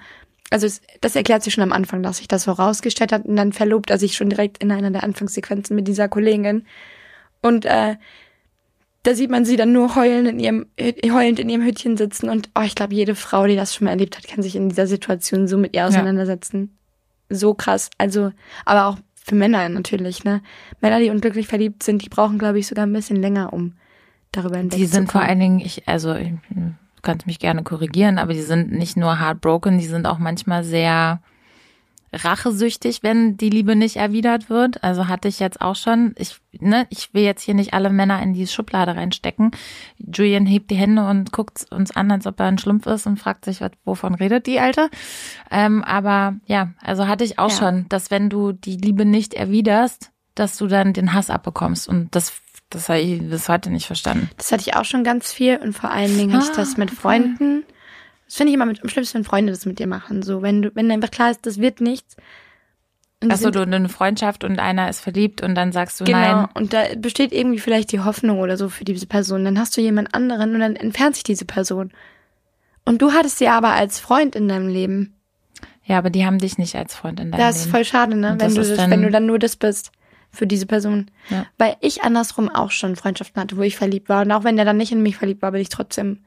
Also 0.50 0.66
es, 0.66 0.80
das 1.00 1.14
erklärt 1.14 1.44
sich 1.44 1.54
schon 1.54 1.62
am 1.62 1.72
Anfang, 1.72 2.02
dass 2.02 2.16
sich 2.16 2.28
das 2.28 2.44
so 2.44 2.52
rausgestellt 2.52 3.12
hat. 3.12 3.24
Und 3.24 3.36
dann 3.36 3.52
verlobt 3.52 3.90
er 3.90 3.98
sich 3.98 4.16
schon 4.16 4.30
direkt 4.30 4.58
in 4.58 4.72
einer 4.72 4.90
der 4.90 5.04
Anfangssequenzen 5.04 5.76
mit 5.76 5.86
dieser 5.86 6.08
Kollegin. 6.08 6.66
Und 7.40 7.66
äh, 7.66 7.96
da 9.08 9.14
sieht 9.14 9.30
man 9.30 9.46
sie 9.46 9.56
dann 9.56 9.72
nur 9.72 9.96
heulen 9.96 10.26
in 10.26 10.38
ihrem, 10.38 10.66
heulend 11.10 11.38
in 11.38 11.48
ihrem 11.48 11.62
Hütchen 11.62 11.96
sitzen. 11.96 12.28
Und 12.28 12.50
oh, 12.54 12.60
ich 12.60 12.74
glaube, 12.74 12.92
jede 12.92 13.14
Frau, 13.14 13.46
die 13.46 13.56
das 13.56 13.74
schon 13.74 13.86
mal 13.86 13.92
erlebt 13.92 14.18
hat, 14.18 14.28
kann 14.28 14.42
sich 14.42 14.54
in 14.54 14.68
dieser 14.68 14.86
Situation 14.86 15.48
so 15.48 15.56
mit 15.56 15.74
ihr 15.74 15.86
auseinandersetzen. 15.86 16.76
Ja. 17.30 17.36
So 17.36 17.54
krass. 17.54 17.88
Also, 17.96 18.32
aber 18.66 18.84
auch 18.84 18.98
für 19.14 19.34
Männer 19.34 19.66
natürlich, 19.70 20.24
ne? 20.24 20.42
Männer, 20.82 20.98
die 21.00 21.08
unglücklich 21.08 21.48
verliebt 21.48 21.84
sind, 21.84 22.04
die 22.04 22.10
brauchen, 22.10 22.38
glaube 22.38 22.58
ich, 22.58 22.66
sogar 22.66 22.84
ein 22.84 22.92
bisschen 22.92 23.16
länger, 23.16 23.54
um 23.54 23.72
darüber 24.30 24.58
hinwegzukommen. 24.58 24.86
Die 24.86 24.94
sind 24.94 25.10
vor 25.10 25.22
allen 25.22 25.40
Dingen, 25.40 25.60
ich, 25.60 25.88
also, 25.88 26.14
ich, 26.14 26.28
du 26.50 26.74
kannst 27.00 27.26
mich 27.26 27.38
gerne 27.38 27.62
korrigieren, 27.62 28.18
aber 28.18 28.34
die 28.34 28.42
sind 28.42 28.72
nicht 28.72 28.98
nur 28.98 29.18
heartbroken, 29.18 29.78
die 29.78 29.86
sind 29.86 30.06
auch 30.06 30.18
manchmal 30.18 30.64
sehr, 30.64 31.22
rachesüchtig, 32.12 33.02
wenn 33.02 33.36
die 33.36 33.50
Liebe 33.50 33.76
nicht 33.76 33.96
erwidert 33.96 34.48
wird. 34.50 34.82
Also 34.84 35.08
hatte 35.08 35.28
ich 35.28 35.38
jetzt 35.40 35.60
auch 35.60 35.76
schon. 35.76 36.14
Ich, 36.18 36.36
ne, 36.58 36.86
ich 36.90 37.12
will 37.14 37.22
jetzt 37.22 37.42
hier 37.42 37.54
nicht 37.54 37.74
alle 37.74 37.90
Männer 37.90 38.22
in 38.22 38.32
die 38.34 38.46
Schublade 38.46 38.96
reinstecken. 38.96 39.50
Julian 39.98 40.46
hebt 40.46 40.70
die 40.70 40.76
Hände 40.76 41.06
und 41.06 41.32
guckt 41.32 41.66
uns 41.70 41.94
an, 41.94 42.10
als 42.10 42.26
ob 42.26 42.38
er 42.40 42.46
ein 42.46 42.58
Schlumpf 42.58 42.86
ist 42.86 43.06
und 43.06 43.18
fragt 43.18 43.44
sich, 43.44 43.60
was, 43.60 43.72
wovon 43.84 44.14
redet 44.14 44.46
die 44.46 44.60
Alte? 44.60 44.88
Ähm, 45.50 45.84
aber 45.84 46.36
ja, 46.46 46.70
also 46.82 47.06
hatte 47.06 47.24
ich 47.24 47.38
auch 47.38 47.50
Ja. 47.50 47.56
schon, 47.56 47.86
dass 47.88 48.10
wenn 48.10 48.28
du 48.30 48.52
die 48.52 48.76
Liebe 48.76 49.04
nicht 49.04 49.34
erwiderst, 49.34 50.10
dass 50.34 50.56
du 50.56 50.66
dann 50.66 50.92
den 50.92 51.12
Hass 51.12 51.30
abbekommst. 51.30 51.88
Und 51.88 52.14
das, 52.14 52.32
das 52.70 52.88
habe 52.88 53.00
ich 53.00 53.20
bis 53.28 53.48
heute 53.48 53.70
nicht 53.70 53.86
verstanden. 53.86 54.30
Das 54.36 54.52
hatte 54.52 54.62
ich 54.66 54.76
auch 54.76 54.84
schon 54.84 55.04
ganz 55.04 55.32
viel 55.32 55.56
und 55.56 55.72
vor 55.72 55.90
allen 55.90 56.16
Dingen 56.16 56.32
hatte 56.32 56.44
ich 56.44 56.52
Ah, 56.52 56.56
das 56.56 56.76
mit. 56.76 56.90
Freunden. 56.90 57.64
Das 58.28 58.36
finde 58.36 58.50
ich 58.50 58.54
immer 58.54 58.66
mit, 58.66 58.82
am 58.82 58.88
schlimmsten, 58.88 59.14
wenn 59.18 59.24
Freunde 59.24 59.52
das 59.52 59.64
mit 59.66 59.78
dir 59.80 59.86
machen. 59.88 60.22
So, 60.22 60.42
wenn 60.42 60.62
du, 60.62 60.70
wenn 60.74 60.90
einfach 60.92 61.10
klar 61.10 61.30
ist, 61.30 61.44
das 61.46 61.58
wird 61.58 61.80
nichts. 61.80 62.14
Achso, 63.28 63.50
du 63.50 63.62
eine 63.62 63.88
Freundschaft 63.88 64.44
und 64.44 64.60
einer 64.60 64.88
ist 64.88 65.00
verliebt 65.00 65.42
und 65.42 65.56
dann 65.56 65.72
sagst 65.72 65.98
du 66.00 66.04
Genau. 66.04 66.18
nein. 66.18 66.48
Und 66.54 66.72
da 66.72 66.84
besteht 66.96 67.32
irgendwie 67.32 67.58
vielleicht 67.58 67.90
die 67.90 67.98
Hoffnung 68.00 68.38
oder 68.38 68.56
so 68.56 68.68
für 68.68 68.84
diese 68.84 69.06
Person. 69.06 69.44
Dann 69.44 69.58
hast 69.58 69.76
du 69.76 69.80
jemand 69.80 70.14
anderen 70.14 70.54
und 70.54 70.60
dann 70.60 70.76
entfernt 70.76 71.16
sich 71.16 71.24
diese 71.24 71.44
Person. 71.46 71.90
Und 72.84 73.02
du 73.02 73.12
hattest 73.12 73.38
sie 73.38 73.48
aber 73.48 73.70
als 73.70 73.98
Freund 73.98 74.36
in 74.36 74.46
deinem 74.46 74.68
Leben. 74.68 75.14
Ja, 75.84 75.98
aber 75.98 76.10
die 76.10 76.24
haben 76.24 76.38
dich 76.38 76.58
nicht 76.58 76.76
als 76.76 76.94
Freund 76.94 77.18
in 77.18 77.32
deinem 77.32 77.40
Das 77.40 77.56
ist 77.56 77.62
Leben. 77.64 77.70
voll 77.72 77.84
schade, 77.86 78.14
ne? 78.16 78.32
Und 78.32 78.40
Wenn 78.40 78.54
du, 78.54 78.60
das, 78.60 78.76
dann- 78.76 78.90
wenn 78.90 79.02
du 79.02 79.10
dann 79.10 79.26
nur 79.26 79.38
das 79.40 79.56
bist 79.56 79.90
für 80.30 80.46
diese 80.46 80.66
Person. 80.66 81.10
Ja. 81.30 81.46
Weil 81.56 81.76
ich 81.80 82.02
andersrum 82.02 82.48
auch 82.50 82.70
schon 82.70 82.94
Freundschaften 82.94 83.40
hatte, 83.42 83.56
wo 83.56 83.62
ich 83.62 83.76
verliebt 83.76 84.08
war. 84.10 84.22
Und 84.22 84.30
auch 84.32 84.44
wenn 84.44 84.56
der 84.56 84.66
dann 84.66 84.76
nicht 84.76 84.92
in 84.92 85.02
mich 85.02 85.16
verliebt 85.16 85.40
war, 85.42 85.50
bin 85.50 85.62
ich 85.62 85.70
trotzdem 85.70 86.20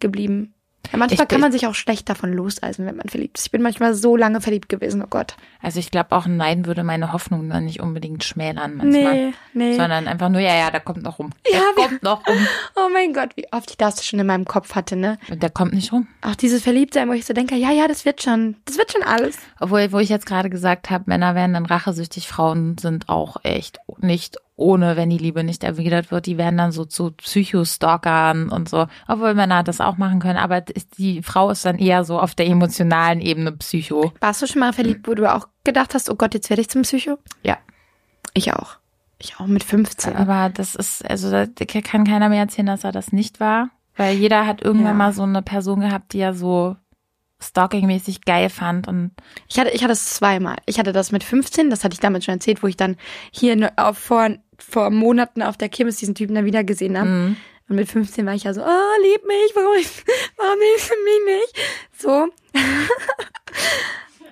geblieben. 0.00 0.54
Ja, 0.92 0.98
manchmal 0.98 1.24
Ich 1.24 1.28
kann 1.28 1.40
man 1.40 1.52
sich 1.52 1.66
auch 1.66 1.74
schlecht 1.74 2.08
davon 2.08 2.32
loseisen, 2.32 2.86
wenn 2.86 2.96
man 2.96 3.08
verliebt 3.08 3.38
ist. 3.38 3.46
Ich 3.46 3.50
bin 3.50 3.62
manchmal 3.62 3.94
so 3.94 4.16
lange 4.16 4.40
verliebt 4.40 4.68
gewesen, 4.68 5.02
oh 5.02 5.06
Gott. 5.08 5.36
Also 5.62 5.78
ich 5.80 5.90
glaube 5.90 6.14
auch 6.16 6.26
ein 6.26 6.36
Nein 6.36 6.66
würde 6.66 6.82
meine 6.84 7.12
Hoffnung 7.12 7.48
dann 7.50 7.64
nicht 7.66 7.80
unbedingt 7.80 8.24
schmälern 8.24 8.76
manchmal. 8.76 9.14
Nee, 9.14 9.32
nee. 9.54 9.76
Sondern 9.76 10.08
einfach 10.08 10.28
nur, 10.28 10.40
ja, 10.40 10.54
ja, 10.54 10.70
der 10.70 10.80
kommt 10.80 11.02
noch 11.02 11.18
rum. 11.18 11.30
Ja, 11.50 11.60
wir- 11.76 11.88
kommt 11.88 12.02
noch 12.02 12.26
rum. 12.26 12.36
Oh 12.76 12.88
mein 12.92 13.12
Gott, 13.12 13.36
wie 13.36 13.46
oft 13.52 13.70
ich 13.70 13.76
das 13.76 14.06
schon 14.06 14.18
in 14.20 14.26
meinem 14.26 14.44
Kopf 14.44 14.74
hatte, 14.74 14.94
ne? 14.96 15.18
Und 15.30 15.42
der 15.42 15.50
kommt 15.50 15.72
nicht 15.74 15.92
rum. 15.92 16.06
Auch 16.22 16.34
dieses 16.36 16.62
Verliebtsein, 16.62 17.08
wo 17.08 17.12
ich 17.12 17.26
so 17.26 17.34
denke, 17.34 17.56
ja, 17.56 17.70
ja, 17.70 17.88
das 17.88 18.04
wird 18.04 18.22
schon. 18.22 18.56
Das 18.64 18.78
wird 18.78 18.92
schon 18.92 19.02
alles. 19.02 19.36
Obwohl, 19.60 19.90
wo 19.92 19.98
ich 19.98 20.08
jetzt 20.08 20.26
gerade 20.26 20.48
gesagt 20.50 20.90
habe, 20.90 21.04
Männer 21.06 21.34
werden 21.34 21.54
dann 21.54 21.66
rachesüchtig, 21.66 22.28
Frauen 22.28 22.78
sind 22.78 23.08
auch 23.08 23.36
echt 23.44 23.78
nicht 23.98 24.36
ohne, 24.58 24.96
wenn 24.96 25.08
die 25.08 25.18
Liebe 25.18 25.44
nicht 25.44 25.64
erwidert 25.64 26.10
wird. 26.10 26.26
Die 26.26 26.36
werden 26.36 26.58
dann 26.58 26.72
so 26.72 26.84
zu 26.84 27.12
Psychostalkern 27.12 28.50
und 28.50 28.68
so. 28.68 28.86
Obwohl 29.06 29.34
Männer 29.34 29.62
das 29.62 29.80
auch 29.80 29.96
machen 29.96 30.20
können, 30.20 30.38
aber 30.38 30.60
die 30.98 31.22
Frau 31.22 31.50
ist 31.50 31.64
dann 31.64 31.78
eher 31.78 32.04
so 32.04 32.18
auf 32.20 32.34
der 32.34 32.46
emotionalen 32.46 33.20
Ebene 33.20 33.52
Psycho. 33.52 34.12
Warst 34.20 34.42
du 34.42 34.46
schon 34.46 34.60
mal 34.60 34.72
verliebt, 34.72 35.06
wo 35.08 35.14
du 35.14 35.32
auch 35.32 35.48
gedacht 35.64 35.94
hast, 35.94 36.10
oh 36.10 36.14
Gott, 36.16 36.34
jetzt 36.34 36.50
werde 36.50 36.60
ich 36.60 36.68
zum 36.68 36.82
Psycho? 36.82 37.18
Ja. 37.42 37.56
Ich 38.34 38.52
auch. 38.52 38.76
Ich 39.18 39.38
auch 39.40 39.46
mit 39.46 39.64
15. 39.64 40.14
Aber 40.16 40.48
das 40.50 40.74
ist, 40.74 41.08
also 41.08 41.30
da 41.30 41.46
kann 41.64 42.04
keiner 42.04 42.28
mehr 42.28 42.40
erzählen, 42.42 42.66
dass 42.66 42.84
er 42.84 42.92
das 42.92 43.12
nicht 43.12 43.40
war. 43.40 43.70
Weil 43.96 44.16
jeder 44.16 44.46
hat 44.46 44.62
irgendwann 44.62 44.86
Ja. 44.92 44.94
mal 44.94 45.12
so 45.12 45.22
eine 45.24 45.42
Person 45.42 45.80
gehabt, 45.80 46.12
die 46.12 46.20
er 46.20 46.34
so 46.34 46.76
stalkingmäßig 47.40 48.24
geil 48.24 48.48
fand 48.50 48.88
und 48.88 49.12
Ich 49.48 49.58
hatte, 49.60 49.70
ich 49.70 49.82
hatte 49.84 49.92
es 49.92 50.10
zweimal. 50.10 50.56
Ich 50.66 50.78
hatte 50.78 50.92
das 50.92 51.12
mit 51.12 51.22
15, 51.22 51.70
das 51.70 51.84
hatte 51.84 51.94
ich 51.94 52.00
damals 52.00 52.24
schon 52.24 52.34
erzählt, 52.34 52.62
wo 52.62 52.66
ich 52.66 52.76
dann 52.76 52.96
hier 53.30 53.54
ne- 53.56 53.72
auf, 53.76 53.96
vor, 53.98 54.28
vor 54.58 54.90
Monaten 54.90 55.42
auf 55.42 55.56
der 55.56 55.68
Kirmes 55.68 55.96
diesen 55.96 56.14
Typen 56.14 56.34
dann 56.34 56.44
wieder 56.44 56.64
gesehen 56.64 56.98
habe. 56.98 57.08
Mhm. 57.08 57.36
Und 57.68 57.76
mit 57.76 57.88
15 57.88 58.24
war 58.24 58.34
ich 58.34 58.44
ja 58.44 58.54
so, 58.54 58.62
oh, 58.62 59.02
lieb 59.02 59.26
mich, 59.26 59.52
warum, 59.54 59.74
warum 60.36 60.58
liebst 60.58 60.90
du 60.90 60.94
mich 61.04 61.20
nicht? 61.36 61.54
So. 61.98 62.28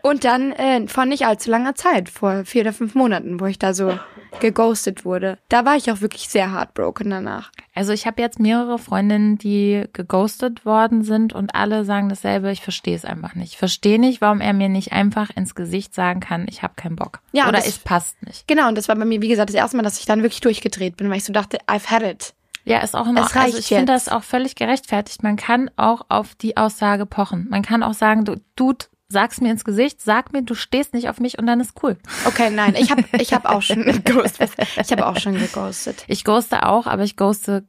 Und 0.06 0.24
dann 0.24 0.52
äh, 0.52 0.86
vor 0.88 1.04
nicht 1.04 1.26
allzu 1.26 1.50
langer 1.50 1.74
Zeit, 1.74 2.08
vor 2.08 2.44
vier 2.44 2.62
oder 2.62 2.72
fünf 2.72 2.94
Monaten, 2.94 3.40
wo 3.40 3.46
ich 3.46 3.58
da 3.58 3.74
so 3.74 3.98
geghostet 4.40 5.04
wurde. 5.04 5.38
Da 5.48 5.64
war 5.64 5.76
ich 5.76 5.90
auch 5.90 6.00
wirklich 6.00 6.28
sehr 6.28 6.52
heartbroken 6.52 7.10
danach. 7.10 7.50
Also 7.74 7.92
ich 7.92 8.06
habe 8.06 8.20
jetzt 8.22 8.38
mehrere 8.38 8.78
Freundinnen, 8.78 9.38
die 9.38 9.84
geghostet 9.92 10.64
worden 10.64 11.02
sind 11.02 11.32
und 11.32 11.54
alle 11.54 11.84
sagen 11.84 12.08
dasselbe, 12.08 12.50
ich 12.52 12.60
verstehe 12.62 12.94
es 12.96 13.04
einfach 13.04 13.34
nicht. 13.34 13.52
Ich 13.52 13.58
verstehe 13.58 13.98
nicht, 13.98 14.20
warum 14.20 14.40
er 14.40 14.52
mir 14.52 14.68
nicht 14.68 14.92
einfach 14.92 15.30
ins 15.34 15.54
Gesicht 15.54 15.94
sagen 15.94 16.20
kann, 16.20 16.46
ich 16.48 16.62
habe 16.62 16.74
keinen 16.76 16.96
Bock. 16.96 17.20
Ja, 17.32 17.44
Oder 17.48 17.58
das- 17.58 17.66
es 17.68 17.78
passt 17.78 18.22
nicht. 18.24 18.46
Genau, 18.46 18.68
und 18.68 18.76
das 18.76 18.88
war 18.88 18.96
bei 18.96 19.04
mir, 19.04 19.22
wie 19.22 19.28
gesagt, 19.28 19.50
das 19.50 19.56
erste 19.56 19.76
Mal, 19.76 19.82
dass 19.82 19.98
ich 19.98 20.06
dann 20.06 20.22
wirklich 20.22 20.40
durchgedreht 20.40 20.96
bin, 20.96 21.08
weil 21.10 21.16
ich 21.18 21.24
so 21.24 21.32
dachte, 21.32 21.58
I've 21.66 21.90
had 21.90 22.02
it. 22.02 22.34
Ja, 22.64 22.78
ist 22.80 22.96
auch 22.96 23.06
in 23.06 23.16
Es. 23.16 23.34
Also 23.34 23.58
ich 23.58 23.68
finde 23.68 23.92
das 23.92 24.08
auch 24.08 24.24
völlig 24.24 24.56
gerechtfertigt. 24.56 25.22
Man 25.22 25.36
kann 25.36 25.70
auch 25.76 26.02
auf 26.08 26.34
die 26.34 26.56
Aussage 26.56 27.06
pochen. 27.06 27.46
Man 27.48 27.62
kann 27.62 27.84
auch 27.84 27.94
sagen, 27.94 28.24
du, 28.24 28.36
Dude, 28.56 28.86
sag's 29.08 29.40
mir 29.40 29.50
ins 29.50 29.64
Gesicht, 29.64 30.02
sag 30.02 30.32
mir, 30.32 30.42
du 30.42 30.54
stehst 30.54 30.92
nicht 30.94 31.08
auf 31.08 31.20
mich 31.20 31.38
und 31.38 31.46
dann 31.46 31.60
ist 31.60 31.72
cool. 31.82 31.96
Okay, 32.24 32.50
nein, 32.50 32.74
ich 32.78 32.90
habe 32.90 33.04
ich 33.20 33.32
hab 33.32 33.44
auch 33.44 33.62
schon 33.62 33.82
geghostet. 34.04 34.52
Ich 34.80 34.90
habe 34.90 35.06
auch 35.06 35.18
schon 35.18 35.34
geghostet. 35.38 36.04
Ich 36.08 36.24
ghoste 36.24 36.64
auch, 36.66 36.86
aber 36.86 37.04
ich 37.04 37.16
ghoste. 37.16 37.64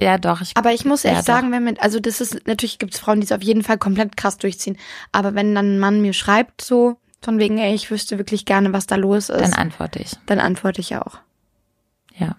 Ja, 0.00 0.18
doch. 0.18 0.42
Ich, 0.42 0.52
Aber 0.56 0.72
ich 0.74 0.84
muss 0.84 1.04
Ja, 1.04 1.12
echt 1.12 1.20
doch. 1.20 1.26
sagen, 1.26 1.50
wenn 1.52 1.64
mit, 1.64 1.80
also 1.80 2.00
das 2.00 2.20
ist, 2.20 2.46
natürlich 2.46 2.78
gibt 2.78 2.94
es 2.94 3.00
Frauen, 3.00 3.20
die 3.20 3.24
es 3.24 3.32
auf 3.32 3.42
jeden 3.42 3.62
Fall 3.62 3.78
komplett 3.78 4.16
krass 4.16 4.36
durchziehen. 4.36 4.76
Aber 5.10 5.34
wenn 5.34 5.54
dann 5.54 5.76
ein 5.76 5.78
Mann 5.78 6.02
mir 6.02 6.12
schreibt, 6.12 6.60
so, 6.60 6.96
von 7.22 7.38
wegen, 7.38 7.56
ey, 7.58 7.74
ich 7.74 7.90
wüsste 7.90 8.18
wirklich 8.18 8.44
gerne, 8.44 8.72
was 8.74 8.86
da 8.86 8.96
los 8.96 9.30
ist, 9.30 9.40
dann 9.40 9.50
dann, 9.52 9.60
antworte 9.60 9.98
ich. 10.00 10.12
antworte 10.28 10.80
ich 10.82 10.96
auch. 10.96 11.18
Ja. 12.14 12.36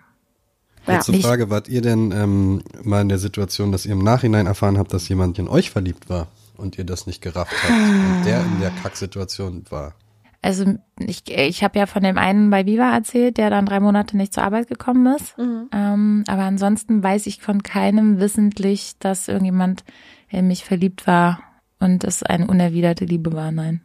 Ja. 0.86 0.96
Kurze 0.98 1.16
Ich- 1.16 1.26
Frage, 1.26 1.50
wart 1.50 1.68
ihr 1.68 1.82
denn 1.82 2.12
ähm, 2.12 2.62
mal 2.84 3.02
in 3.02 3.10
der 3.10 3.18
Situation, 3.18 3.72
dass 3.72 3.86
ihr 3.88 3.92
im 3.94 4.04
Nachhinein 4.04 4.46
erfahren 4.46 4.78
habt, 4.78 4.94
dass 4.94 5.10
jemand 5.10 5.40
in 5.40 5.48
euch 5.48 5.72
verliebt 5.72 6.10
war 6.10 6.28
und 6.58 6.78
ihr 6.78 6.84
das 6.84 7.08
nicht 7.08 7.22
gerafft 7.22 7.54
habt 7.64 7.72
und 7.72 8.26
der 8.26 8.42
in 8.42 8.60
der 8.60 8.72
Kacksituation 8.72 9.64
war? 9.70 9.96
Also 10.42 10.76
ich, 11.00 11.24
ich 11.30 11.64
habe 11.64 11.80
ja 11.80 11.88
von 11.88 12.04
dem 12.04 12.18
einen 12.18 12.50
bei 12.50 12.66
Viva 12.66 12.94
erzählt, 12.94 13.38
der 13.38 13.50
dann 13.50 13.66
drei 13.66 13.80
Monate 13.80 14.16
nicht 14.16 14.34
zur 14.34 14.44
Arbeit 14.44 14.68
gekommen 14.68 15.16
ist. 15.16 15.36
Ähm, 15.38 16.24
aber 16.28 16.44
ansonsten 16.44 17.02
weiß 17.04 17.26
ich 17.26 17.42
von 17.42 17.64
keinem 17.64 18.20
wissentlich, 18.20 18.98
dass 19.00 19.28
irgendjemand 19.28 19.84
in 20.30 20.48
mich 20.48 20.64
verliebt 20.64 21.08
war 21.08 21.42
und 21.80 22.04
es 22.04 22.24
eine 22.24 22.48
unerwiderte 22.48 23.06
Liebe 23.06 23.34
war. 23.34 23.52
Nein. 23.52 23.82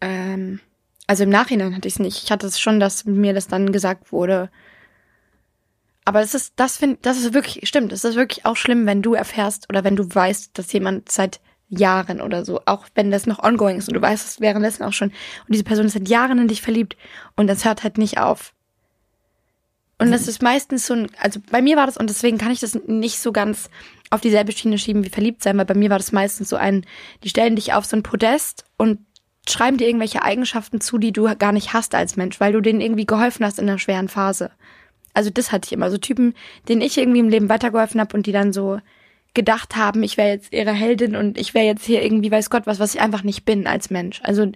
Ähm, 0.00 0.60
also 1.06 1.24
im 1.24 1.30
Nachhinein 1.30 1.74
hatte 1.74 1.88
ich 1.88 1.94
es 1.94 2.00
nicht. 2.00 2.22
Ich 2.22 2.30
hatte 2.30 2.46
es 2.46 2.60
schon, 2.60 2.80
dass 2.80 3.04
mir 3.04 3.34
das 3.34 3.48
dann 3.48 3.72
gesagt 3.72 4.12
wurde. 4.12 4.50
Aber 6.04 6.20
das 6.20 6.34
ist, 6.34 6.54
das 6.56 6.76
finde, 6.76 6.98
das 7.02 7.18
ist 7.18 7.34
wirklich, 7.34 7.68
stimmt, 7.68 7.92
es 7.92 8.04
ist 8.04 8.14
wirklich 8.14 8.46
auch 8.46 8.56
schlimm, 8.56 8.86
wenn 8.86 9.02
du 9.02 9.14
erfährst 9.14 9.68
oder 9.68 9.82
wenn 9.82 9.96
du 9.96 10.04
weißt, 10.08 10.56
dass 10.56 10.72
jemand 10.72 11.10
seit 11.10 11.40
Jahren 11.68 12.20
oder 12.20 12.44
so, 12.44 12.60
auch 12.64 12.86
wenn 12.94 13.10
das 13.10 13.26
noch 13.26 13.42
ongoing 13.42 13.78
ist 13.78 13.88
und 13.88 13.94
du 13.94 14.02
weißt 14.02 14.26
es 14.26 14.40
währenddessen 14.40 14.84
auch 14.84 14.92
schon, 14.92 15.08
und 15.08 15.48
diese 15.48 15.64
Person 15.64 15.86
ist 15.86 15.94
seit 15.94 16.08
Jahren 16.08 16.38
in 16.38 16.48
dich 16.48 16.62
verliebt 16.62 16.96
und 17.34 17.46
das 17.48 17.64
hört 17.64 17.82
halt 17.82 17.98
nicht 17.98 18.18
auf. 18.18 18.52
Und 19.98 20.10
das 20.10 20.28
ist 20.28 20.42
meistens 20.42 20.86
so 20.86 20.94
ein, 20.94 21.10
also 21.18 21.40
bei 21.50 21.62
mir 21.62 21.76
war 21.76 21.86
das, 21.86 21.96
und 21.96 22.10
deswegen 22.10 22.36
kann 22.36 22.52
ich 22.52 22.60
das 22.60 22.74
nicht 22.86 23.18
so 23.18 23.32
ganz 23.32 23.70
auf 24.10 24.20
dieselbe 24.20 24.52
Schiene 24.52 24.78
schieben 24.78 25.04
wie 25.04 25.08
verliebt 25.08 25.42
sein, 25.42 25.56
weil 25.56 25.64
bei 25.64 25.74
mir 25.74 25.90
war 25.90 25.98
das 25.98 26.12
meistens 26.12 26.50
so 26.50 26.56
ein, 26.56 26.84
die 27.24 27.30
stellen 27.30 27.56
dich 27.56 27.72
auf 27.72 27.86
so 27.86 27.96
ein 27.96 28.02
Podest 28.02 28.64
und 28.76 29.00
schreiben 29.48 29.78
dir 29.78 29.86
irgendwelche 29.86 30.22
Eigenschaften 30.22 30.80
zu, 30.80 30.98
die 30.98 31.12
du 31.12 31.34
gar 31.36 31.52
nicht 31.52 31.72
hast 31.72 31.94
als 31.94 32.16
Mensch, 32.16 32.40
weil 32.40 32.52
du 32.52 32.60
denen 32.60 32.80
irgendwie 32.80 33.06
geholfen 33.06 33.44
hast 33.46 33.58
in 33.58 33.68
einer 33.68 33.78
schweren 33.78 34.08
Phase. 34.08 34.50
Also 35.14 35.30
das 35.30 35.50
hatte 35.50 35.66
ich 35.66 35.72
immer. 35.72 35.90
So 35.90 35.96
Typen, 35.96 36.34
denen 36.68 36.82
ich 36.82 36.98
irgendwie 36.98 37.20
im 37.20 37.30
Leben 37.30 37.48
weitergeholfen 37.48 38.00
habe 38.00 38.14
und 38.14 38.26
die 38.26 38.32
dann 38.32 38.52
so 38.52 38.80
gedacht 39.36 39.76
haben, 39.76 40.02
ich 40.02 40.16
wäre 40.16 40.30
jetzt 40.30 40.52
ihre 40.52 40.72
Heldin 40.72 41.14
und 41.14 41.38
ich 41.38 41.54
wäre 41.54 41.66
jetzt 41.66 41.84
hier 41.84 42.02
irgendwie, 42.02 42.32
weiß 42.32 42.50
Gott 42.50 42.66
was, 42.66 42.80
was 42.80 42.94
ich 42.94 43.00
einfach 43.00 43.22
nicht 43.22 43.44
bin 43.44 43.68
als 43.68 43.90
Mensch. 43.90 44.20
Also 44.24 44.50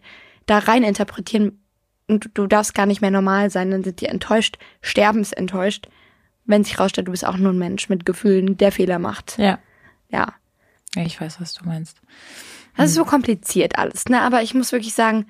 da 0.46 0.58
rein 0.58 0.82
interpretieren 0.82 1.60
und 2.08 2.24
du, 2.24 2.28
du 2.30 2.46
darfst 2.48 2.74
gar 2.74 2.86
nicht 2.86 3.00
mehr 3.00 3.12
normal 3.12 3.50
sein, 3.50 3.70
dann 3.70 3.84
sind 3.84 4.00
die 4.00 4.06
enttäuscht, 4.06 4.58
sterbensenttäuscht, 4.80 5.88
wenn 6.44 6.64
sich 6.64 6.80
rausstellt, 6.80 7.06
du 7.06 7.12
bist 7.12 7.24
auch 7.24 7.36
nur 7.36 7.52
ein 7.52 7.58
Mensch 7.58 7.88
mit 7.88 8.04
Gefühlen, 8.04 8.56
der 8.56 8.72
Fehler 8.72 8.98
macht. 8.98 9.38
Ja. 9.38 9.60
Ja. 10.08 10.34
ich 10.96 11.20
weiß, 11.20 11.40
was 11.40 11.54
du 11.54 11.64
meinst. 11.64 12.00
Das 12.76 12.86
ist 12.90 12.96
so 12.96 13.04
kompliziert 13.04 13.78
alles, 13.78 14.06
ne? 14.06 14.22
Aber 14.22 14.42
ich 14.42 14.54
muss 14.54 14.72
wirklich 14.72 14.94
sagen, 14.94 15.26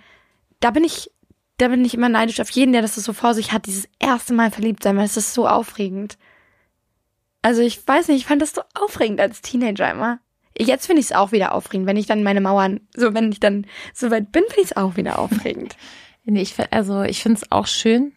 da 0.60 0.70
bin 0.70 0.84
ich, 0.84 1.10
da 1.58 1.68
bin 1.68 1.84
ich 1.84 1.94
immer 1.94 2.08
neidisch 2.08 2.40
auf 2.40 2.50
jeden, 2.50 2.72
der 2.72 2.82
das 2.82 2.94
so 2.94 3.12
vor 3.12 3.34
sich 3.34 3.52
hat, 3.52 3.66
dieses 3.66 3.88
erste 3.98 4.32
Mal 4.32 4.50
verliebt 4.50 4.82
sein, 4.82 4.96
weil 4.96 5.04
es 5.04 5.16
ist 5.16 5.34
so 5.34 5.48
aufregend. 5.48 6.16
Also 7.42 7.62
ich 7.62 7.86
weiß 7.86 8.08
nicht, 8.08 8.18
ich 8.18 8.26
fand 8.26 8.42
das 8.42 8.54
so 8.54 8.62
aufregend 8.74 9.20
als 9.20 9.40
Teenager 9.40 9.90
immer. 9.90 10.20
Jetzt 10.58 10.86
finde 10.86 11.00
ich 11.00 11.06
es 11.06 11.12
auch 11.12 11.32
wieder 11.32 11.54
aufregend, 11.54 11.86
wenn 11.86 11.96
ich 11.96 12.06
dann 12.06 12.22
meine 12.22 12.40
Mauern, 12.40 12.80
so 12.94 13.14
wenn 13.14 13.32
ich 13.32 13.40
dann 13.40 13.66
so 13.94 14.10
weit 14.10 14.30
bin, 14.32 14.42
finde 14.48 14.60
ich 14.60 14.70
es 14.70 14.76
auch 14.76 14.96
wieder 14.96 15.18
aufregend. 15.18 15.76
Nee, 16.26 16.42
ich, 16.42 16.54
also 16.70 17.02
ich 17.02 17.22
finde 17.22 17.40
es 17.40 17.50
auch 17.50 17.66
schön, 17.66 18.12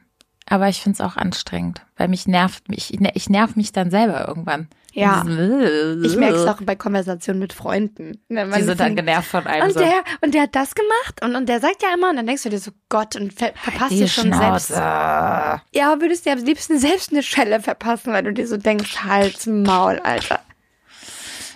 aber 0.45 0.67
ich 0.67 0.81
finde 0.81 0.97
es 0.97 1.01
auch 1.01 1.15
anstrengend, 1.15 1.81
weil 1.95 2.09
mich 2.09 2.27
nervt 2.27 2.67
mich, 2.69 2.93
ich 2.93 3.29
nerv 3.29 3.55
mich 3.55 3.71
dann 3.71 3.89
selber 3.89 4.27
irgendwann. 4.27 4.67
Ja. 4.95 5.23
Dieses- 5.25 6.13
Ich 6.13 6.17
merke 6.17 6.35
es 6.37 6.47
auch 6.47 6.61
bei 6.61 6.75
Konversationen 6.75 7.39
mit 7.39 7.51
Freunden. 7.51 8.21
Ne, 8.29 8.47
Die 8.55 8.61
sind 8.63 8.79
dann 8.79 8.95
genervt 8.95 9.27
von 9.29 9.45
einem. 9.47 9.67
und 9.67 9.73
so. 9.73 9.79
der, 9.79 10.03
und 10.21 10.33
der 10.33 10.43
hat 10.43 10.55
das 10.55 10.75
gemacht 10.75 11.21
und, 11.23 11.35
und 11.35 11.49
der 11.49 11.59
sagt 11.59 11.81
ja 11.81 11.89
immer, 11.95 12.09
und 12.11 12.15
dann 12.17 12.27
denkst 12.27 12.43
du 12.43 12.49
dir 12.49 12.59
so, 12.59 12.71
Gott, 12.89 13.15
und 13.15 13.33
ver 13.33 13.51
verpasst 13.55 13.91
dir 13.91 14.07
schon 14.07 14.31
selbst. 14.33 14.67
Schnauze. 14.67 15.61
Ja, 15.73 15.99
würdest 15.99 16.25
dir 16.25 16.33
am 16.33 16.43
liebsten 16.43 16.77
selbst 16.79 17.11
eine 17.11 17.23
Schelle 17.23 17.59
verpassen, 17.59 18.13
weil 18.13 18.23
du 18.23 18.33
dir 18.33 18.47
so 18.47 18.57
denkst, 18.57 19.03
Hals, 19.03 19.47
Maul, 19.47 19.99
Alter. 19.99 20.39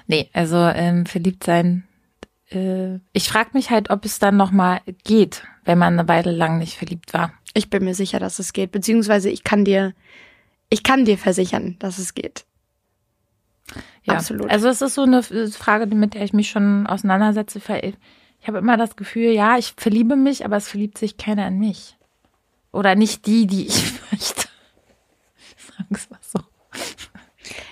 Nee, 0.08 0.30
also 0.34 0.58
ähm, 0.58 1.06
verliebt 1.06 1.44
sein 1.44 1.84
äh, 2.50 3.00
ich 3.12 3.28
frage 3.30 3.50
mich 3.54 3.70
halt, 3.72 3.90
ob 3.90 4.06
es 4.06 4.20
dann 4.20 4.38
nochmal 4.38 4.80
geht, 5.04 5.44
wenn 5.66 5.78
man 5.78 6.00
eine 6.00 6.08
Weile 6.08 6.32
lang 6.32 6.60
nicht 6.60 6.78
verliebt 6.78 7.14
war. 7.14 7.34
Ich 7.54 7.70
bin 7.70 7.84
mir 7.84 7.94
sicher, 7.94 8.20
dass 8.20 8.40
es 8.40 8.54
geht. 8.54 8.72
Beziehungsweise 8.72 9.30
ich 9.30 9.44
kann 9.44 9.66
dir, 9.66 9.94
ich 10.70 10.82
kann 10.82 11.04
dir 11.04 11.18
versichern, 11.18 11.76
dass 11.80 11.98
es 11.98 12.14
geht. 12.14 12.46
Ja. 14.08 14.16
Absolut. 14.16 14.50
Also 14.50 14.70
es 14.70 14.82
ist 14.82 14.96
so 14.96 15.04
eine 15.04 15.22
Frage, 15.22 15.86
mit 15.94 16.14
der 16.14 16.24
ich 16.24 16.34
mich 16.34 16.50
schon 16.50 16.88
auseinandersetze. 16.88 17.60
Ich 18.40 18.48
habe 18.48 18.58
immer 18.60 18.78
das 18.78 18.96
Gefühl, 18.96 19.32
ja, 19.32 19.58
ich 19.58 19.74
verliebe 19.76 20.16
mich, 20.16 20.46
aber 20.46 20.58
es 20.58 20.70
verliebt 20.70 20.98
sich 20.98 21.18
keiner 21.18 21.48
in 21.48 21.60
mich. 21.60 21.98
Oder 22.72 22.96
nicht 22.96 23.26
die, 23.26 23.48
die 23.48 23.68
ich 23.68 23.94
möchte. 24.12 24.48
Sagen 25.58 25.98
mal 26.10 26.20
so. 26.22 26.40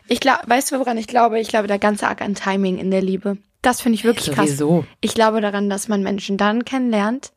Ich 0.07 0.19
glaube, 0.19 0.41
weißt 0.47 0.71
du, 0.71 0.79
woran 0.79 0.97
ich 0.97 1.07
glaube? 1.07 1.39
Ich 1.39 1.47
glaube, 1.47 1.67
der 1.67 1.79
ganze 1.79 2.07
Arg 2.07 2.21
an 2.21 2.35
Timing 2.35 2.77
in 2.77 2.91
der 2.91 3.01
Liebe. 3.01 3.37
Das 3.61 3.81
finde 3.81 3.95
ich 3.95 4.03
wirklich 4.03 4.31
krass. 4.31 4.49
Sowieso. 4.49 4.85
Ich 5.01 5.15
glaube 5.15 5.41
daran, 5.41 5.69
dass 5.69 5.87
man 5.87 6.03
Menschen 6.03 6.37
dann 6.37 6.65
kennenlernt 6.65 7.31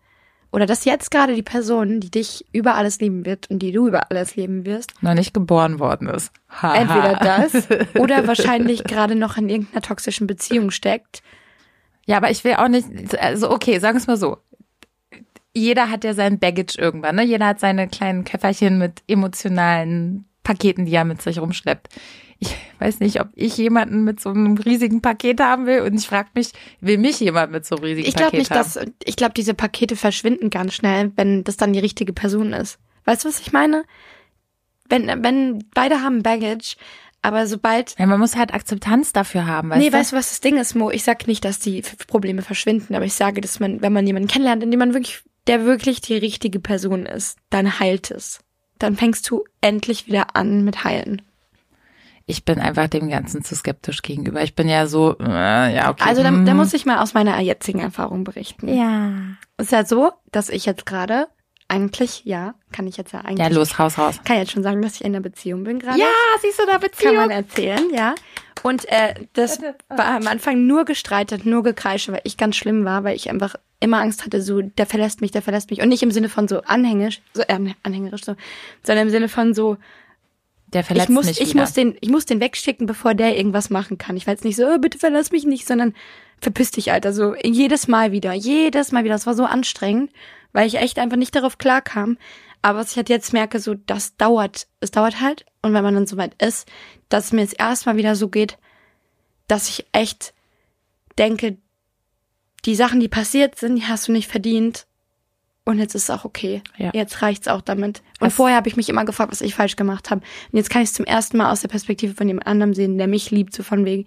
oder 0.51 0.67
dass 0.67 0.85
jetzt 0.85 1.11
gerade 1.11 1.35
die 1.35 1.43
Person, 1.43 2.01
die 2.01 2.11
dich 2.11 2.45
über 2.53 2.75
alles 2.75 3.01
lieben 3.01 3.27
wird 3.27 3.51
und 3.51 3.59
die 3.59 3.73
du 3.73 3.89
über 3.89 4.11
alles 4.11 4.37
lieben 4.37 4.65
wirst, 4.65 5.03
Noch 5.03 5.15
nicht 5.15 5.35
geboren 5.35 5.79
worden 5.79 6.09
ist. 6.09 6.33
Entweder 6.63 7.15
das 7.15 7.69
oder 7.99 8.27
wahrscheinlich 8.27 8.85
gerade 8.85 9.15
noch 9.15 9.37
in 9.37 9.49
irgendeiner 9.49 9.83
toxischen 9.83 10.27
Beziehung 10.27 10.71
steckt. 10.71 11.23
Ja, 12.07 12.17
aber 12.17 12.31
ich 12.31 12.45
will 12.45 12.55
auch 12.55 12.69
nicht, 12.69 12.87
also 13.21 13.51
okay, 13.51 13.79
sagen 13.79 13.97
wir 13.97 14.01
es 14.01 14.07
mal 14.07 14.17
so. 14.17 14.39
Jeder 15.55 15.91
hat 15.91 16.05
ja 16.05 16.15
sein 16.15 16.39
Baggage 16.39 16.79
irgendwann, 16.79 17.17
ne? 17.17 17.25
Jeder 17.25 17.47
hat 17.47 17.61
seine 17.61 17.89
kleinen 17.89 18.25
Köfferchen 18.25 18.79
mit 18.79 19.03
emotionalen 19.07 20.25
Paketen, 20.43 20.87
die 20.87 20.95
er 20.95 21.05
mit 21.05 21.21
sich 21.21 21.39
rumschleppt. 21.39 21.89
Ich 22.41 22.55
weiß 22.78 23.01
nicht, 23.01 23.20
ob 23.20 23.28
ich 23.34 23.57
jemanden 23.57 24.05
mit 24.05 24.20
so 24.20 24.30
einem 24.30 24.57
riesigen 24.57 25.03
Paket 25.03 25.41
haben 25.41 25.66
will 25.66 25.80
und 25.80 25.95
ich 25.95 26.07
frage 26.07 26.28
mich, 26.34 26.53
will 26.80 26.99
mich 26.99 27.18
jemand 27.18 27.51
mit 27.51 27.66
so 27.66 27.76
einem 27.76 27.84
riesigen 27.84 28.07
Ich 28.07 28.14
glaube 28.14 28.30
Paket 28.30 28.39
nicht, 28.39 28.51
haben? 28.53 28.59
dass 28.59 28.78
ich 29.05 29.16
glaube, 29.16 29.34
diese 29.34 29.55
Pakete 29.55 29.97
verschwinden 29.97 30.51
ganz 30.51 30.74
schnell, 30.74 31.11
wenn 31.16 31.43
das 31.43 31.57
dann 31.57 31.72
die 31.72 31.80
richtige 31.80 32.12
Person 32.12 32.53
ist. 32.53 32.78
Weißt 33.05 33.24
du, 33.24 33.28
was 33.28 33.41
ich 33.41 33.53
meine? 33.53 33.84
Wenn 34.89 35.09
wenn 35.24 35.64
beide 35.74 36.03
haben 36.03 36.22
Baggage, 36.22 36.76
aber 37.22 37.47
sobald 37.47 37.99
ja, 37.99 38.07
man 38.07 38.20
muss 38.20 38.36
halt 38.36 38.55
Akzeptanz 38.55 39.12
dafür 39.12 39.47
haben, 39.47 39.70
weißt 39.70 39.80
nee, 39.80 39.91
du? 39.91 39.97
weißt 39.97 40.12
du, 40.12 40.16
was 40.16 40.28
das 40.28 40.41
Ding 40.41 40.57
ist, 40.57 40.74
Mo? 40.74 40.91
Ich 40.91 41.03
sag 41.03 41.26
nicht, 41.26 41.45
dass 41.45 41.59
die 41.59 41.82
Probleme 42.07 42.43
verschwinden, 42.43 42.95
aber 42.95 43.05
ich 43.05 43.14
sage, 43.14 43.41
dass 43.41 43.59
man, 43.59 43.82
wenn 43.82 43.93
man 43.93 44.07
jemanden 44.07 44.28
kennenlernt, 44.28 44.62
in 44.62 44.70
dem 44.70 44.78
man 44.78 44.95
wirklich, 44.95 45.22
der 45.49 45.64
wirklich 45.64 46.01
die 46.01 46.16
richtige 46.16 46.61
Person 46.61 47.07
ist, 47.07 47.39
dann 47.51 47.80
heilt 47.80 48.11
es. 48.12 48.41
Dann 48.78 48.97
fängst 48.97 49.28
du 49.28 49.45
endlich 49.61 50.07
wieder 50.07 50.36
an 50.36 50.64
mit 50.64 50.84
heilen. 50.84 51.22
Ich 52.29 52.45
bin 52.45 52.59
einfach 52.61 52.89
dem 52.89 53.09
Ganzen 53.09 53.43
zu 53.43 53.57
skeptisch 53.57 54.03
gegenüber. 54.03 54.43
Ich 54.43 54.55
bin 54.55 54.68
ja 54.68 54.87
so, 54.87 55.16
äh, 55.18 55.74
ja, 55.74 55.91
okay. 55.91 56.05
Also 56.07 56.22
da, 56.22 56.31
da 56.31 56.53
muss 56.53 56.74
ich 56.74 56.85
mal 56.85 56.99
aus 56.99 57.14
meiner 57.14 57.41
jetzigen 57.41 57.81
Erfahrung 57.81 58.22
berichten. 58.22 58.68
Ja. 58.68 59.12
Es 59.57 59.66
ist 59.66 59.72
ja 59.72 59.87
so, 59.87 60.12
dass 60.31 60.51
ich 60.51 60.66
jetzt 60.66 60.85
gerade 60.85 61.29
eigentlich, 61.68 62.26
ja, 62.26 62.55
kann 62.70 62.87
ich 62.87 62.99
jetzt 62.99 63.12
ja 63.12 63.20
eigentlich. 63.20 63.39
Ja, 63.39 63.49
los, 63.49 63.79
raus, 63.79 63.97
raus. 63.97 64.20
Kann 64.24 64.37
jetzt 64.37 64.53
schon 64.53 64.62
sagen, 64.62 64.83
dass 64.83 64.97
ich 64.97 65.05
in 65.05 65.14
einer 65.14 65.22
Beziehung 65.22 65.64
bin 65.64 65.79
gerade. 65.79 65.99
Ja, 65.99 66.07
siehst 66.43 66.59
du 66.59 66.66
da 66.66 66.72
kann 66.72 66.81
Beziehung? 66.83 67.16
man 67.16 67.31
erzählen, 67.31 67.85
ja. 67.95 68.14
Und 68.62 68.85
äh, 68.91 69.14
das 69.33 69.61
war 69.89 70.16
am 70.16 70.26
Anfang 70.26 70.66
nur 70.66 70.85
gestreitet, 70.85 71.47
nur 71.47 71.62
gekreische, 71.62 72.12
weil 72.12 72.20
ich 72.24 72.37
ganz 72.37 72.57
schlimm 72.57 72.85
war, 72.85 73.05
weil 73.05 73.16
ich 73.16 73.31
einfach 73.31 73.55
immer 73.81 74.01
Angst 74.01 74.26
hatte, 74.26 74.43
so, 74.43 74.61
der 74.61 74.85
verlässt 74.85 75.22
mich, 75.22 75.31
der 75.31 75.41
verlässt 75.41 75.70
mich. 75.70 75.81
Und 75.81 75.89
nicht 75.89 76.03
im 76.03 76.11
Sinne 76.11 76.29
von 76.29 76.47
so 76.47 76.61
anhängisch, 76.61 77.22
so 77.33 77.41
äh, 77.43 77.59
anhängerisch, 77.83 78.24
so, 78.24 78.35
sondern 78.83 79.07
im 79.07 79.11
Sinne 79.11 79.29
von 79.31 79.55
so, 79.55 79.79
Der 80.73 80.85
verletzt 80.85 81.09
ich 81.09 81.14
muss, 81.14 81.27
mich 81.27 81.41
ich 81.41 81.51
wieder. 81.51 81.61
muss 81.61 81.73
den, 81.73 81.97
ich 82.01 82.11
muss 82.11 82.27
den 82.27 82.41
wegschicken, 82.41 82.87
bevor 82.87 83.14
der 83.14 83.37
irgendwas 83.37 83.71
machen 83.71 83.97
kann. 83.99 84.16
Ich 84.16 84.27
war 84.27 84.35
jetzt 84.35 84.45
nicht 84.45 84.57
so, 84.57 84.66
oh, 84.66 84.79
bitte 84.79 84.99
verlass 84.99 85.31
mich 85.31 85.45
nicht, 85.45 85.66
sondern 85.66 85.95
verpiss 86.41 86.71
dich, 86.71 86.93
Alter. 86.93 87.12
So 87.12 87.35
jedes 87.43 87.89
Mal 87.89 88.12
wieder, 88.12 88.33
jedes 88.33 88.93
Mal 88.93 89.05
wieder. 89.05 89.14
Das 89.14 89.27
war 89.27 89.35
so 89.35 89.45
anstrengend, 89.45 90.12
weil 90.53 90.66
ich 90.66 90.77
echt 90.77 90.99
einfach 90.99 91.16
nicht 91.16 91.35
darauf 91.35 91.59
klarkam. 91.59 92.19
Aber 92.61 92.81
was 92.81 92.91
ich 92.91 92.97
halt 92.97 93.09
jetzt 93.09 93.33
merke, 93.33 93.61
so, 93.61 93.75
das 93.75 94.16
dauert, 94.16 94.66
es 94.81 94.91
dauert 94.91 95.21
halt. 95.21 95.47
Und 95.62 95.75
wenn 95.75 95.85
man 95.85 95.95
dann 95.95 96.07
soweit 96.07 96.41
ist, 96.43 96.69
dass 97.09 97.27
es 97.27 97.33
mir 97.33 97.43
jetzt 97.43 97.59
erstmal 97.59 97.97
wieder 97.97 98.16
so 98.16 98.29
geht, 98.29 98.59
dass 99.47 99.69
ich 99.69 99.87
echt 99.93 100.35
denke, 101.19 101.57
die 102.64 102.75
Sachen, 102.75 103.01
die 103.01 103.09
passiert 103.09 103.57
sind, 103.57 103.77
die 103.77 103.87
hast 103.87 104.09
du 104.09 104.12
nicht 104.12 104.29
verdient. 104.29 104.87
Und 105.69 105.79
jetzt 105.79 105.95
ist 105.95 106.05
es 106.05 106.11
auch 106.11 106.25
okay. 106.25 106.62
Ja. 106.79 106.91
Jetzt 106.95 107.21
reicht's 107.21 107.47
auch 107.47 107.61
damit. 107.61 107.99
Und 108.21 108.29
Was- 108.29 108.35
vorher 108.35 108.57
habe 108.57 108.69
ich 108.69 108.77
mich 108.77 108.89
immer 108.89 109.05
gefragt, 109.05 109.31
was 109.31 109.43
ich 109.43 109.55
falsch 109.55 109.77
gemacht 109.77 110.11
habe. 110.11 110.23
Und 110.51 110.57
jetzt 110.57 110.71
kann 110.71 110.81
ich 110.83 110.89
es 110.89 110.95
zum 110.95 111.05
ersten 111.05 111.37
Mal 111.37 111.53
aus 111.53 111.61
der 111.61 111.69
Perspektive 111.69 112.14
von 112.14 112.27
jemand 112.27 112.47
anderem 112.47 112.73
sehen, 112.73 112.97
der 112.97 113.07
mich 113.07 113.31
liebt, 113.31 113.55
so 113.55 113.62
von 113.62 113.85
wegen. 113.85 114.07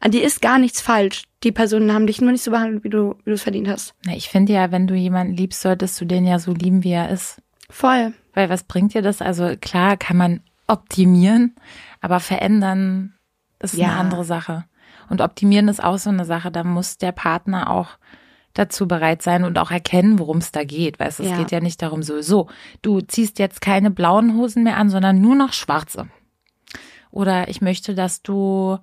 An 0.00 0.12
dir 0.12 0.22
ist 0.22 0.40
gar 0.40 0.58
nichts 0.58 0.80
falsch. 0.80 1.24
Die 1.42 1.50
Personen 1.52 1.92
haben 1.92 2.06
dich 2.06 2.20
nur 2.20 2.30
nicht 2.30 2.44
so 2.44 2.52
behandelt, 2.52 2.84
wie 2.84 2.90
du 2.90 3.16
wie 3.24 3.30
du 3.30 3.32
es 3.34 3.42
verdient 3.42 3.66
hast. 3.68 3.94
Na, 4.06 4.14
ich 4.14 4.28
finde 4.28 4.52
ja, 4.52 4.70
wenn 4.70 4.86
du 4.86 4.94
jemanden 4.94 5.34
liebst, 5.34 5.60
solltest 5.62 6.00
du 6.00 6.04
den 6.04 6.24
ja 6.26 6.38
so 6.38 6.52
lieben, 6.52 6.84
wie 6.84 6.92
er 6.92 7.10
ist. 7.10 7.42
Voll. 7.68 8.14
Weil 8.34 8.48
was 8.48 8.62
bringt 8.62 8.94
dir 8.94 9.02
das? 9.02 9.20
Also 9.20 9.56
klar 9.60 9.96
kann 9.96 10.16
man 10.16 10.40
optimieren, 10.68 11.54
aber 12.00 12.20
verändern 12.20 13.14
ist 13.58 13.74
Ja. 13.74 13.88
eine 13.88 13.96
andere 13.96 14.24
Sache. 14.24 14.64
Und 15.08 15.20
optimieren 15.20 15.66
ist 15.68 15.82
auch 15.82 15.98
so 15.98 16.08
eine 16.10 16.24
Sache. 16.24 16.50
Da 16.52 16.62
muss 16.64 16.96
der 16.98 17.12
Partner 17.12 17.68
auch 17.68 17.88
dazu 18.54 18.88
bereit 18.88 19.22
sein 19.22 19.44
und 19.44 19.58
auch 19.58 19.70
erkennen, 19.70 20.18
worum 20.18 20.38
es 20.38 20.50
da 20.52 20.64
geht. 20.64 20.98
Weißt 20.98 21.18
du, 21.18 21.22
es 21.22 21.30
Ja. 21.30 21.36
geht 21.38 21.50
ja 21.52 21.60
nicht 21.60 21.80
darum, 21.82 22.02
so, 22.02 22.20
so, 22.20 22.48
du 22.82 23.00
ziehst 23.00 23.38
jetzt 23.38 23.60
keine 23.60 23.90
blauen 23.90 24.36
Hosen 24.36 24.64
mehr 24.64 24.76
an, 24.76 24.90
sondern 24.90 25.20
nur 25.20 25.34
noch 25.36 25.52
schwarze. 25.52 26.08
Oder 27.10 27.48
ich 27.48 27.60
möchte, 27.60 27.94
dass 27.94 28.22
du 28.22 28.78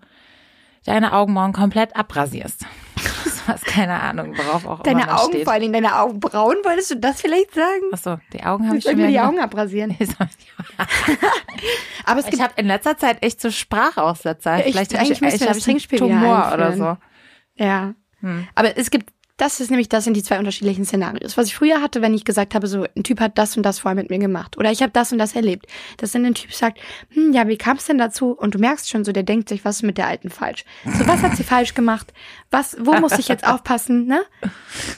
deine 0.85 1.13
Augenbrauen 1.13 1.53
komplett 1.53 1.95
abrasierst. 1.95 2.65
Was, 3.47 3.61
keine 3.63 4.01
Ahnung, 4.01 4.37
worauf 4.37 4.65
auch 4.65 4.83
Deine 4.83 5.03
immer 5.03 5.11
man 5.13 5.19
Augen, 5.21 5.31
steht. 5.31 5.43
vor 5.45 5.53
allen 5.53 5.61
Dingen 5.61 5.73
deine 5.73 5.97
Augenbrauen, 6.01 6.57
wolltest 6.65 6.91
du 6.91 6.95
das 6.97 7.21
vielleicht 7.21 7.53
sagen? 7.53 7.83
Achso, 7.93 8.17
die 8.33 8.43
Augen 8.43 8.67
habe 8.67 8.77
ich 8.77 8.83
Soll 8.83 8.91
schon 8.93 8.99
ich 8.99 9.05
mir 9.05 9.11
die 9.13 9.19
Augen 9.21 9.39
abrasieren? 9.41 9.95
Aber 12.05 12.19
es 12.19 12.27
Ich 12.27 12.41
habe 12.41 12.53
in 12.57 12.67
letzter 12.67 12.97
Zeit 12.97 13.23
echt 13.23 13.41
so 13.41 13.49
Sprachaussetzer. 13.51 14.59
Ich- 14.65 14.73
Vielleicht 14.73 14.93
hab 14.93 14.99
eigentlich 15.01 15.11
ich, 15.17 15.21
müsste 15.21 15.35
ich, 15.37 15.39
das 15.41 15.49
hab 15.49 15.57
ich 15.57 15.63
Trinkspiel 15.63 15.99
Tumor 15.99 16.51
oder 16.53 16.73
so. 16.75 16.97
Ja. 17.55 17.93
Hm. 18.21 18.47
Aber 18.55 18.77
es 18.77 18.89
gibt, 18.91 19.11
das 19.37 19.59
ist 19.59 19.69
nämlich, 19.69 19.87
das 19.87 20.03
sind 20.03 20.15
die 20.15 20.23
zwei 20.23 20.39
unterschiedlichen 20.39 20.83
Szenarios. 20.83 21.37
Was 21.37 21.45
ich 21.47 21.55
früher 21.55 21.81
hatte, 21.81 22.01
wenn 22.01 22.13
ich 22.13 22.25
gesagt 22.25 22.55
habe, 22.55 22.65
so 22.67 22.85
ein 22.95 23.03
Typ 23.03 23.19
hat 23.19 23.37
das 23.37 23.55
und 23.55 23.63
das 23.63 23.79
vorher 23.79 23.95
mit 23.95 24.09
mir 24.09 24.17
gemacht 24.19 24.57
oder 24.57 24.71
ich 24.71 24.81
habe 24.81 24.91
das 24.91 25.11
und 25.11 25.19
das 25.19 25.35
erlebt, 25.35 25.67
dass 25.97 26.11
dann 26.11 26.25
ein 26.25 26.33
Typ 26.33 26.51
sagt, 26.51 26.79
hm, 27.11 27.33
ja, 27.33 27.47
wie 27.47 27.57
kam 27.57 27.77
es 27.77 27.85
denn 27.85 27.97
dazu? 27.99 28.31
Und 28.31 28.55
du 28.55 28.59
merkst 28.59 28.89
schon 28.89 29.05
so, 29.05 29.11
der 29.11 29.23
denkt 29.23 29.47
sich, 29.49 29.63
was 29.63 29.77
ist 29.77 29.83
mit 29.83 29.97
der 29.99 30.07
Alten 30.07 30.29
falsch? 30.31 30.65
So, 30.97 31.07
was 31.07 31.21
hat 31.21 31.37
sie 31.37 31.43
falsch 31.45 31.75
gemacht? 31.75 32.13
Was, 32.49 32.75
wo 32.79 32.93
muss 32.93 33.19
ich 33.19 33.27
jetzt 33.27 33.45
aufpassen, 33.47 34.07
ne? 34.07 34.21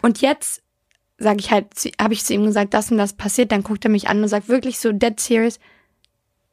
Und 0.02 0.22
jetzt 0.22 0.64
sage 1.18 1.40
ich 1.42 1.52
halt, 1.52 1.68
habe 2.02 2.14
ich 2.14 2.24
zu 2.24 2.34
ihm 2.34 2.46
gesagt, 2.46 2.74
das 2.74 2.92
und 2.92 2.98
das 2.98 3.12
passiert, 3.14 3.52
dann 3.52 3.64
guckt 3.64 3.84
er 3.84 3.92
mich 3.92 4.08
an 4.08 4.22
und 4.24 4.30
sagt 4.30 4.48
wirklich 4.48 4.80
so 4.80 4.94
dead 4.94 5.20
serious, 5.20 5.60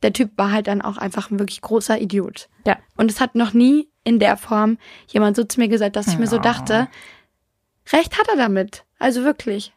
der 0.02 0.12
Typ 0.12 0.32
war 0.36 0.50
halt 0.50 0.66
dann 0.66 0.82
auch 0.82 0.96
einfach 0.98 1.30
ein 1.30 1.38
wirklich 1.38 1.60
großer 1.60 2.00
Idiot. 2.00 2.48
Ja. 2.66 2.76
Und 2.96 3.10
es 3.12 3.20
hat 3.20 3.36
noch 3.36 3.52
nie 3.54 3.88
in 4.02 4.18
der 4.18 4.36
Form 4.36 4.78
jemand 5.08 5.36
so 5.36 5.44
zu 5.44 5.60
mir 5.60 5.68
gesagt, 5.68 5.96
dass 5.96 6.08
ich 6.08 6.18
mir 6.18 6.26
so 6.26 6.36
Ja. 6.36 6.42
dachte, 6.42 6.88
recht 7.92 8.18
hat 8.18 8.28
er 8.28 8.36
damit. 8.36 8.84
Also 8.98 9.24
wirklich. 9.24 9.72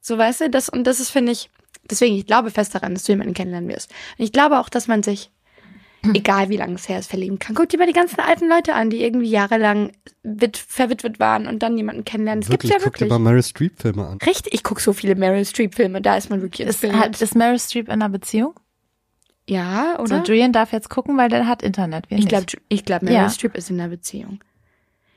So 0.00 0.18
weißt 0.18 0.42
du, 0.42 0.50
das, 0.50 0.68
und 0.68 0.84
das 0.86 1.00
ist, 1.00 1.10
finde 1.10 1.32
ich, 1.32 1.50
deswegen, 1.90 2.16
ich 2.16 2.26
glaube 2.26 2.50
fest 2.50 2.74
daran, 2.74 2.94
dass 2.94 3.04
du 3.04 3.12
jemanden 3.12 3.34
kennenlernen 3.34 3.70
wirst. 3.70 3.90
Und 4.18 4.24
ich 4.24 4.32
glaube 4.32 4.58
auch, 4.60 4.68
dass 4.68 4.86
man 4.88 5.02
sich, 5.02 5.30
egal 6.12 6.50
wie 6.50 6.58
lange 6.58 6.74
es 6.74 6.88
her 6.88 6.98
ist, 6.98 7.08
verlieben 7.08 7.38
kann. 7.38 7.54
Guck 7.54 7.70
dir 7.70 7.78
mal 7.78 7.86
die 7.86 7.94
ganzen 7.94 8.20
alten 8.20 8.46
Leute 8.48 8.74
an, 8.74 8.90
die 8.90 9.02
irgendwie 9.02 9.30
jahrelang 9.30 9.92
wit 10.22 10.58
verwitwet 10.58 11.18
waren 11.18 11.46
und 11.46 11.62
dann 11.62 11.78
jemanden 11.78 12.04
kennenlernen. 12.04 12.42
Das 12.42 12.50
wirklich, 12.50 12.72
gibt's 12.72 12.82
ja 12.84 12.86
guck 12.90 12.96
dir 12.98 13.00
wirklich. 13.06 13.10
mal 13.10 13.18
Meryl 13.30 13.42
Streep 13.42 13.80
Filme 13.80 14.06
an. 14.06 14.18
Richtig, 14.26 14.52
ich 14.52 14.62
gucke 14.62 14.82
so 14.82 14.92
viele 14.92 15.14
Meryl 15.14 15.46
Streep 15.46 15.74
Filme, 15.74 16.02
da 16.02 16.16
ist 16.18 16.28
man 16.28 16.42
wirklich 16.42 16.66
Ist, 16.68 16.82
hat, 16.84 17.20
ist 17.22 17.34
Meryl 17.34 17.58
Streep 17.58 17.86
in 17.86 17.92
einer 17.94 18.10
Beziehung? 18.10 18.54
ja, 19.48 19.94
So, 19.98 20.02
oder? 20.04 20.22
Julian 20.24 20.52
darf 20.52 20.72
jetzt 20.72 20.88
gucken, 20.90 21.16
weil 21.16 21.28
der 21.28 21.46
hat 21.46 21.62
Internet. 21.62 22.04
Ich 22.08 22.26
glaube, 22.28 22.46
ich 22.68 22.84
glaub, 22.84 23.02
Meryl 23.02 23.16
Ja. 23.16 23.30
Streep 23.30 23.54
ist 23.56 23.70
in 23.70 23.80
einer 23.80 23.88
Beziehung. 23.90 24.40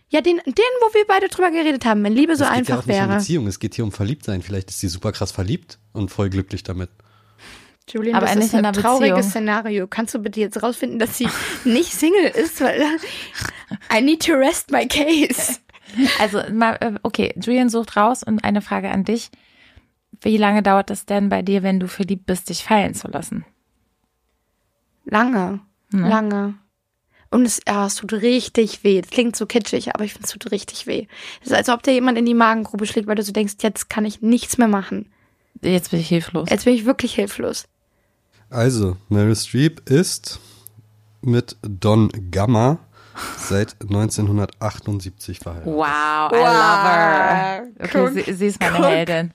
Ja, 0.09 0.21
den, 0.21 0.37
den, 0.37 0.53
wo 0.81 0.93
wir 0.93 1.05
beide 1.07 1.27
drüber 1.27 1.51
geredet 1.51 1.83
haben, 1.85 2.03
wenn 2.03 2.13
Liebe 2.13 2.35
so 2.37 2.45
es 2.45 2.49
geht 2.49 2.53
ja 2.69 2.75
einfach 2.75 2.83
auch 2.83 2.85
nicht 2.87 2.95
um 3.01 3.07
wäre. 3.09 3.17
Beziehung, 3.17 3.47
es 3.47 3.59
geht 3.59 3.75
hier 3.75 3.83
um 3.83 3.91
Verliebtsein. 3.91 4.41
Vielleicht 4.41 4.69
ist 4.69 4.79
sie 4.79 4.87
super 4.87 5.11
krass 5.11 5.31
verliebt 5.33 5.79
und 5.91 6.09
voll 6.11 6.29
glücklich 6.29 6.63
damit. 6.63 6.89
Julian, 7.89 8.15
Aber 8.15 8.25
das 8.25 8.35
ist 8.37 8.53
in 8.53 8.65
ein 8.65 8.73
trauriges 8.73 9.15
Beziehung. 9.15 9.29
Szenario. 9.31 9.87
Kannst 9.87 10.13
du 10.13 10.19
bitte 10.19 10.39
jetzt 10.39 10.61
rausfinden, 10.63 10.99
dass 10.99 11.17
sie 11.17 11.27
nicht 11.65 11.91
Single 11.93 12.25
ist? 12.25 12.59
Weil 12.61 12.81
I 13.93 14.01
need 14.01 14.25
to 14.25 14.33
rest 14.33 14.71
my 14.71 14.87
case. 14.87 15.59
Also, 16.19 16.41
mal, 16.51 16.77
äh, 16.81 16.93
okay, 17.03 17.33
Julian 17.41 17.69
sucht 17.69 17.95
raus 17.95 18.23
und 18.23 18.43
eine 18.43 18.61
Frage 18.61 18.89
an 18.89 19.03
dich. 19.05 19.29
Wie 20.21 20.35
lange 20.37 20.63
dauert 20.63 20.89
es 20.89 21.05
denn 21.05 21.29
bei 21.29 21.41
dir, 21.41 21.63
wenn 21.63 21.79
du 21.79 21.87
verliebt 21.87 22.25
bist, 22.25 22.49
dich 22.49 22.63
fallen 22.63 22.93
zu 22.93 23.07
lassen? 23.07 23.45
Lange, 25.05 25.61
Ne? 25.91 26.09
lange. 26.09 26.55
Und 27.29 27.45
es, 27.45 27.59
ja, 27.67 27.85
es 27.85 27.95
tut 27.95 28.13
richtig 28.13 28.83
weh. 28.83 28.99
Es 28.99 29.09
klingt 29.09 29.35
so 29.35 29.45
kitschig, 29.45 29.93
aber 29.93 30.03
ich 30.03 30.13
finde, 30.13 30.27
es 30.27 30.31
tut 30.31 30.51
richtig 30.51 30.87
weh. 30.87 31.07
Es 31.41 31.47
ist, 31.47 31.53
als 31.53 31.69
ob 31.69 31.83
dir 31.83 31.93
jemand 31.93 32.17
in 32.17 32.25
die 32.25 32.33
Magengrube 32.33 32.85
schlägt, 32.85 33.07
weil 33.07 33.15
du 33.15 33.23
so 33.23 33.31
denkst, 33.33 33.55
jetzt 33.61 33.89
kann 33.89 34.05
ich 34.05 34.21
nichts 34.21 34.57
mehr 34.57 34.67
machen. 34.67 35.11
Jetzt 35.61 35.91
bin 35.91 35.99
ich 35.99 36.07
hilflos. 36.07 36.49
Jetzt 36.49 36.65
bin 36.65 36.73
ich 36.73 36.85
wirklich 36.85 37.15
hilflos. 37.15 37.65
Also, 38.49 38.95
Meryl 39.09 39.35
Streep 39.35 39.89
ist 39.89 40.39
mit 41.21 41.57
Don 41.61 42.09
Gamma 42.31 42.79
Seit 43.37 43.75
1978 43.81 45.39
verheiratet. 45.39 45.73
Wow, 45.73 46.31
I 46.31 46.35
love 46.35 46.87
her. 46.87 47.67
Okay, 47.79 48.23
sie, 48.25 48.33
sie 48.33 48.45
ist 48.47 48.59
meine 48.59 48.77
Guck. 48.77 48.85
Heldin. 48.85 49.33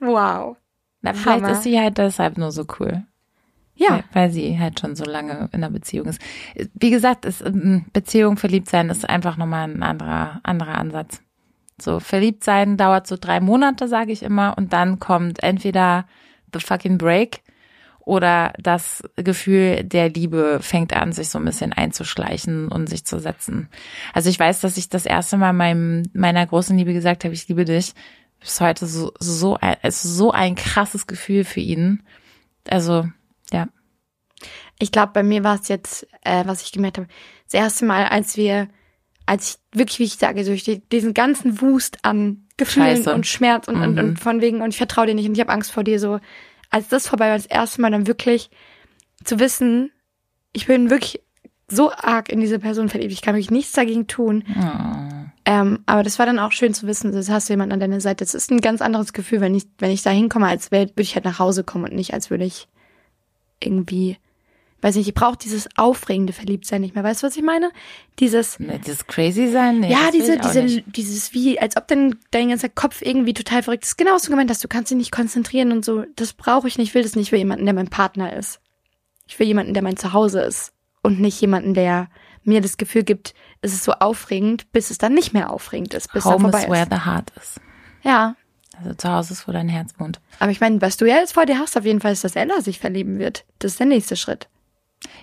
Wow. 0.00 0.56
Na, 1.02 1.12
vielleicht 1.14 1.42
Hammer. 1.42 1.52
ist 1.52 1.62
sie 1.62 1.78
halt 1.78 1.98
deshalb 1.98 2.38
nur 2.38 2.52
so 2.52 2.66
cool. 2.78 3.04
Ja. 3.82 4.04
Weil, 4.12 4.30
sie 4.30 4.58
halt 4.58 4.80
schon 4.80 4.96
so 4.96 5.04
lange 5.04 5.48
in 5.52 5.62
einer 5.62 5.70
Beziehung 5.70 6.06
ist. 6.06 6.20
Wie 6.74 6.90
gesagt, 6.90 7.24
ist, 7.24 7.40
ähm, 7.42 7.86
Beziehung, 7.92 8.36
verliebt 8.36 8.68
sein 8.68 8.90
ist 8.90 9.08
einfach 9.08 9.36
nochmal 9.36 9.68
ein 9.68 9.82
anderer, 9.82 10.40
anderer 10.42 10.78
Ansatz. 10.78 11.20
So, 11.80 12.00
verliebt 12.00 12.44
sein 12.44 12.76
dauert 12.76 13.06
so 13.06 13.16
drei 13.20 13.40
Monate, 13.40 13.88
sage 13.88 14.12
ich 14.12 14.22
immer, 14.22 14.54
und 14.56 14.72
dann 14.72 15.00
kommt 15.00 15.42
entweder 15.42 16.06
the 16.52 16.60
fucking 16.60 16.98
break 16.98 17.42
oder 18.04 18.52
das 18.58 19.02
Gefühl 19.16 19.84
der 19.84 20.08
Liebe 20.08 20.58
fängt 20.60 20.92
an, 20.92 21.12
sich 21.12 21.28
so 21.28 21.38
ein 21.38 21.44
bisschen 21.44 21.72
einzuschleichen 21.72 22.68
und 22.68 22.88
sich 22.88 23.04
zu 23.04 23.18
setzen. 23.18 23.68
Also 24.12 24.28
ich 24.28 24.38
weiß, 24.38 24.60
dass 24.60 24.76
ich 24.76 24.88
das 24.88 25.06
erste 25.06 25.36
Mal 25.36 25.52
meinem, 25.52 26.02
meiner 26.12 26.44
großen 26.44 26.76
Liebe 26.76 26.92
gesagt 26.92 27.24
habe, 27.24 27.34
ich 27.34 27.48
liebe 27.48 27.64
dich. 27.64 27.94
Bis 28.40 28.60
heute 28.60 28.86
so, 28.86 29.12
so, 29.20 29.56
ein, 29.60 29.76
ist 29.84 30.02
so 30.02 30.32
ein 30.32 30.56
krasses 30.56 31.06
Gefühl 31.06 31.44
für 31.44 31.60
ihn. 31.60 32.02
Also, 32.68 33.06
ja. 33.52 33.68
Ich 34.78 34.90
glaube, 34.90 35.12
bei 35.12 35.22
mir 35.22 35.44
war 35.44 35.60
es 35.60 35.68
jetzt, 35.68 36.06
äh, 36.24 36.44
was 36.46 36.62
ich 36.62 36.72
gemerkt 36.72 36.98
habe, 36.98 37.08
das 37.44 37.54
erste 37.54 37.84
Mal, 37.84 38.06
als 38.06 38.36
wir, 38.36 38.68
als 39.26 39.60
ich 39.72 39.78
wirklich, 39.78 39.98
wie 40.00 40.04
ich 40.04 40.14
sage, 40.14 40.44
durch 40.44 40.64
die, 40.64 40.80
diesen 40.88 41.14
ganzen 41.14 41.60
Wust 41.60 41.98
an 42.02 42.46
Gefühlen 42.56 42.96
Scheiße. 42.96 43.14
und 43.14 43.26
Schmerz 43.26 43.68
und, 43.68 43.76
und, 43.76 43.92
Mhm. 43.94 43.98
und 43.98 44.20
von 44.20 44.40
wegen, 44.40 44.60
und 44.60 44.70
ich 44.70 44.76
vertraue 44.76 45.06
dir 45.06 45.14
nicht 45.14 45.26
und 45.26 45.34
ich 45.34 45.40
habe 45.40 45.52
Angst 45.52 45.70
vor 45.72 45.84
dir, 45.84 45.98
so, 46.00 46.18
als 46.70 46.88
das 46.88 47.06
vorbei 47.06 47.28
war, 47.28 47.36
das 47.36 47.46
erste 47.46 47.80
Mal 47.80 47.90
dann 47.90 48.06
wirklich 48.06 48.50
zu 49.24 49.38
wissen, 49.38 49.92
ich 50.52 50.66
bin 50.66 50.90
wirklich 50.90 51.20
so 51.68 51.90
arg 51.92 52.28
in 52.28 52.40
diese 52.40 52.58
Person 52.58 52.88
verliebt, 52.88 53.12
ich 53.12 53.22
kann 53.22 53.34
wirklich 53.34 53.50
nichts 53.50 53.72
dagegen 53.72 54.06
tun. 54.06 54.44
Oh. 54.48 55.28
Ähm, 55.44 55.78
aber 55.86 56.02
das 56.02 56.18
war 56.18 56.26
dann 56.26 56.38
auch 56.38 56.52
schön 56.52 56.74
zu 56.74 56.86
wissen, 56.86 57.12
das 57.12 57.30
hast 57.30 57.48
du 57.48 57.52
jemanden 57.54 57.72
an 57.72 57.80
deiner 57.80 58.00
Seite. 58.00 58.24
Das 58.24 58.34
ist 58.34 58.50
ein 58.50 58.60
ganz 58.60 58.82
anderes 58.82 59.12
Gefühl, 59.12 59.40
wenn 59.40 59.54
ich, 59.54 59.64
wenn 59.78 59.90
ich 59.90 60.02
da 60.02 60.10
hinkomme, 60.10 60.46
als 60.46 60.70
würde 60.70 60.92
ich 60.96 61.14
halt 61.14 61.24
nach 61.24 61.38
Hause 61.38 61.64
kommen 61.64 61.84
und 61.84 61.94
nicht, 61.94 62.12
als 62.14 62.30
würde 62.30 62.44
ich 62.44 62.68
irgendwie, 63.64 64.18
weiß 64.80 64.96
nicht, 64.96 65.08
ich 65.08 65.14
brauche 65.14 65.36
dieses 65.36 65.68
aufregende 65.76 66.32
Verliebtsein 66.32 66.80
nicht 66.80 66.94
mehr. 66.94 67.04
Weißt 67.04 67.22
du, 67.22 67.26
was 67.26 67.36
ich 67.36 67.42
meine? 67.42 67.70
Dieses, 68.18 68.58
Ne, 68.58 68.80
Dieses 68.84 69.06
crazy 69.06 69.48
sein? 69.48 69.80
Nee, 69.80 69.92
ja, 69.92 70.12
will 70.12 70.20
diese, 70.20 70.34
ich 70.34 70.40
diese, 70.40 70.82
dieses 70.82 71.32
wie, 71.34 71.58
als 71.60 71.76
ob 71.76 71.86
dein, 71.88 72.16
dein 72.30 72.48
ganzer 72.48 72.68
Kopf 72.68 73.02
irgendwie 73.02 73.34
total 73.34 73.62
verrückt 73.62 73.84
ist. 73.84 73.96
Genau 73.98 74.12
was 74.12 74.22
du 74.22 74.30
gemeint 74.30 74.50
hast, 74.50 74.62
du 74.64 74.68
kannst 74.68 74.90
dich 74.90 74.98
nicht 74.98 75.12
konzentrieren 75.12 75.72
und 75.72 75.84
so. 75.84 76.04
Das 76.16 76.32
brauche 76.32 76.68
ich 76.68 76.78
nicht, 76.78 76.88
ich 76.88 76.94
will 76.94 77.02
das 77.02 77.16
nicht 77.16 77.30
für 77.30 77.36
jemanden, 77.36 77.64
der 77.64 77.74
mein 77.74 77.88
Partner 77.88 78.32
ist. 78.34 78.60
Ich 79.26 79.38
will 79.38 79.46
jemanden, 79.46 79.74
der 79.74 79.82
mein 79.82 79.96
Zuhause 79.96 80.40
ist. 80.42 80.72
Und 81.02 81.20
nicht 81.20 81.40
jemanden, 81.40 81.74
der 81.74 82.08
mir 82.44 82.60
das 82.60 82.76
Gefühl 82.76 83.02
gibt, 83.04 83.34
es 83.60 83.72
ist 83.72 83.84
so 83.84 83.92
aufregend, 83.92 84.70
bis 84.72 84.90
es 84.90 84.98
dann 84.98 85.14
nicht 85.14 85.32
mehr 85.32 85.50
aufregend 85.50 85.94
ist, 85.94 86.12
bis 86.12 86.24
Home 86.24 86.40
vorbei 86.40 86.64
is 86.64 86.68
where 86.68 86.82
ist. 86.82 86.90
the 86.90 87.04
heart 87.04 87.32
is. 87.40 87.60
Ja, 88.02 88.34
Also 88.78 88.94
zu 88.94 89.10
Hause 89.10 89.32
ist, 89.34 89.46
wo 89.46 89.52
dein 89.52 89.68
Herz 89.68 89.94
wohnt. 89.98 90.20
aber 90.38 90.50
ich 90.50 90.60
meine, 90.60 90.80
was 90.80 90.96
du 90.96 91.06
ja 91.06 91.16
jetzt 91.16 91.34
vor 91.34 91.46
dir 91.46 91.58
hast, 91.58 91.76
auf 91.76 91.84
jeden 91.84 92.00
Fall 92.00 92.12
ist, 92.12 92.24
dass 92.24 92.36
Ella 92.36 92.60
sich 92.60 92.78
verlieben 92.78 93.18
wird. 93.18 93.44
Das 93.58 93.72
ist 93.72 93.80
der 93.80 93.86
nächste 93.86 94.16
Schritt. 94.16 94.48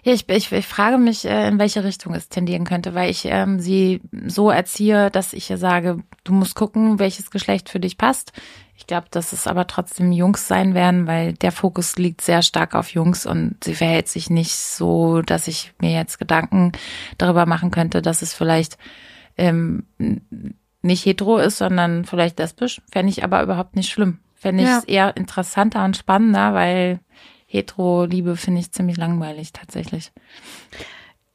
Ja, 0.04 0.14
ich, 0.14 0.28
ich, 0.30 0.52
ich 0.52 0.68
frage 0.68 0.98
mich, 0.98 1.26
äh, 1.26 1.48
in 1.48 1.60
welche 1.60 1.84
Richtung 1.84 2.14
es 2.14 2.30
tendieren 2.30 2.66
könnte, 2.66 2.94
weil 2.96 3.10
ich 3.10 3.26
ähm, 3.26 3.60
sie 3.60 4.02
so 4.28 4.50
erziehe, 4.50 5.10
dass 5.12 5.34
ich 5.34 5.50
ihr 5.50 5.58
sage, 5.58 6.04
du 6.24 6.34
musst 6.34 6.56
gucken, 6.56 7.00
welches 7.00 7.32
Geschlecht 7.32 7.70
für 7.70 7.80
dich 7.80 7.98
passt. 7.98 8.34
Ich 8.76 8.88
glaube, 8.88 9.08
dass 9.12 9.34
es 9.34 9.46
aber 9.46 9.68
trotzdem 9.68 10.12
Jungs 10.12 10.48
sein 10.48 10.74
werden, 10.74 11.06
weil 11.06 11.34
der 11.34 11.52
Fokus 11.52 11.98
liegt 11.98 12.22
sehr 12.22 12.42
stark 12.42 12.76
auf 12.76 12.94
Jungs 12.94 13.26
und 13.26 13.62
sie 13.64 13.76
verhält 13.76 14.08
sich 14.08 14.30
nicht 14.30 14.56
so, 14.56 15.22
dass 15.22 15.48
ich 15.48 15.74
mir 15.80 15.92
jetzt 15.92 16.18
Gedanken 16.18 16.72
darüber 17.18 17.46
machen 17.46 17.72
könnte, 17.72 18.02
dass 18.02 18.22
es 18.22 18.34
vielleicht 18.34 18.78
ähm, 19.38 19.84
nicht 20.82 21.06
hetero 21.06 21.38
ist, 21.38 21.58
sondern 21.58 22.06
vielleicht 22.06 22.40
lesbisch. 22.40 22.82
Fände 22.92 23.10
ich 23.12 23.24
aber 23.24 23.44
überhaupt 23.44 23.76
nicht 23.76 23.90
schlimm. 23.90 24.20
Fände 24.36 24.64
ich 24.64 24.70
Ja. 24.70 24.78
es 24.80 24.84
eher 24.86 25.18
interessanter 25.18 25.84
und 25.84 25.98
spannender, 25.98 26.54
weil 26.54 27.00
Hetero-Liebe 27.48 28.36
finde 28.38 28.62
ich 28.62 28.72
ziemlich 28.72 28.98
langweilig 28.98 29.52
tatsächlich. 29.54 30.12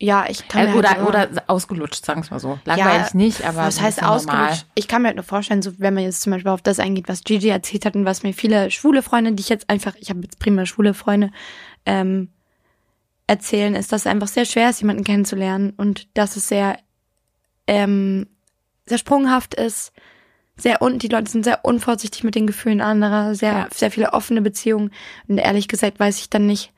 Ja, 0.00 0.26
ich 0.28 0.48
kann 0.48 0.62
Äh, 0.62 0.64
mir 0.64 0.70
halt 0.72 0.78
oder, 0.78 0.96
immer- 0.96 1.08
oder 1.08 1.28
ausgelutscht, 1.46 2.04
sagen 2.04 2.24
wir 2.24 2.30
mal 2.32 2.38
so. 2.40 2.58
Langweilig 2.64 3.06
Ja, 3.08 3.16
nicht, 3.16 3.44
aber 3.44 3.58
was 3.58 3.80
heißt 3.80 3.98
bisschen 3.98 4.12
normal. 4.12 4.42
ausgelutscht? 4.44 4.66
Ich 4.74 4.88
kann 4.88 5.02
mir 5.02 5.08
halt 5.08 5.16
nur 5.16 5.24
vorstellen, 5.24 5.62
so 5.62 5.72
wenn 5.78 5.94
man 5.94 6.02
jetzt 6.02 6.22
zum 6.22 6.32
Beispiel 6.32 6.50
auf 6.50 6.62
das 6.62 6.78
eingeht, 6.80 7.08
was 7.08 7.22
Gigi 7.24 7.48
erzählt 7.48 7.84
hat 7.86 7.94
und 7.94 8.04
was 8.04 8.22
mir 8.22 8.32
viele 8.34 8.70
schwule 8.70 9.02
Freunde, 9.02 9.32
die 9.32 9.40
ich 9.40 9.48
jetzt 9.48 9.68
einfach, 9.70 9.94
ich 10.00 10.10
habe 10.10 10.20
jetzt 10.22 10.38
prima 10.40 10.66
schwule 10.66 10.94
Freunde, 10.94 11.30
ähm, 11.86 12.28
erzählen, 13.26 13.74
ist, 13.74 13.92
dass 13.92 14.02
es 14.02 14.06
einfach 14.06 14.28
sehr 14.28 14.44
schwer 14.44 14.68
ist, 14.70 14.80
jemanden 14.80 15.04
kennenzulernen 15.04 15.72
und 15.76 16.08
dass 16.16 16.36
es 16.36 16.48
sehr, 16.48 16.76
ähm, 17.66 18.26
sehr 18.86 18.98
sprunghaft 18.98 19.54
ist, 19.54 19.92
sehr 20.56 20.82
und 20.82 21.02
die 21.02 21.08
Leute 21.08 21.30
sind 21.30 21.44
sehr 21.44 21.64
unvorsichtig 21.64 22.22
mit 22.22 22.34
den 22.34 22.46
Gefühlen 22.46 22.80
anderer, 22.80 23.34
sehr, 23.34 23.52
Ja. 23.52 23.68
sehr 23.72 23.90
viele 23.90 24.12
offene 24.12 24.40
Beziehungen. 24.40 24.92
Und 25.26 25.38
ehrlich 25.38 25.68
gesagt 25.68 25.98
weiß 25.98 26.18
ich 26.20 26.30
dann 26.30 26.46
nicht, 26.46 26.72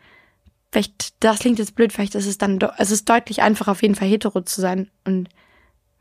vielleicht, 0.72 1.22
das 1.22 1.40
klingt 1.40 1.58
jetzt 1.58 1.74
blöd, 1.74 1.92
vielleicht 1.92 2.14
ist 2.14 2.26
es 2.26 2.38
dann, 2.38 2.58
es 2.78 2.90
ist 2.90 3.08
deutlich 3.08 3.42
einfacher, 3.42 3.72
auf 3.72 3.82
jeden 3.82 3.94
Fall 3.94 4.08
hetero 4.08 4.40
zu 4.40 4.60
sein. 4.60 4.90
Und 5.04 5.28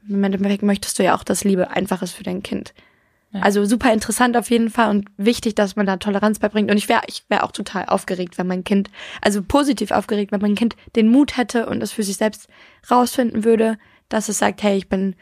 im 0.08 0.24
Endeffekt 0.24 0.64
möchtest 0.64 1.00
du 1.00 1.04
ja 1.04 1.16
auch, 1.16 1.24
dass 1.24 1.44
Liebe 1.44 1.72
einfach 1.72 2.02
ist 2.02 2.14
für 2.14 2.24
dein 2.24 2.44
Kind. 2.44 2.74
Ja. 3.32 3.42
Also 3.42 3.66
super 3.66 3.92
interessant 3.92 4.38
auf 4.38 4.50
jeden 4.50 4.70
Fall 4.70 4.90
und 4.90 5.10
wichtig, 5.18 5.56
dass 5.56 5.76
man 5.76 5.86
da 5.86 5.98
Toleranz 5.98 6.40
beibringt. 6.40 6.72
Und 6.72 6.78
ich 6.78 6.88
wäre 6.88 7.02
ich 7.08 7.26
wär 7.28 7.44
auch 7.44 7.52
total 7.52 7.86
aufgeregt, 7.88 8.38
wenn 8.38 8.48
mein 8.48 8.64
Kind, 8.64 8.90
also 9.22 9.42
positiv 9.42 9.92
aufgeregt, 9.92 10.32
wenn 10.32 10.42
mein 10.42 10.56
Kind 10.56 10.78
den 10.96 11.10
Mut 11.10 11.36
hätte 11.36 11.66
und 11.66 11.84
es 11.84 11.92
für 11.92 12.04
sich 12.04 12.16
selbst 12.18 12.48
rausfinden 12.90 13.44
würde, 13.44 13.78
dass 14.08 14.30
es 14.30 14.38
sagt, 14.38 14.64
hey, 14.64 14.78
ich 14.78 14.88
bin, 14.88 15.16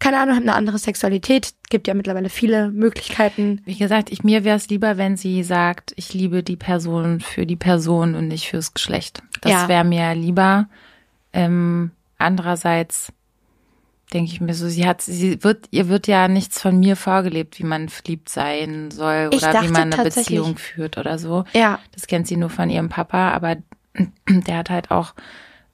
keine 0.00 0.18
Ahnung, 0.18 0.34
habe 0.34 0.42
eine 0.44 0.54
andere 0.54 0.78
Sexualität. 0.78 1.54
Gibt 1.68 1.86
ja 1.86 1.94
mittlerweile 1.94 2.28
viele 2.30 2.70
Möglichkeiten. 2.70 3.60
Wie 3.64 3.76
gesagt, 3.76 4.10
ich, 4.10 4.24
mir 4.24 4.42
wäre 4.44 4.56
es 4.56 4.68
lieber, 4.68 4.96
wenn 4.96 5.16
sie 5.16 5.42
sagt, 5.44 5.92
ich 5.96 6.12
liebe 6.14 6.42
die 6.42 6.56
Person 6.56 7.20
für 7.20 7.46
die 7.46 7.56
Person 7.56 8.14
und 8.14 8.26
nicht 8.28 8.48
fürs 8.48 8.74
Geschlecht. 8.74 9.22
Das 9.42 9.52
Ja. 9.52 9.68
wäre 9.68 9.84
mir 9.84 10.14
lieber. 10.14 10.68
Ähm, 11.32 11.92
andererseits 12.18 13.12
denke 14.12 14.32
ich 14.32 14.40
mir 14.40 14.54
so, 14.54 14.68
sie 14.68 14.86
hat, 14.86 15.02
sie 15.02 15.44
wird, 15.44 15.68
ihr 15.70 15.88
wird 15.88 16.06
ja 16.08 16.26
nichts 16.26 16.60
von 16.60 16.80
mir 16.80 16.96
vorgelebt, 16.96 17.58
wie 17.60 17.64
man 17.64 17.88
verliebt 17.88 18.28
sein 18.28 18.90
soll 18.90 19.28
Ich 19.32 19.38
oder 19.38 19.62
wie 19.62 19.68
man 19.68 19.92
eine 19.92 20.02
Beziehung 20.02 20.56
führt 20.56 20.98
oder 20.98 21.18
so. 21.18 21.44
Ja, 21.52 21.78
Das 21.92 22.06
kennt 22.06 22.26
sie 22.26 22.36
nur 22.36 22.50
von 22.50 22.70
ihrem 22.70 22.88
Papa, 22.88 23.30
aber 23.30 23.56
der 24.28 24.56
hat 24.56 24.70
halt 24.70 24.90
auch 24.90 25.14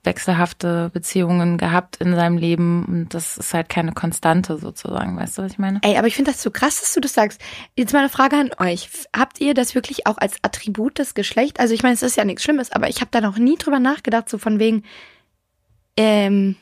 wechselhafte 0.07 0.91
Beziehungen 0.93 1.59
gehabt 1.59 1.97
in 1.97 2.15
seinem 2.15 2.39
Leben 2.39 2.85
und 2.85 3.15
das 3.15 3.37
ist 3.37 3.53
halt 3.53 3.69
keine 3.69 3.93
Konstante 3.93 4.59
sozusagen, 4.59 5.17
weißt 5.17 5.39
du, 5.39 5.43
was 5.43 5.53
ich 5.53 5.59
meine? 5.59 5.81
Ey, 5.83 5.99
aber 5.99 6.07
ich 6.07 6.17
finde 6.17 6.31
das 6.31 6.43
so 6.43 6.51
krass, 6.51 6.81
dass 6.81 6.95
du 6.95 7.01
das 7.01 7.13
sagst. 7.13 7.41
Jetzt 7.77 7.93
mal 7.93 7.99
eine 7.99 8.09
Frage 8.09 8.37
an 8.37 8.51
euch. 8.59 8.89
Habt 9.15 9.41
ihr 9.41 9.53
das 9.53 9.75
wirklich 9.75 10.07
auch 10.07 10.19
als 10.19 10.37
Attribut 10.43 10.99
des 10.99 11.15
Geschlechts? 11.15 11.61
Also 11.61 11.75
ich 11.75 11.83
meine, 11.83 11.95
es 11.95 12.03
ist 12.03 12.17
ja 12.17 12.25
nichts 12.25 12.43
Schlimmes, 12.43 12.73
aber 12.73 12.89
ich 12.89 13.01
habe 13.01 13.11
da 13.11 13.21
noch 13.21 13.37
nie 13.37 13.57
drüber 13.57 13.81
nachgedacht, 13.81 14.29
so 14.29 14.39
von 14.39 14.59
wegen, 14.59 14.85
ähm, 15.97 16.57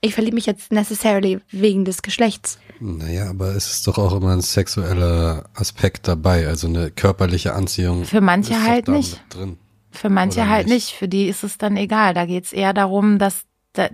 ich 0.00 0.14
verliebe 0.14 0.34
mich 0.34 0.46
jetzt 0.46 0.72
necessarily 0.72 1.40
wegen 1.50 1.84
des 1.84 2.02
Geschlechts. 2.02 2.58
Naja, 2.80 3.30
aber 3.30 3.54
es 3.54 3.70
ist 3.70 3.86
doch 3.86 3.98
auch 3.98 4.12
immer 4.12 4.32
ein 4.32 4.40
sexueller 4.40 5.44
Aspekt 5.54 6.08
dabei, 6.08 6.48
also 6.48 6.66
eine 6.66 6.90
körperliche 6.90 7.54
Anziehung. 7.54 8.04
Für 8.04 8.20
manche 8.20 8.60
halt 8.60 8.88
nicht. 8.88 9.22
Drin. 9.28 9.58
Für 9.92 10.08
manche 10.10 10.48
halt 10.48 10.66
nicht? 10.66 10.74
nicht. 10.74 10.90
Für 10.94 11.08
die 11.08 11.26
ist 11.28 11.44
es 11.44 11.58
dann 11.58 11.76
egal. 11.76 12.14
Da 12.14 12.26
geht's 12.26 12.52
eher 12.52 12.72
darum, 12.72 13.18
dass, 13.18 13.44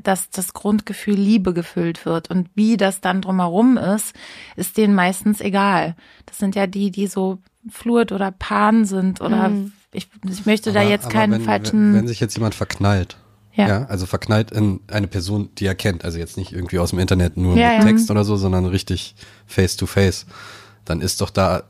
dass 0.02 0.30
das 0.30 0.54
Grundgefühl 0.54 1.14
Liebe 1.14 1.52
gefüllt 1.52 2.04
wird. 2.06 2.30
Und 2.30 2.48
wie 2.54 2.76
das 2.76 3.00
dann 3.00 3.20
drumherum 3.22 3.76
ist, 3.76 4.14
ist 4.56 4.76
denen 4.76 4.94
meistens 4.94 5.40
egal. 5.40 5.94
Das 6.26 6.38
sind 6.38 6.54
ja 6.56 6.66
die, 6.66 6.90
die 6.90 7.06
so 7.06 7.38
fluid 7.70 8.12
oder 8.12 8.30
pan 8.32 8.84
sind 8.84 9.20
oder 9.20 9.48
Mhm. 9.50 9.72
ich, 9.92 10.08
ich 10.28 10.46
möchte 10.46 10.72
da 10.72 10.80
Aber- 10.80 10.88
jetzt 10.88 11.04
aber 11.06 11.12
keinen 11.12 11.32
wenn, 11.32 11.42
falschen. 11.42 11.92
Wenn, 11.92 12.00
wenn 12.02 12.08
sich 12.08 12.20
jetzt 12.20 12.34
jemand 12.36 12.54
verknallt, 12.54 13.16
Ja. 13.54 13.68
ja. 13.68 13.84
also 13.86 14.06
verknallt 14.06 14.50
in 14.52 14.80
eine 14.90 15.06
Person, 15.08 15.50
die 15.58 15.66
er 15.66 15.74
kennt, 15.74 16.04
also 16.04 16.18
jetzt 16.18 16.36
nicht 16.36 16.52
irgendwie 16.52 16.78
aus 16.78 16.90
dem 16.90 16.98
Internet 16.98 17.36
nur 17.36 17.56
Ja, 17.56 17.70
mit 17.74 17.78
ja. 17.78 17.84
Text 17.84 18.10
oder 18.10 18.24
so, 18.24 18.36
sondern 18.36 18.64
richtig 18.66 19.14
face 19.46 19.76
to 19.76 19.86
face, 19.86 20.26
dann 20.84 21.00
ist 21.02 21.20
doch 21.20 21.30
da, 21.30 21.58
äh, 21.58 21.62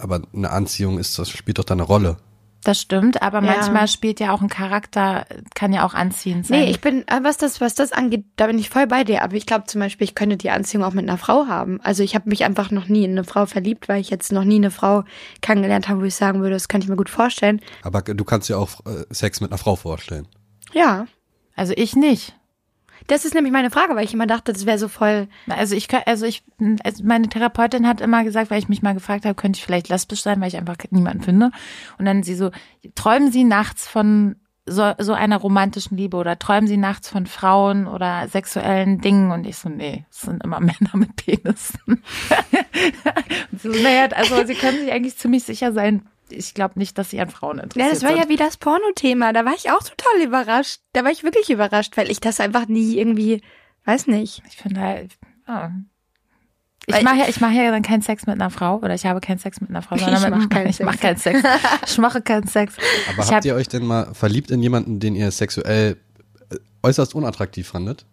aber 0.00 0.22
eine 0.34 0.50
Anziehung 0.50 0.98
ist, 0.98 1.18
das 1.18 1.28
spielt 1.30 1.58
doch 1.58 1.64
da 1.64 1.74
eine 1.74 1.82
Rolle. 1.84 2.16
Das 2.62 2.80
stimmt, 2.80 3.22
aber 3.22 3.42
Ja. 3.42 3.54
manchmal 3.56 3.88
spielt 3.88 4.20
ja 4.20 4.32
auch 4.32 4.42
ein 4.42 4.48
Charakter, 4.48 5.24
kann 5.54 5.72
ja 5.72 5.84
auch 5.86 5.94
anziehend 5.94 6.46
sein. 6.46 6.60
Nee, 6.60 6.70
ich 6.70 6.80
bin, 6.80 7.08
äh, 7.08 7.20
was 7.22 7.38
das, 7.38 7.60
was 7.60 7.74
das 7.74 7.92
angeht, 7.92 8.24
da 8.36 8.46
bin 8.48 8.58
ich 8.58 8.68
voll 8.68 8.86
bei 8.86 9.02
dir. 9.02 9.22
Aber 9.22 9.34
ich 9.34 9.46
glaube 9.46 9.64
zum 9.66 9.80
Beispiel, 9.80 10.04
ich 10.04 10.14
könnte 10.14 10.36
die 10.36 10.50
Anziehung 10.50 10.84
auch 10.84 10.92
mit 10.92 11.08
einer 11.08 11.16
Frau 11.18 11.46
haben. 11.46 11.80
Also 11.82 12.02
ich 12.02 12.14
habe 12.14 12.28
mich 12.28 12.44
einfach 12.44 12.70
noch 12.70 12.86
nie 12.88 13.04
in 13.04 13.12
eine 13.12 13.24
Frau 13.24 13.46
verliebt, 13.46 13.88
weil 13.88 14.00
ich 14.00 14.10
jetzt 14.10 14.30
noch 14.30 14.44
nie 14.44 14.56
eine 14.56 14.70
Frau 14.70 15.04
kennengelernt 15.40 15.88
habe, 15.88 16.00
wo 16.02 16.04
ich 16.04 16.14
sagen 16.14 16.40
würde, 16.40 16.52
das 16.54 16.68
könnte 16.68 16.84
ich 16.84 16.90
mir 16.90 16.96
gut 16.96 17.08
vorstellen. 17.08 17.60
Aber 17.82 18.02
du 18.02 18.24
kannst 18.24 18.48
dir 18.50 18.58
auch 18.58 18.84
äh, 18.84 19.04
Sex 19.10 19.40
mit 19.40 19.50
einer 19.50 19.58
Frau 19.58 19.76
vorstellen. 19.76 20.28
Ja. 20.72 21.06
also 21.56 21.72
ich 21.76 21.96
nicht. 21.96 22.34
Das 23.06 23.24
ist 23.24 23.34
nämlich 23.34 23.52
meine 23.52 23.70
Frage, 23.70 23.96
weil 23.96 24.04
ich 24.04 24.14
immer 24.14 24.26
dachte, 24.26 24.52
das 24.52 24.66
wäre 24.66 24.78
so 24.78 24.88
voll. 24.88 25.28
Also 25.48 25.74
ich 25.74 25.88
also 26.06 26.26
ich, 26.26 26.42
also 26.84 27.04
meine 27.04 27.28
Therapeutin 27.28 27.86
hat 27.86 28.00
immer 28.00 28.24
gesagt, 28.24 28.50
weil 28.50 28.58
ich 28.58 28.68
mich 28.68 28.82
mal 28.82 28.94
gefragt 28.94 29.24
habe, 29.24 29.34
könnte 29.34 29.58
ich 29.58 29.64
vielleicht 29.64 29.88
lesbisch 29.88 30.22
sein, 30.22 30.40
weil 30.40 30.48
ich 30.48 30.56
einfach 30.56 30.76
niemanden 30.90 31.22
finde. 31.22 31.50
Und 31.98 32.04
dann 32.04 32.22
sie 32.22 32.34
so, 32.34 32.50
träumen 32.94 33.32
Sie 33.32 33.44
nachts 33.44 33.88
von 33.88 34.36
so, 34.66 34.92
so 34.98 35.12
einer 35.12 35.36
romantischen 35.38 35.96
Liebe 35.96 36.16
oder 36.16 36.38
träumen 36.38 36.66
sie 36.66 36.76
nachts 36.76 37.08
von 37.08 37.26
Frauen 37.26 37.86
oder 37.86 38.28
sexuellen 38.28 39.00
Dingen 39.00 39.32
und 39.32 39.46
ich 39.46 39.56
so, 39.56 39.68
nee, 39.68 40.04
es 40.10 40.22
sind 40.22 40.44
immer 40.44 40.60
Männer 40.60 40.94
mit 40.94 41.16
Penissen. 41.16 41.78
so, 43.62 43.68
naja, 43.68 44.08
also 44.14 44.44
sie 44.46 44.54
können 44.54 44.78
sich 44.78 44.92
eigentlich 44.92 45.16
ziemlich 45.16 45.44
sicher 45.44 45.72
sein, 45.72 46.02
ich 46.30 46.54
glaube 46.54 46.78
nicht, 46.78 46.96
dass 46.98 47.10
sie 47.10 47.20
an 47.20 47.30
Frauen 47.30 47.58
interessiert 47.58 47.86
Ja, 47.86 47.92
das 47.92 48.02
war 48.02 48.10
sind. 48.10 48.18
ja 48.22 48.28
wie 48.28 48.36
das 48.36 48.56
Porno-Thema. 48.56 49.32
Da 49.32 49.44
war 49.44 49.54
ich 49.54 49.70
auch 49.70 49.82
total 49.82 50.22
überrascht. 50.24 50.80
Da 50.92 51.04
war 51.04 51.10
ich 51.10 51.22
wirklich 51.24 51.50
überrascht, 51.50 51.96
weil 51.96 52.10
ich 52.10 52.20
das 52.20 52.40
einfach 52.40 52.66
nie 52.68 52.96
irgendwie, 52.98 53.42
weiß 53.84 54.06
nicht. 54.08 54.42
Ich 54.48 54.56
finde 54.56 54.80
halt, 54.80 55.12
ja. 55.48 55.72
Ich 56.86 57.02
mache 57.02 57.16
ja, 57.18 57.28
ich 57.28 57.40
mache 57.40 57.52
ja 57.52 57.70
dann 57.70 57.82
keinen 57.82 58.02
Sex 58.02 58.26
mit 58.26 58.34
einer 58.40 58.50
Frau 58.50 58.78
oder 58.78 58.94
ich 58.94 59.06
habe 59.06 59.20
keinen 59.20 59.38
Sex 59.38 59.60
mit 59.60 59.70
einer 59.70 59.82
Frau, 59.82 59.94
Ich 59.96 60.02
sondern 60.02 60.30
mit, 60.30 60.40
mach 60.40 60.48
keinen 60.48 60.68
ich 60.70 60.80
mache 60.80 60.98
keinen 60.98 61.18
Sex. 61.18 61.40
Ich 61.86 61.98
mache 61.98 62.20
keinen 62.22 62.46
Sex. 62.48 62.74
Aber 63.08 63.18
ich 63.22 63.26
habt 63.26 63.30
hab, 63.32 63.44
ihr 63.44 63.54
euch 63.54 63.68
denn 63.68 63.84
mal 63.84 64.12
verliebt 64.14 64.50
in 64.50 64.62
jemanden, 64.62 64.98
den 64.98 65.14
ihr 65.14 65.30
sexuell 65.30 65.98
äh, 66.50 66.56
äußerst 66.82 67.14
unattraktiv 67.14 67.68
fandet? 67.68 68.06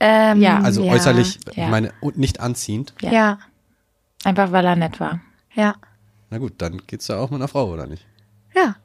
Ähm, 0.00 0.40
Ja. 0.40 0.60
Also 0.60 0.84
ja. 0.84 0.92
äußerlich, 0.92 1.38
Ja. 1.54 1.64
ich 1.64 1.70
meine, 1.70 1.92
und 2.00 2.16
nicht 2.18 2.40
anziehend. 2.40 2.94
Ja. 3.02 3.10
Ja, 3.12 3.38
einfach 4.24 4.52
weil 4.52 4.64
er 4.64 4.76
nett 4.76 5.00
war. 5.00 5.20
ja, 5.54 5.74
Na 6.30 6.38
gut, 6.38 6.54
dann 6.58 6.82
geht's 6.86 7.08
ja 7.08 7.18
auch 7.18 7.30
mit 7.30 7.40
einer 7.40 7.48
Frau, 7.48 7.70
oder 7.72 7.86
nicht? 7.86 8.04
ja. 8.54 8.76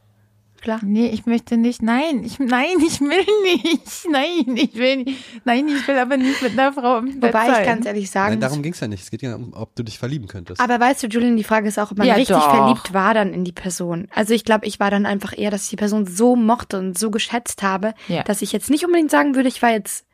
Klar. 0.61 0.79
Nee, 0.83 1.07
ich 1.07 1.25
möchte 1.25 1.57
nicht. 1.57 1.81
Nein, 1.81 2.23
ich 2.23 2.37
nein, 2.37 2.77
ich 2.85 3.01
will 3.01 3.25
nicht. 3.41 4.07
Nein, 4.11 4.55
ich 4.57 4.75
will 4.75 4.97
nicht. 4.97 5.19
Nein, 5.43 5.67
ich 5.67 5.87
will 5.87 5.97
aber 5.97 6.17
nicht 6.17 6.39
mit 6.43 6.51
einer 6.51 6.71
Frau 6.71 6.99
im 6.99 7.19
Bett 7.19 7.33
Wobei 7.33 7.47
sein. 7.47 7.61
ich 7.61 7.65
ganz 7.65 7.85
ehrlich 7.87 8.11
sagen 8.11 8.33
Nein, 8.33 8.41
darum 8.41 8.61
ging's 8.61 8.79
ja 8.79 8.87
nicht. 8.87 9.01
Es 9.01 9.09
geht 9.09 9.23
ja 9.23 9.33
um, 9.33 9.53
ob 9.55 9.75
du 9.75 9.81
dich 9.81 9.97
verlieben 9.97 10.27
könntest. 10.27 10.61
Aber 10.61 10.79
weißt 10.79 11.01
du, 11.01 11.07
Julian, 11.07 11.35
die 11.35 11.43
Frage 11.43 11.67
ist 11.67 11.79
auch, 11.79 11.89
ob 11.89 11.97
man 11.97 12.05
Ja, 12.05 12.13
richtig 12.13 12.35
doch. 12.35 12.47
verliebt 12.55 12.93
war 12.93 13.15
dann 13.15 13.33
in 13.33 13.43
die 13.43 13.53
Person. 13.53 14.07
Also 14.13 14.35
ich 14.35 14.45
glaube, 14.45 14.67
ich 14.67 14.79
war 14.79 14.91
dann 14.91 15.07
einfach 15.07 15.35
eher, 15.35 15.49
dass 15.49 15.63
ich 15.63 15.71
die 15.71 15.77
Person 15.77 16.05
so 16.05 16.35
mochte 16.35 16.77
und 16.77 16.95
so 16.95 17.09
geschätzt 17.09 17.63
habe, 17.63 17.95
Ja. 18.07 18.21
dass 18.21 18.43
ich 18.43 18.51
jetzt 18.51 18.69
nicht 18.69 18.85
unbedingt 18.85 19.09
sagen 19.09 19.33
würde, 19.33 19.49
ich 19.49 19.63
war 19.63 19.71
jetzt 19.71 20.05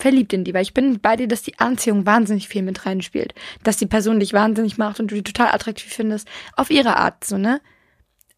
verliebt 0.00 0.32
in 0.32 0.44
die, 0.44 0.54
weil 0.54 0.62
ich 0.62 0.74
bin 0.74 1.00
bei 1.00 1.16
dir, 1.16 1.28
dass 1.28 1.42
die 1.42 1.58
Anziehung 1.58 2.06
wahnsinnig 2.06 2.48
viel 2.48 2.62
mit 2.62 2.86
reinspielt. 2.86 3.34
Dass 3.62 3.76
die 3.76 3.86
Person 3.86 4.20
dich 4.20 4.32
wahnsinnig 4.32 4.78
macht 4.78 5.00
und 5.00 5.10
du 5.10 5.14
die 5.14 5.22
total 5.22 5.48
attraktiv 5.48 5.92
findest. 5.92 6.28
Auf 6.56 6.70
ihre 6.70 6.96
Art, 6.96 7.24
so, 7.24 7.38
ne? 7.38 7.60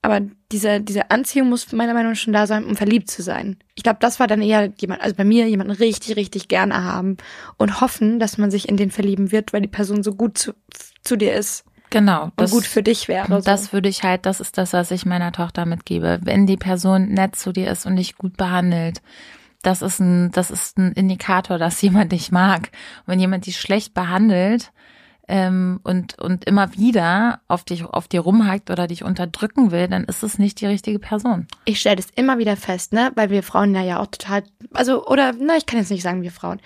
Aber 0.04 0.20
diese, 0.50 0.80
diese 0.80 1.12
Anziehung 1.12 1.48
muss 1.48 1.70
meiner 1.70 1.94
Meinung 1.94 2.12
nach 2.12 2.18
schon 2.18 2.32
da 2.32 2.48
sein, 2.48 2.64
um 2.64 2.74
verliebt 2.74 3.08
zu 3.08 3.22
sein. 3.22 3.58
Ich 3.76 3.84
glaube, 3.84 3.98
das 4.00 4.18
war 4.18 4.26
dann 4.26 4.42
eher 4.42 4.72
jemand, 4.80 5.00
also 5.00 5.14
bei 5.14 5.24
mir 5.24 5.48
jemanden 5.48 5.72
richtig, 5.72 6.16
richtig 6.16 6.48
gerne 6.48 6.82
haben 6.82 7.18
und 7.56 7.80
hoffen, 7.80 8.18
dass 8.18 8.36
man 8.36 8.50
sich 8.50 8.68
in 8.68 8.76
den 8.76 8.90
verlieben 8.90 9.30
wird, 9.30 9.52
weil 9.52 9.60
die 9.60 9.68
Person 9.68 10.02
so 10.02 10.12
gut 10.12 10.36
zu, 10.36 10.54
zu 11.04 11.14
dir 11.14 11.32
ist 11.34 11.64
genau. 11.90 12.24
und 12.24 12.32
Das, 12.36 12.50
gut 12.50 12.64
für 12.64 12.82
dich 12.82 13.06
wäre. 13.06 13.28
So. 13.28 13.40
das 13.40 13.72
würde 13.72 13.88
ich 13.88 14.02
halt, 14.02 14.26
das 14.26 14.40
ist 14.40 14.58
das, 14.58 14.72
was 14.72 14.90
ich 14.90 15.06
meiner 15.06 15.30
Tochter 15.30 15.66
mitgebe. 15.66 16.18
Wenn 16.22 16.46
die 16.48 16.56
Person 16.56 17.10
nett 17.10 17.36
zu 17.36 17.52
dir 17.52 17.70
ist 17.70 17.86
und 17.86 17.94
dich 17.94 18.16
gut 18.16 18.36
behandelt, 18.36 19.02
das 19.62 19.82
ist 19.82 20.00
ein, 20.00 20.30
das 20.32 20.50
ist 20.50 20.78
ein 20.78 20.92
Indikator, 20.92 21.58
dass 21.58 21.80
jemand 21.82 22.12
dich 22.12 22.30
mag. 22.32 22.70
Und 23.00 23.12
wenn 23.12 23.20
jemand 23.20 23.46
dich 23.46 23.58
schlecht 23.58 23.94
behandelt, 23.94 24.72
ähm, 25.28 25.80
und, 25.84 26.18
und 26.18 26.44
immer 26.44 26.76
wieder 26.76 27.40
auf 27.48 27.64
dich, 27.64 27.84
auf 27.84 28.08
dir 28.08 28.20
rumhackt 28.20 28.70
oder 28.70 28.86
dich 28.86 29.04
unterdrücken 29.04 29.70
will, 29.70 29.88
dann 29.88 30.04
ist 30.04 30.22
es 30.22 30.38
nicht 30.38 30.60
die 30.60 30.66
richtige 30.66 30.98
Person. 30.98 31.46
ich 31.64 31.80
stelle 31.80 31.96
das 31.96 32.10
immer 32.14 32.38
wieder 32.38 32.56
fest, 32.56 32.92
ne, 32.92 33.12
weil 33.14 33.30
wir 33.30 33.42
Frauen 33.42 33.74
ja, 33.74 33.82
ja 33.82 34.00
auch 34.00 34.08
total, 34.08 34.42
also, 34.74 35.06
oder, 35.06 35.32
na, 35.38 35.56
ich 35.56 35.66
kann 35.66 35.78
jetzt 35.78 35.90
nicht 35.90 36.02
sagen, 36.02 36.22
wir 36.22 36.32
Frauen. 36.32 36.60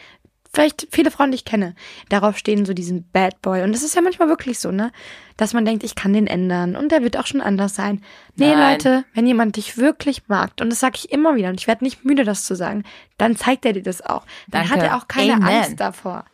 Vielleicht 0.57 0.88
viele 0.90 1.11
Frauen, 1.11 1.32
die 1.32 1.34
ich 1.34 1.44
kenne, 1.44 1.74
darauf 2.09 2.38
stehen 2.38 2.64
so 2.64 2.72
diesen 2.72 3.07
Bad 3.11 3.42
Boy. 3.42 3.62
Und 3.62 3.72
das 3.72 3.82
ist 3.82 3.94
ja 3.94 4.00
manchmal 4.00 4.28
wirklich 4.30 4.59
so, 4.59 4.70
ne? 4.72 4.90
Dass 5.36 5.52
man 5.52 5.66
denkt, 5.66 5.84
ich 5.84 5.94
kann 5.94 6.14
den 6.14 6.26
ändern 6.26 6.76
und 6.76 6.92
der 6.92 7.02
wird 7.02 7.18
auch 7.18 7.26
schon 7.26 7.42
anders 7.42 7.74
sein. 7.74 8.00
Nee, 8.36 8.54
Nein. 8.54 8.72
Leute, 8.72 9.04
wenn 9.12 9.26
jemand 9.26 9.57
dich 9.57 9.76
wirklich 9.76 10.28
mag, 10.28 10.52
und 10.62 10.70
das 10.70 10.80
sage 10.80 10.94
ich 10.96 11.12
immer 11.12 11.34
wieder, 11.36 11.50
und 11.50 11.61
ich 11.61 11.66
werde 11.66 11.84
nicht 11.84 12.07
müde, 12.07 12.24
das 12.24 12.46
zu 12.46 12.54
sagen, 12.57 12.84
dann 13.18 13.36
zeigt 13.36 13.66
er 13.66 13.74
dir 13.74 13.82
das 13.82 14.00
auch. 14.00 14.24
Dann 14.48 14.66
Danke. 14.66 14.70
hat 14.70 14.82
er 14.90 14.96
auch 14.96 15.09
keine 15.09 15.34
Amen. 15.34 15.46
Angst 15.46 15.78
davor. 15.78 16.24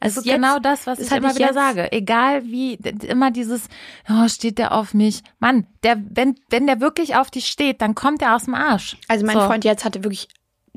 Das 0.00 0.16
Also 0.16 0.20
ist 0.20 0.26
jetzt- 0.28 0.34
genau 0.36 0.58
das, 0.60 0.86
was 0.86 0.98
das 0.98 1.08
ich 1.10 1.16
immer 1.18 1.30
ich 1.32 1.36
wieder 1.36 1.52
sage. 1.52 1.92
Egal 1.92 2.44
wie, 2.44 2.76
immer 3.06 3.30
dieses, 3.30 3.68
oh, 4.08 4.28
steht 4.28 4.56
der 4.56 4.72
auf 4.72 4.94
mich. 4.94 5.22
Mann, 5.40 5.66
der, 5.82 6.00
wenn, 6.08 6.36
wenn 6.48 6.66
der 6.66 6.80
wirklich 6.80 7.16
auf 7.16 7.30
dich 7.30 7.48
steht, 7.48 7.82
dann 7.82 7.94
kommt 7.94 8.22
er 8.22 8.34
aus 8.34 8.44
dem 8.46 8.54
Arsch. 8.54 8.96
Also 9.08 9.26
mein 9.26 9.36
So. 9.36 9.42
Freund 9.44 9.64
jetzt 9.66 9.84
hatte 9.84 10.04
wirklich 10.04 10.28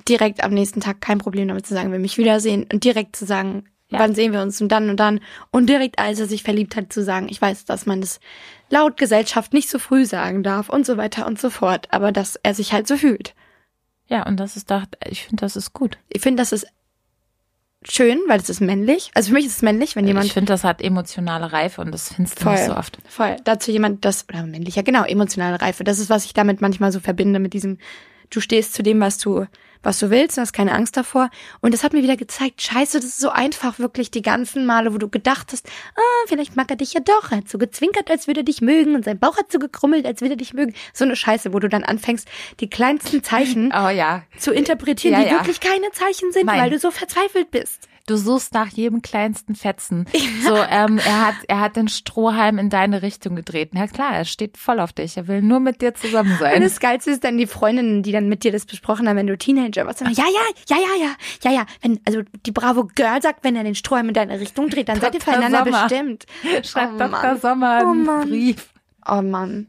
direkt 0.08 0.43
am 0.43 0.54
nächsten 0.54 0.82
Tag 0.82 1.02
kein 1.02 1.18
Problem 1.18 1.47
damit 1.47 1.66
zu 1.66 1.74
sagen, 1.74 1.91
wir 1.91 1.99
mich 1.99 2.18
wiedersehen 2.18 2.66
und 2.72 2.84
direkt 2.84 3.16
zu 3.16 3.26
sagen, 3.26 3.66
Ja. 3.89 3.99
wann 3.99 4.16
sehen 4.16 4.34
wir 4.34 4.41
uns 4.41 4.62
und 4.62 4.70
dann 4.70 4.89
und 4.89 4.97
dann 4.99 5.20
und 5.52 5.68
direkt 5.68 5.99
als 5.99 6.20
er 6.20 6.28
sich 6.28 6.43
verliebt 6.43 6.76
hat 6.76 6.91
zu 6.93 7.04
sagen, 7.04 7.28
ich 7.30 7.41
weiß, 7.41 7.66
dass 7.66 7.86
man 7.86 8.02
das 8.02 8.20
laut 8.70 8.97
Gesellschaft 8.97 9.54
nicht 9.54 9.70
so 9.70 9.80
früh 9.80 10.06
sagen 10.06 10.43
darf 10.43 10.70
und 10.70 10.86
so 10.86 10.95
weiter 10.97 11.26
und 11.28 11.39
so 11.39 11.49
fort, 11.49 11.88
aber 11.91 12.12
dass 12.12 12.38
er 12.41 12.54
sich 12.54 12.72
halt 12.74 12.88
so 12.88 12.95
fühlt. 12.97 13.34
Ja, 14.08 14.26
und 14.26 14.39
das 14.39 14.56
ist 14.58 14.72
doch, 14.72 14.84
ich 15.08 15.24
finde, 15.26 15.41
das 15.41 15.56
ist 15.56 15.74
gut. 15.74 15.97
Ich 16.10 16.22
finde, 16.22 16.41
das 16.41 16.52
ist 16.52 16.68
schön, 17.84 18.20
weil 18.28 18.39
es 18.39 18.49
ist 18.49 18.62
männlich. 18.62 19.10
Also 19.16 19.30
für 19.30 19.34
mich 19.36 19.45
ist 19.45 19.58
es 19.58 19.62
männlich, 19.62 19.95
wenn 19.95 20.06
jemand 20.06 20.26
ich 20.28 20.34
finde, 20.34 20.52
das 20.54 20.64
hat 20.64 20.82
emotionale 20.82 21.52
Reife 21.52 21.82
und 21.82 21.91
das 21.91 22.14
findest 22.14 22.39
du 22.39 22.43
Voll. 22.43 22.54
nicht 22.54 22.66
so 22.66 22.76
oft. 22.76 22.99
Voll. 23.08 23.38
Dazu 23.43 23.72
jemand, 23.72 24.06
das, 24.06 24.28
oder 24.30 24.43
männlicher, 24.43 24.84
genau, 24.84 25.04
emotionale 25.04 25.60
Reife. 25.62 25.84
Das 25.84 25.99
ist, 25.99 26.10
was 26.10 26.26
ich 26.26 26.34
damit 26.34 26.62
manchmal 26.62 26.91
so 26.91 26.99
verbinde, 26.99 27.39
mit 27.39 27.54
diesem, 27.54 27.80
du 28.30 28.39
stehst 28.39 28.74
zu 28.74 28.84
dem, 28.84 28.99
was 28.99 29.18
du, 29.18 29.45
was 29.84 30.00
du 30.00 30.10
willst 30.10 30.38
und 30.38 30.42
hast 30.42 30.54
keine 30.54 30.74
Angst 30.74 30.96
davor. 30.98 31.30
Und 31.62 31.74
das 31.74 31.84
hat 31.84 31.94
mir 31.94 32.04
wieder 32.04 32.18
gezeigt, 32.18 32.62
scheiße, 32.62 32.98
das 33.00 33.06
ist 33.06 33.20
so 33.20 33.30
einfach, 33.30 33.80
wirklich 33.80 34.12
die 34.12 34.22
ganzen 34.22 34.66
Male, 34.66 34.94
wo 34.94 34.98
du 34.98 35.10
gedacht 35.10 35.52
hast, 35.52 35.68
ah, 35.96 36.02
vielleicht 36.28 36.56
mag 36.56 36.70
er 36.70 36.76
dich 36.78 36.94
ja 36.94 37.00
doch. 37.02 37.32
Er 37.32 37.38
hat 37.38 37.50
so 37.50 37.58
gezwinkert, 37.58 38.10
als 38.10 38.28
würde 38.28 38.42
er 38.42 38.46
dich 38.46 38.62
mögen 38.62 38.96
und 38.96 39.06
sein 39.06 39.20
Bauch 39.20 39.38
hat 39.38 39.52
so 39.52 39.60
gekrummelt, 39.60 40.06
als 40.06 40.22
würde 40.22 40.34
er 40.34 40.38
dich 40.38 40.54
mögen. 40.54 40.74
So 40.94 41.06
eine 41.06 41.16
Scheiße, 41.16 41.54
wo 41.54 41.60
du 41.60 41.70
dann 41.70 41.84
anfängst, 41.84 42.28
die 42.60 42.70
kleinsten 42.70 43.24
Zeichen 43.24 43.72
Oh 43.76 43.90
ja. 43.90 44.24
zu 44.38 44.52
interpretieren, 44.52 45.14
Ja, 45.20 45.24
die 45.24 45.30
ja. 45.34 45.40
wirklich 45.40 45.60
keine 45.60 45.92
Zeichen 45.92 46.32
sind, 46.32 46.46
Nein. 46.46 46.60
weil 46.62 46.70
du 46.70 46.80
so 46.80 46.92
verzweifelt 46.92 47.52
bist. 47.52 47.88
Du 48.12 48.18
suchst 48.18 48.53
nach 48.53 48.68
jedem 48.68 49.01
kleinsten 49.01 49.55
Fetzen. 49.55 50.05
So, 50.43 50.53
ähm, 50.70 50.97
er 50.97 51.28
hat, 51.28 51.36
er 51.47 51.59
hat 51.62 51.78
den 51.78 51.88
Strohhalm 51.88 52.57
in 52.57 52.70
deine 52.70 53.01
Richtung 53.03 53.38
gedreht. 53.38 53.70
Na 53.72 53.88
klar, 53.88 54.14
er 54.14 54.26
steht 54.26 54.57
voll 54.57 54.82
auf 54.82 54.91
dich. 54.91 55.16
Er 55.16 55.30
will 55.30 55.41
nur 55.41 55.62
mit 55.62 55.82
dir 55.82 55.93
zusammen 55.93 56.34
Und 56.34 56.39
sein. 56.39 56.62
das 56.62 56.82
Geilste 56.82 57.12
ist 57.12 57.24
dann 57.24 57.38
die 57.38 57.47
Freundinnen, 57.47 58.03
die 58.03 58.12
dann 58.12 58.28
mit 58.28 58.43
dir 58.43 58.51
das 58.51 58.66
besprochen 58.66 59.07
haben, 59.07 59.16
wenn 59.16 59.28
du 59.28 59.38
Teenager 59.38 59.86
warst. 59.86 60.01
Immer, 60.01 60.12
ja, 60.12 60.26
ja, 60.26 60.76
ja, 60.76 60.84
ja, 60.84 61.05
ja, 61.05 61.16
ja, 61.49 61.51
ja. 61.59 61.66
Wenn, 61.82 62.01
also 62.05 62.22
die 62.45 62.51
Bravo 62.51 62.84
Girl 62.95 63.22
sagt, 63.22 63.45
wenn 63.45 63.55
er 63.55 63.64
den 63.64 63.76
Strohhalm 63.76 64.09
in 64.09 64.14
deine 64.14 64.41
Richtung 64.41 64.68
dreht, 64.70 64.89
dann 64.89 64.99
seid 64.99 65.14
ihr 65.14 65.20
Dr. 65.22 65.34
füreinander 65.34 65.64
Sommer. 65.64 65.88
bestimmt. 65.88 66.26
Schreibt 66.64 66.93
Oh 66.95 66.97
Dr. 66.97 67.07
Mann. 67.09 67.39
Sommer 67.39 67.82
Oh 67.86 67.91
einen 67.91 68.03
Mann. 68.03 68.28
Brief. 68.30 68.74
Oh 69.09 69.22
Mann. 69.22 69.68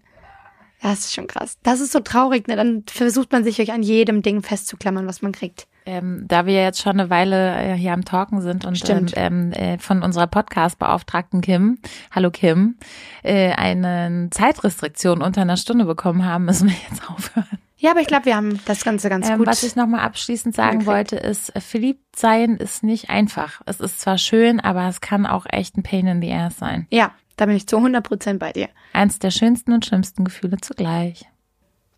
Das 0.82 0.98
ist 0.98 1.14
schon 1.14 1.28
krass. 1.28 1.58
Das 1.62 1.78
ist 1.80 1.92
so 1.92 2.00
traurig, 2.00 2.48
ne? 2.48 2.56
Dann 2.56 2.82
versucht 2.88 3.30
man 3.30 3.44
sich 3.44 3.58
wirklich 3.58 3.72
an 3.72 3.84
jedem 3.84 4.22
Ding 4.22 4.42
festzuklammern, 4.42 5.06
was 5.06 5.22
man 5.22 5.30
kriegt. 5.30 5.68
Ähm, 5.84 6.24
da 6.28 6.46
wir 6.46 6.54
jetzt 6.62 6.80
schon 6.80 6.92
eine 7.00 7.10
Weile 7.10 7.56
äh, 7.56 7.74
hier 7.74 7.92
am 7.92 8.04
Talken 8.04 8.40
sind 8.40 8.64
und 8.64 8.88
ähm, 8.88 9.06
ähm, 9.14 9.52
äh, 9.52 9.78
von 9.78 10.02
unserer 10.02 10.26
Podcast-Beauftragten 10.28 11.40
Kim, 11.40 11.78
hallo 12.10 12.30
Kim, 12.30 12.76
äh, 13.22 13.52
eine 13.52 14.28
Zeitrestriktion 14.30 15.22
unter 15.22 15.42
einer 15.42 15.56
Stunde 15.56 15.84
bekommen 15.84 16.24
haben, 16.24 16.44
müssen 16.44 16.68
wir 16.68 16.76
jetzt 16.90 17.02
aufhören. 17.10 17.46
Ja, 17.78 17.90
aber 17.90 18.00
ich 18.00 18.06
glaube, 18.06 18.26
wir 18.26 18.36
haben 18.36 18.60
das 18.64 18.84
Ganze 18.84 19.08
ganz 19.08 19.28
Ähm, 19.28 19.38
gut. 19.38 19.46
was 19.48 19.64
ich 19.64 19.74
nochmal 19.74 20.00
abschließend 20.00 20.54
sagen 20.54 20.86
wollte, 20.86 21.16
ist, 21.16 21.54
äh, 21.56 21.60
verliebt 21.60 22.14
sein 22.16 22.56
ist 22.58 22.84
nicht 22.84 23.10
einfach. 23.10 23.60
Es 23.66 23.80
ist 23.80 24.00
zwar 24.00 24.18
schön, 24.18 24.60
aber 24.60 24.86
es 24.88 25.00
kann 25.00 25.26
auch 25.26 25.46
echt 25.48 25.76
ein 25.76 25.82
Pain 25.82 26.06
in 26.06 26.22
the 26.22 26.32
ass 26.32 26.58
sein. 26.58 26.86
ja, 26.90 27.10
da 27.36 27.46
bin 27.46 27.56
ich 27.56 27.66
zu 27.66 27.78
100 27.78 28.04
Prozent 28.06 28.38
bei 28.38 28.52
dir. 28.52 28.68
Eins 28.92 29.18
der 29.18 29.30
schönsten 29.32 29.72
und 29.72 29.84
schlimmsten 29.84 30.22
Gefühle 30.24 30.58
zugleich. 30.60 31.24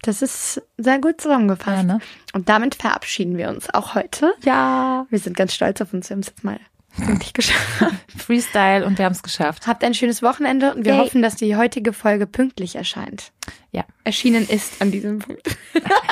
Das 0.05 0.21
ist 0.21 0.61
sehr 0.77 0.99
gut 0.99 1.21
zusammengefasst. 1.21 1.79
Ja, 1.79 1.83
ne? 1.83 1.99
Und 2.35 2.51
damit 2.51 2.75
verabschieden 2.75 3.39
wir 3.39 3.49
uns 3.49 3.73
auch 3.73 3.95
heute. 3.95 4.35
Ja. 4.45 5.07
Wir 5.09 5.19
sind 5.19 5.35
ganz 5.35 5.55
stolz 5.55 5.81
auf 5.81 5.95
uns. 5.95 6.11
Wir 6.11 6.15
haben 6.15 6.21
es 6.21 6.27
jetzt 6.27 6.45
mal 6.45 6.61
wirklich 6.97 7.33
geschafft. 7.33 7.95
Freestyle 8.17 8.85
und 8.85 8.99
wir 8.99 9.07
haben 9.07 9.13
es 9.13 9.23
geschafft. 9.23 9.67
Habt 9.67 9.83
ein 9.83 9.95
schönes 9.95 10.23
Wochenende 10.23 10.75
und 10.75 10.85
wir 10.85 10.93
Yay. 10.93 11.01
hoffen, 11.01 11.23
dass 11.23 11.37
die 11.37 11.57
heutige 11.57 11.95
Folge 11.95 12.27
pünktlich 12.27 12.77
erscheint. 12.77 13.33
Ja. 13.73 13.85
Erschienen 14.05 14.47
ist 14.47 14.83
an 14.83 14.91
diesem 14.91 15.21
Punkt. 15.21 15.57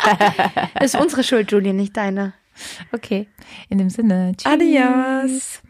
ist 0.80 0.94
unsere 0.94 1.22
Schuld, 1.22 1.52
Julie, 1.52 1.74
nicht 1.74 1.96
deine. 1.96 2.32
Okay. 2.92 3.28
In 3.68 3.76
dem 3.76 3.90
Sinne. 3.90 4.32
Tschüss. 4.36 4.52
Adios. 4.52 5.62